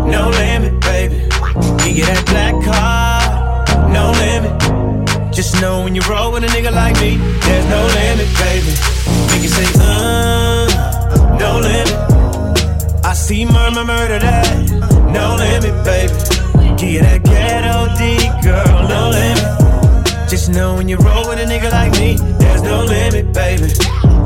No 0.06 0.30
limit, 0.30 0.80
baby. 0.82 1.16
You 1.88 1.96
get 1.96 2.08
that 2.12 2.24
black 2.28 2.56
car. 2.68 3.88
No 3.90 4.12
limit. 4.12 5.34
Just 5.34 5.62
know 5.62 5.84
when 5.84 5.96
you 5.96 6.02
roll 6.10 6.32
with 6.32 6.44
a 6.44 6.48
nigga 6.48 6.72
like 6.72 6.96
me, 7.00 7.18
there's 7.18 7.66
no 7.70 7.82
limit, 8.00 8.28
baby. 8.44 8.74
Make 9.32 9.44
you 9.44 9.50
say, 9.50 9.68
uh, 9.80 10.68
no 11.40 11.60
limit. 11.60 13.06
I 13.06 13.14
see 13.14 13.46
murmur, 13.46 13.86
murder 13.86 14.20
that. 14.20 14.70
No 15.14 15.36
limit, 15.36 15.76
baby. 15.86 16.14
Give 16.78 16.90
you 16.90 17.02
that 17.02 17.24
ghetto 17.24 17.96
D, 17.98 18.28
girl, 18.44 18.88
no 18.90 19.10
limit. 19.10 20.30
Just 20.30 20.50
know 20.50 20.76
when 20.76 20.90
you 20.90 20.98
roll 20.98 21.28
with 21.30 21.40
a 21.40 21.46
nigga 21.46 21.72
like 21.72 21.92
me, 21.94 22.18
there's 22.52 22.64
no 22.64 22.84
limit, 22.84 23.34
baby. 23.34 23.72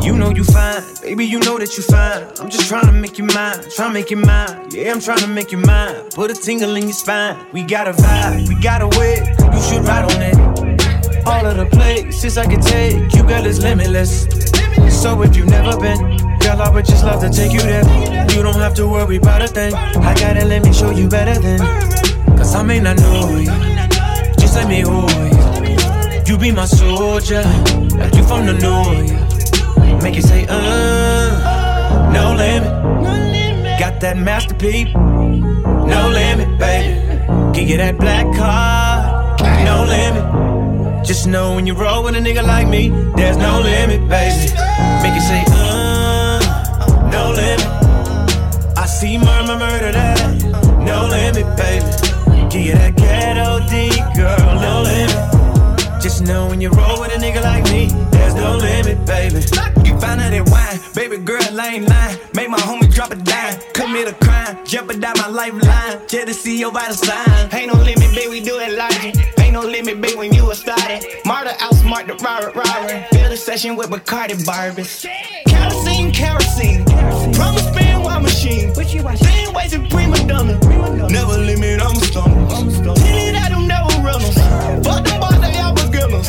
You 0.01 0.15
know 0.17 0.29
you 0.29 0.43
fine, 0.43 0.83
baby, 1.01 1.25
you 1.25 1.39
know 1.39 1.57
that 1.57 1.77
you 1.77 1.83
fine. 1.83 2.23
I'm 2.39 2.49
just 2.49 2.67
trying 2.67 2.85
to 2.85 2.91
make 2.91 3.17
you 3.17 3.23
mine, 3.23 3.57
trying 3.75 3.89
to 3.89 3.93
make 3.93 4.11
you 4.11 4.17
mine. 4.17 4.67
Yeah, 4.71 4.91
I'm 4.91 4.99
trying 4.99 5.19
to 5.19 5.27
make 5.27 5.51
you 5.51 5.57
mine. 5.57 5.95
Put 6.11 6.31
a 6.31 6.33
tingle 6.33 6.75
in 6.75 6.83
your 6.83 6.93
spine. 6.93 7.37
We 7.53 7.63
got 7.63 7.87
a 7.87 7.93
vibe, 7.93 8.47
we 8.47 8.55
got 8.61 8.81
a 8.81 8.87
way. 8.99 9.15
You 9.53 9.61
should 9.61 9.83
ride 9.85 10.05
on 10.11 10.21
it. 10.21 11.25
All 11.25 11.45
of 11.45 11.57
the 11.57 11.65
places 11.71 12.37
I 12.37 12.45
can 12.45 12.61
take 12.61 13.13
you, 13.15 13.23
girl, 13.23 13.45
is 13.45 13.61
limitless. 13.61 14.27
So 15.01 15.21
if 15.23 15.35
you've 15.35 15.49
never 15.49 15.77
been, 15.79 16.17
girl, 16.39 16.61
I 16.61 16.69
would 16.69 16.85
just 16.85 17.03
love 17.03 17.21
to 17.21 17.29
take 17.29 17.51
you 17.51 17.61
there. 17.61 17.83
You 18.35 18.43
don't 18.43 18.55
have 18.55 18.75
to 18.75 18.87
worry 18.87 19.17
about 19.17 19.41
a 19.41 19.47
thing. 19.47 19.73
I 19.73 20.13
gotta 20.15 20.45
let 20.45 20.63
me 20.63 20.73
show 20.73 20.91
you 20.91 21.07
better 21.07 21.39
than. 21.39 21.59
Cause 22.37 22.53
I 22.53 22.63
may 22.63 22.79
not 22.79 22.97
know 22.97 23.37
you, 23.37 23.45
just 24.39 24.55
let 24.55 24.67
me 24.67 24.81
hold 24.81 25.11
you. 25.11 25.44
You 26.25 26.39
be 26.39 26.51
my 26.51 26.65
soldier, 26.65 27.43
like 27.97 28.15
you 28.15 28.23
from 28.23 28.47
the 28.47 28.57
north. 28.59 30.01
Make 30.01 30.15
you 30.15 30.23
say, 30.23 30.47
uh, 30.49 32.11
no 32.11 32.33
limit. 32.35 33.79
Got 33.79 34.01
that 34.01 34.17
masterpiece, 34.17 34.91
no 34.95 36.09
limit, 36.11 36.57
baby. 36.57 36.99
Give 37.53 37.69
you 37.69 37.77
that 37.77 37.99
black 37.99 38.25
car, 38.35 39.37
no 39.63 39.85
limit. 39.85 41.05
Just 41.05 41.27
know 41.27 41.53
when 41.53 41.67
you 41.67 41.75
roll 41.75 42.03
with 42.03 42.15
a 42.15 42.19
nigga 42.19 42.43
like 42.43 42.67
me, 42.67 42.89
there's 43.15 43.37
no 43.37 43.61
limit, 43.61 44.09
baby. 44.09 44.51
Make 45.03 45.13
you 45.13 45.21
say, 45.21 45.43
uh, 45.49 46.39
no 47.11 47.31
limit. 47.31 47.67
I 48.75 48.87
see 48.87 49.19
murmur, 49.19 49.59
murder 49.59 49.91
that, 49.91 50.43
no 50.79 51.05
limit, 51.05 51.45
baby. 51.55 52.49
Give 52.49 52.65
you 52.65 52.73
that 52.73 52.95
ghetto 52.95 53.59
D, 53.69 53.89
girl, 54.15 54.55
no 54.59 54.81
limit. 54.81 55.34
Just 56.05 56.21
know 56.21 56.45
when 56.49 56.61
you 56.61 56.69
roll 56.69 57.01
with 57.01 57.15
a 57.15 57.17
nigga 57.17 57.41
like 57.41 57.63
me, 57.63 57.87
there's 58.11 58.35
no 58.35 58.55
limit, 58.57 59.07
baby. 59.07 59.37
You 59.83 59.97
find 59.97 60.21
out 60.21 60.29
that 60.29 60.47
wine, 60.53 60.79
baby 60.93 61.17
girl, 61.17 61.41
I 61.59 61.77
ain't 61.77 61.89
lying. 61.89 62.19
Make 62.35 62.47
my 62.47 62.59
homie 62.59 62.93
drop 62.93 63.09
a 63.09 63.15
dime, 63.15 63.59
commit 63.73 64.07
a 64.07 64.13
crime, 64.13 64.63
jeopardize 64.67 65.17
my 65.17 65.29
lifeline. 65.29 65.97
Just 66.07 66.27
to 66.27 66.33
see 66.35 66.59
your 66.59 66.71
vital 66.71 66.93
sign. 66.93 67.49
Ain't 67.53 67.73
no 67.73 67.81
limit, 67.81 68.13
baby, 68.13 68.29
we 68.29 68.39
do 68.39 68.59
it 68.59 68.77
logic. 68.77 69.15
Ain't 69.39 69.53
no 69.53 69.61
limit, 69.61 69.99
baby, 69.99 70.15
when 70.15 70.31
you 70.31 70.51
a 70.51 70.53
started. 70.53 71.03
Marta 71.25 71.55
outsmart 71.57 72.05
the 72.05 72.13
Robert 72.23 72.53
Robert. 72.53 73.07
Build 73.11 73.31
a 73.33 73.37
session 73.37 73.75
with 73.75 73.89
Bacardi 73.89 74.37
Barbies. 74.45 75.09
Kerosene, 75.47 76.11
kerosene. 76.11 76.85
Promise 77.33 77.65
spin 77.65 78.03
while 78.03 78.19
machine. 78.19 78.75
Same 78.75 79.53
ways 79.55 79.73
in 79.73 79.87
prima 79.87 80.17
donna. 80.27 80.59
Never 81.09 81.35
limit, 81.39 81.81
I'm 81.81 81.97
a 81.97 82.01
stunner. 82.01 82.47
Tell 82.47 82.93
it 82.93 83.35
I 83.35 83.49
don't 83.49 83.67
never 83.67 83.89
runners. 84.05 84.35
Fuck 84.35 84.45
them 84.45 84.85
boys, 84.85 85.03
they 85.03 85.04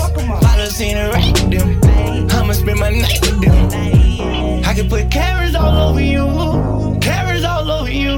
all 0.01 0.11
beginners. 0.11 0.45
I 0.45 0.57
done 0.57 0.71
seen 0.71 0.97
it 0.97 1.13
right 1.13 1.33
with 1.33 1.51
them. 1.51 2.31
I'ma 2.31 2.53
spend 2.53 2.79
my 2.79 2.91
night 2.91 3.19
with 3.23 3.41
them. 3.41 4.65
I 4.65 4.75
can 4.75 4.89
put 4.89 5.11
Cameras 5.11 5.55
all 5.55 5.91
over 5.91 6.01
you. 6.01 6.99
Cameras 7.01 7.45
all 7.45 7.71
over 7.71 7.91
you. 7.91 8.17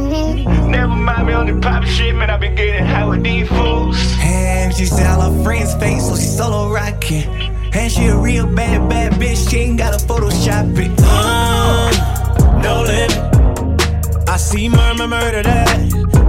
Never 0.69 0.89
mind 0.89 1.27
me 1.27 1.33
on 1.33 1.47
the 1.47 1.61
pop 1.61 1.85
shit, 1.85 2.15
man. 2.15 2.31
I 2.31 2.37
been 2.37 2.55
getting 2.55 2.85
high 2.85 3.07
with 3.07 3.23
these 3.23 3.49
fools. 3.49 3.97
And 4.21 4.75
she 4.75 4.87
said 4.87 5.07
all 5.07 5.31
her 5.31 5.45
friends' 5.45 5.75
face, 5.75 6.07
so 6.07 6.17
she 6.17 6.23
solo 6.23 6.73
rocking. 6.73 7.29
And 7.75 7.93
she 7.93 8.07
a 8.07 8.17
real 8.17 8.47
bad, 8.47 8.89
bad 8.89 9.13
bitch. 9.15 9.51
She 9.51 9.59
ain't 9.59 9.79
gotta 9.79 9.99
Photoshop 10.05 10.77
it. 10.79 10.91
Uh, 11.03 12.61
no 12.63 12.83
limit. 12.83 14.29
I 14.29 14.37
see 14.37 14.69
murmur, 14.69 15.07
murder 15.07 15.43
that. 15.43 15.79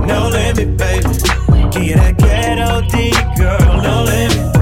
No 0.06 0.30
limit, 0.30 0.78
baby. 0.78 1.10
You 1.86 1.96
that 1.96 2.16
ghetto 2.18 2.82
D, 2.90 3.12
girl. 3.38 3.82
No 3.82 4.04
limit. 4.04 4.59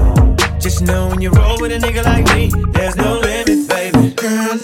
Just 0.60 0.82
know 0.82 1.08
when 1.08 1.20
you 1.20 1.30
roll 1.30 1.56
with 1.60 1.70
a 1.72 1.78
nigga 1.78 2.04
like 2.04 2.26
me, 2.34 2.50
there's 2.72 2.96
no 2.96 3.20
limit, 3.20 3.68
baby. 3.68 4.10
Girl, 4.10 4.58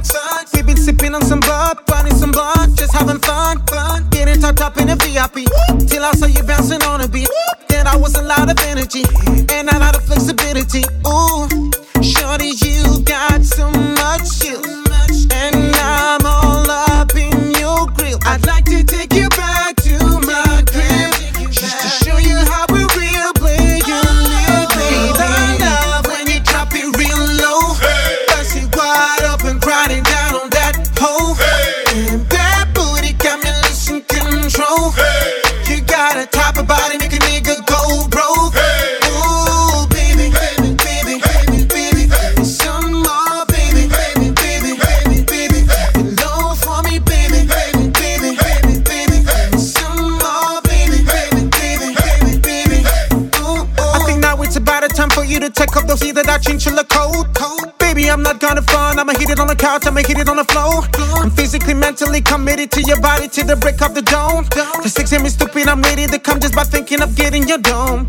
and 0.00 0.12
my 0.14 0.20
thugs, 0.20 0.52
we 0.54 0.62
been 0.62 0.76
sipping 0.76 1.14
on 1.14 1.22
some 1.22 1.40
bub, 1.40 1.84
burning 1.86 2.14
some 2.14 2.30
blunt, 2.32 2.78
just 2.78 2.92
having 2.92 3.18
fun, 3.18 3.64
fun. 3.66 4.08
Getting 4.10 4.40
tucked 4.40 4.60
up 4.60 4.76
in 4.78 4.88
the 4.88 4.96
VIP 4.96 5.46
till 5.88 6.04
I 6.04 6.12
saw 6.12 6.26
you 6.26 6.42
bouncing 6.42 6.82
on 6.82 7.00
a 7.00 7.08
beat. 7.08 7.28
Then 7.68 7.86
I 7.86 7.96
was 7.96 8.14
a 8.14 8.22
lot 8.22 8.50
of 8.50 8.58
energy 8.66 9.04
and 9.52 9.68
a 9.68 9.78
lot 9.78 9.96
of 9.96 10.04
flexibility. 10.04 10.82
Ooh, 11.06 11.48
shorty, 12.02 12.52
you 12.64 13.02
got 13.04 13.44
so 13.44 13.70
much 13.70 14.22
skill, 14.22 14.62
to 62.82 62.88
your 62.88 63.00
body 63.00 63.28
till 63.28 63.46
the 63.46 63.56
break 63.56 63.80
of 63.82 63.94
the 63.94 64.02
dawn. 64.02 64.44
The 64.82 64.88
six 64.88 65.10
hit 65.10 65.22
me 65.22 65.28
stupid, 65.28 65.68
I'm 65.68 65.82
ready 65.82 66.06
to 66.06 66.18
come 66.18 66.40
just 66.40 66.54
by 66.54 66.64
thinking 66.64 67.02
of 67.02 67.14
getting 67.14 67.46
your 67.48 67.58
dome. 67.58 68.06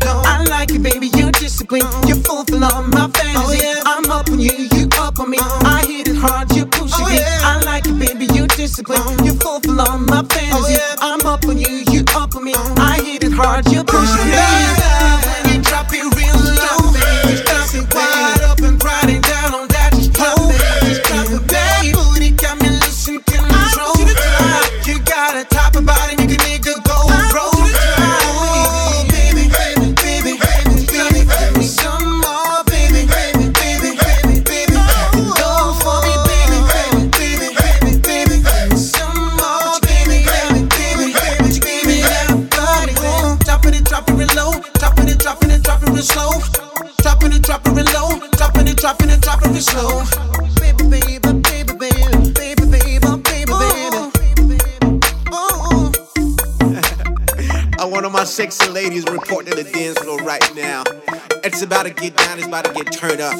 It's 61.62 61.70
about 61.72 61.84
to 61.84 61.90
get 61.90 62.16
down, 62.16 62.38
it's 62.38 62.48
about 62.48 62.64
to 62.64 62.72
get 62.72 62.92
turned 62.92 63.20
up. 63.20 63.36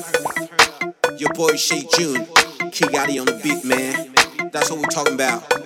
Your 1.19 1.33
boy 1.35 1.57
Shay 1.57 1.85
June, 1.97 2.25
Key 2.71 2.87
Gotti 2.87 3.19
on 3.19 3.27
the 3.27 3.41
beat, 3.43 3.65
man. 3.65 4.15
That's 4.53 4.71
what 4.71 4.79
we're 4.79 4.87
talking 4.87 5.15
about. 5.15 5.62